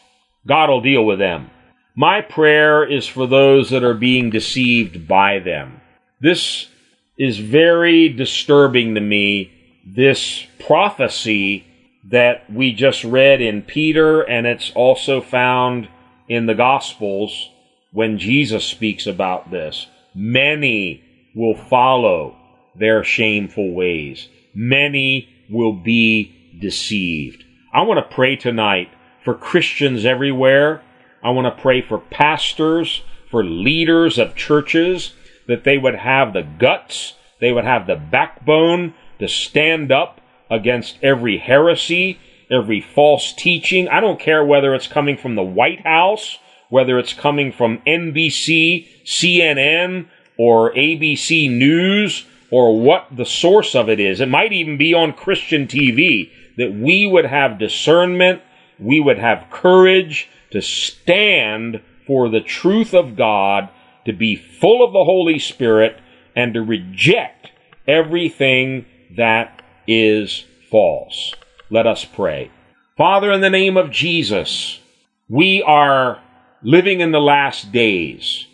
God 0.47 0.69
will 0.69 0.81
deal 0.81 1.05
with 1.05 1.19
them. 1.19 1.51
My 1.97 2.21
prayer 2.21 2.85
is 2.85 3.07
for 3.07 3.27
those 3.27 3.71
that 3.71 3.85
are 3.85 3.95
being 3.95 4.31
deceived 4.31 5.07
by 5.07 5.39
them. 5.39 5.81
This 6.21 6.69
is 7.17 7.39
very 7.39 8.09
disturbing 8.09 8.95
to 8.95 9.01
me, 9.01 9.53
this 9.87 10.47
prophecy 10.67 11.65
that 12.11 12.51
we 12.53 12.73
just 12.73 13.05
read 13.05 13.41
in 13.41 13.63
Peter, 13.63 14.23
and 14.23 14.47
it's 14.47 14.73
also 14.75 15.21
found 15.21 15.89
in 16.29 16.47
the 16.47 16.55
Gospels 16.55 17.51
when 17.93 18.19
Jesus 18.19 18.65
speaks 18.65 19.07
about 19.07 19.51
this. 19.51 19.87
Many 20.15 21.03
will 21.35 21.57
follow 21.57 22.37
their 22.75 23.05
shameful 23.05 23.73
ways. 23.73 24.29
Many 24.55 25.29
will 25.49 25.73
be 25.73 26.59
deceived. 26.61 27.45
I 27.73 27.83
want 27.83 27.99
to 27.99 28.15
pray 28.15 28.37
tonight 28.37 28.89
for 29.25 29.35
Christians 29.35 30.05
everywhere. 30.05 30.83
I 31.23 31.31
want 31.31 31.47
to 31.47 31.63
pray 31.63 31.81
for 31.81 31.99
pastors, 31.99 33.03
for 33.31 33.43
leaders 33.43 34.19
of 34.19 34.37
churches, 34.37 35.15
that 35.49 35.65
they 35.65 35.79
would 35.79 35.97
have 35.97 36.33
the 36.33 36.43
guts, 36.43 37.15
they 37.41 37.53
would 37.53 37.65
have 37.65 37.87
the 37.87 37.97
backbone 37.97 38.95
to 39.19 39.29
stand 39.29 39.91
up 39.91 40.21
against 40.51 40.99
every 41.03 41.39
heresy, 41.39 42.19
every 42.51 42.81
false 42.81 43.33
teaching. 43.33 43.89
I 43.89 44.01
don't 44.01 44.21
care 44.21 44.45
whether 44.45 44.75
it's 44.75 44.87
coming 44.87 45.17
from 45.17 45.35
the 45.35 45.43
White 45.43 45.81
House, 45.81 46.39
whether 46.69 46.99
it's 46.99 47.15
coming 47.15 47.53
from 47.53 47.79
NBC, 47.87 48.87
CNN, 49.05 50.07
or 50.37 50.73
ABC 50.75 51.51
News, 51.51 52.27
or 52.51 52.79
what 52.79 53.07
the 53.11 53.25
source 53.25 53.75
of 53.75 53.89
it 53.89 53.99
is. 53.99 54.21
It 54.21 54.29
might 54.29 54.53
even 54.53 54.77
be 54.77 54.95
on 54.95 55.13
Christian 55.13 55.67
TV 55.67 56.31
that 56.57 56.73
we 56.73 57.07
would 57.07 57.27
have 57.27 57.59
discernment, 57.59 58.43
we 58.79 59.01
would 59.01 59.19
have 59.19 59.51
courage 59.51 60.29
to 60.51 60.61
stand 60.61 61.81
for 62.07 62.29
the 62.29 62.41
truth 62.41 62.95
of 62.95 63.17
God 63.17 63.69
to 64.05 64.13
be 64.13 64.37
full 64.37 64.85
of 64.85 64.93
the 64.93 65.05
Holy 65.05 65.39
Spirit 65.39 65.99
and 66.37 66.55
to 66.55 66.63
reject 66.63 67.51
everything 67.87 68.87
that 69.17 69.63
is 69.87 70.45
false. 70.71 71.35
Let 71.71 71.87
us 71.87 72.05
pray. 72.05 72.51
Father, 72.97 73.33
in 73.33 73.41
the 73.41 73.51
name 73.51 73.77
of 73.77 73.91
Jesus, 73.91 74.81
we 75.29 75.63
are 75.63 76.21
living 76.63 77.01
in 77.01 77.13
the 77.13 77.21
last 77.21 77.73
days, 77.73 78.47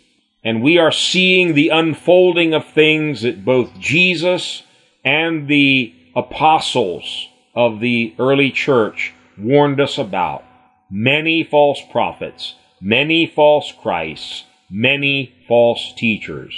and 0.43 0.63
we 0.63 0.77
are 0.77 0.91
seeing 0.91 1.53
the 1.53 1.69
unfolding 1.69 2.53
of 2.53 2.65
things 2.65 3.21
that 3.21 3.45
both 3.45 3.77
Jesus 3.79 4.63
and 5.03 5.47
the 5.47 5.93
apostles 6.15 7.27
of 7.55 7.79
the 7.79 8.13
early 8.19 8.51
church 8.51 9.13
warned 9.37 9.79
us 9.79 9.97
about. 9.97 10.43
Many 10.89 11.43
false 11.43 11.81
prophets, 11.91 12.55
many 12.81 13.25
false 13.25 13.71
Christs, 13.71 14.43
many 14.69 15.33
false 15.47 15.93
teachers. 15.95 16.53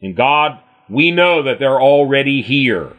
And 0.00 0.16
God, 0.16 0.60
we 0.88 1.10
know 1.10 1.42
that 1.42 1.58
they're 1.58 1.80
already 1.80 2.42
here. 2.42 2.92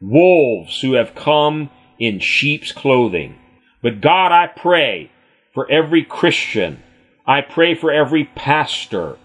Wolves 0.00 0.80
who 0.80 0.94
have 0.94 1.14
come 1.14 1.70
in 1.98 2.18
sheep's 2.18 2.72
clothing. 2.72 3.38
But 3.82 4.00
God, 4.00 4.32
I 4.32 4.46
pray 4.46 5.10
for 5.52 5.70
every 5.70 6.04
Christian. 6.04 6.82
I 7.26 7.40
pray 7.40 7.74
for 7.74 7.92
every 7.92 8.24
pastor. 8.24 9.16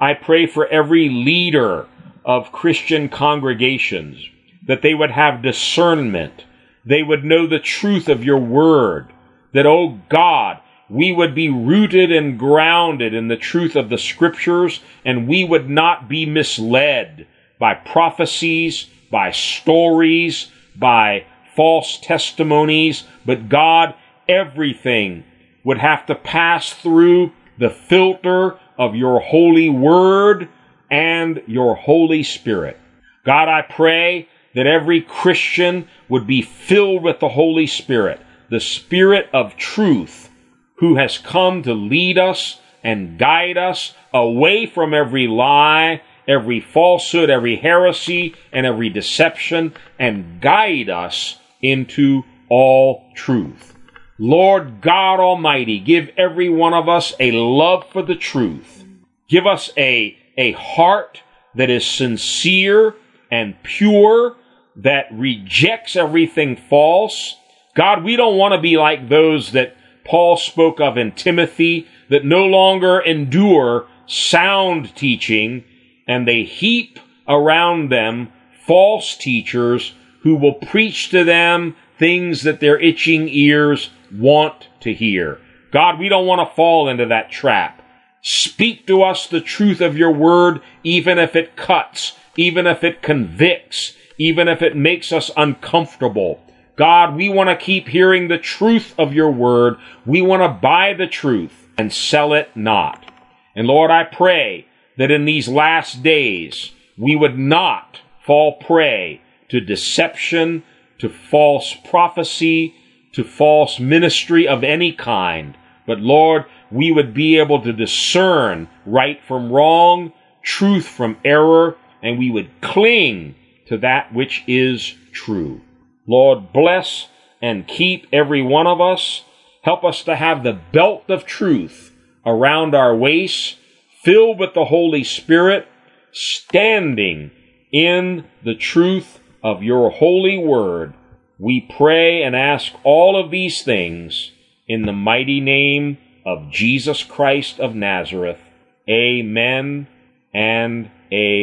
I 0.00 0.14
pray 0.14 0.46
for 0.46 0.66
every 0.66 1.08
leader 1.08 1.86
of 2.24 2.52
Christian 2.52 3.08
congregations 3.08 4.22
that 4.66 4.82
they 4.82 4.94
would 4.94 5.10
have 5.12 5.42
discernment. 5.42 6.44
They 6.86 7.02
would 7.02 7.24
know 7.24 7.46
the 7.46 7.58
truth 7.58 8.08
of 8.08 8.24
your 8.24 8.38
word. 8.38 9.12
That, 9.52 9.66
oh 9.66 10.00
God, 10.08 10.60
we 10.88 11.12
would 11.12 11.34
be 11.34 11.48
rooted 11.48 12.12
and 12.12 12.38
grounded 12.38 13.12
in 13.12 13.28
the 13.28 13.36
truth 13.36 13.74
of 13.74 13.88
the 13.88 13.98
scriptures 13.98 14.80
and 15.04 15.26
we 15.26 15.44
would 15.44 15.68
not 15.68 16.08
be 16.08 16.26
misled 16.26 17.26
by 17.58 17.74
prophecies, 17.74 18.86
by 19.10 19.32
stories, 19.32 20.50
by 20.76 21.24
false 21.56 21.98
testimonies, 22.00 23.04
but 23.24 23.48
God, 23.48 23.94
everything 24.28 25.24
would 25.64 25.78
have 25.78 26.06
to 26.06 26.14
pass 26.14 26.72
through 26.72 27.32
the 27.58 27.70
filter 27.70 28.58
of 28.78 28.94
your 28.94 29.20
holy 29.20 29.70
word 29.70 30.48
and 30.90 31.42
your 31.46 31.74
Holy 31.74 32.22
Spirit. 32.22 32.78
God, 33.24 33.48
I 33.48 33.62
pray 33.62 34.28
that 34.56 34.66
every 34.66 35.02
Christian 35.02 35.86
would 36.08 36.26
be 36.26 36.40
filled 36.40 37.02
with 37.02 37.20
the 37.20 37.28
Holy 37.28 37.66
Spirit, 37.66 38.18
the 38.50 38.58
Spirit 38.58 39.28
of 39.32 39.56
truth, 39.56 40.30
who 40.76 40.96
has 40.96 41.18
come 41.18 41.62
to 41.62 41.74
lead 41.74 42.18
us 42.18 42.58
and 42.82 43.18
guide 43.18 43.58
us 43.58 43.94
away 44.14 44.64
from 44.64 44.94
every 44.94 45.26
lie, 45.26 46.00
every 46.26 46.58
falsehood, 46.58 47.28
every 47.28 47.56
heresy, 47.56 48.34
and 48.50 48.64
every 48.64 48.88
deception, 48.88 49.74
and 49.98 50.40
guide 50.40 50.88
us 50.88 51.38
into 51.60 52.22
all 52.48 53.04
truth. 53.14 53.74
Lord 54.18 54.80
God 54.80 55.20
Almighty, 55.20 55.78
give 55.78 56.08
every 56.16 56.48
one 56.48 56.72
of 56.72 56.88
us 56.88 57.12
a 57.20 57.30
love 57.32 57.84
for 57.92 58.02
the 58.02 58.14
truth. 58.14 58.84
Give 59.28 59.46
us 59.46 59.70
a, 59.76 60.16
a 60.38 60.52
heart 60.52 61.20
that 61.54 61.68
is 61.68 61.84
sincere 61.84 62.94
and 63.30 63.62
pure, 63.62 64.36
that 64.76 65.06
rejects 65.10 65.96
everything 65.96 66.56
false. 66.56 67.36
God, 67.74 68.04
we 68.04 68.16
don't 68.16 68.36
want 68.36 68.52
to 68.52 68.60
be 68.60 68.76
like 68.76 69.08
those 69.08 69.52
that 69.52 69.76
Paul 70.04 70.36
spoke 70.36 70.80
of 70.80 70.96
in 70.96 71.12
Timothy 71.12 71.88
that 72.08 72.24
no 72.24 72.44
longer 72.44 73.00
endure 73.00 73.88
sound 74.06 74.94
teaching 74.94 75.64
and 76.06 76.26
they 76.26 76.44
heap 76.44 77.00
around 77.28 77.90
them 77.90 78.32
false 78.66 79.16
teachers 79.16 79.94
who 80.22 80.36
will 80.36 80.54
preach 80.54 81.10
to 81.10 81.24
them 81.24 81.76
things 81.98 82.42
that 82.42 82.60
their 82.60 82.78
itching 82.78 83.28
ears 83.28 83.90
want 84.12 84.68
to 84.80 84.92
hear. 84.92 85.40
God, 85.72 85.98
we 85.98 86.08
don't 86.08 86.26
want 86.26 86.48
to 86.48 86.54
fall 86.54 86.88
into 86.88 87.06
that 87.06 87.30
trap. 87.30 87.82
Speak 88.22 88.86
to 88.86 89.02
us 89.02 89.26
the 89.26 89.40
truth 89.40 89.80
of 89.80 89.96
your 89.96 90.10
word, 90.10 90.60
even 90.82 91.18
if 91.18 91.36
it 91.36 91.56
cuts, 91.56 92.16
even 92.36 92.66
if 92.66 92.82
it 92.82 93.02
convicts, 93.02 93.94
even 94.18 94.48
if 94.48 94.62
it 94.62 94.76
makes 94.76 95.12
us 95.12 95.30
uncomfortable. 95.36 96.40
God, 96.76 97.16
we 97.16 97.28
want 97.28 97.48
to 97.48 97.56
keep 97.56 97.88
hearing 97.88 98.28
the 98.28 98.38
truth 98.38 98.94
of 98.98 99.14
your 99.14 99.30
word. 99.30 99.76
We 100.04 100.20
want 100.20 100.42
to 100.42 100.48
buy 100.48 100.94
the 100.94 101.06
truth 101.06 101.66
and 101.78 101.92
sell 101.92 102.32
it 102.34 102.50
not. 102.54 103.10
And 103.54 103.66
Lord, 103.66 103.90
I 103.90 104.04
pray 104.04 104.66
that 104.98 105.10
in 105.10 105.24
these 105.24 105.48
last 105.48 106.02
days 106.02 106.72
we 106.98 107.16
would 107.16 107.38
not 107.38 108.00
fall 108.24 108.54
prey 108.54 109.20
to 109.48 109.60
deception, 109.60 110.64
to 110.98 111.08
false 111.08 111.74
prophecy, 111.88 112.74
to 113.12 113.24
false 113.24 113.78
ministry 113.80 114.46
of 114.46 114.62
any 114.62 114.92
kind. 114.92 115.56
But 115.86 116.00
Lord, 116.00 116.44
we 116.70 116.92
would 116.92 117.14
be 117.14 117.38
able 117.38 117.62
to 117.62 117.72
discern 117.72 118.68
right 118.84 119.22
from 119.26 119.52
wrong, 119.52 120.12
truth 120.42 120.86
from 120.86 121.16
error, 121.24 121.76
and 122.02 122.18
we 122.18 122.30
would 122.30 122.50
cling 122.60 123.34
to 123.66 123.78
that 123.78 124.14
which 124.14 124.44
is 124.46 124.94
true. 125.12 125.60
Lord, 126.06 126.52
bless 126.52 127.08
and 127.42 127.66
keep 127.66 128.06
every 128.12 128.42
one 128.42 128.66
of 128.66 128.80
us. 128.80 129.22
Help 129.62 129.84
us 129.84 130.02
to 130.04 130.16
have 130.16 130.42
the 130.42 130.58
belt 130.72 131.04
of 131.08 131.26
truth 131.26 131.92
around 132.24 132.74
our 132.74 132.94
waist, 132.94 133.56
filled 134.02 134.38
with 134.38 134.54
the 134.54 134.66
Holy 134.66 135.04
Spirit, 135.04 135.66
standing 136.12 137.30
in 137.72 138.24
the 138.44 138.54
truth 138.54 139.18
of 139.42 139.62
your 139.62 139.90
holy 139.90 140.38
word. 140.38 140.94
We 141.38 141.60
pray 141.76 142.22
and 142.22 142.34
ask 142.34 142.72
all 142.84 143.18
of 143.22 143.30
these 143.30 143.62
things 143.62 144.30
in 144.66 144.82
the 144.82 144.92
mighty 144.92 145.40
name 145.40 145.98
of 146.24 146.50
Jesus 146.50 147.02
Christ 147.02 147.60
of 147.60 147.74
Nazareth. 147.74 148.40
Amen 148.88 149.86
and 150.32 150.90
amen. 151.12 151.36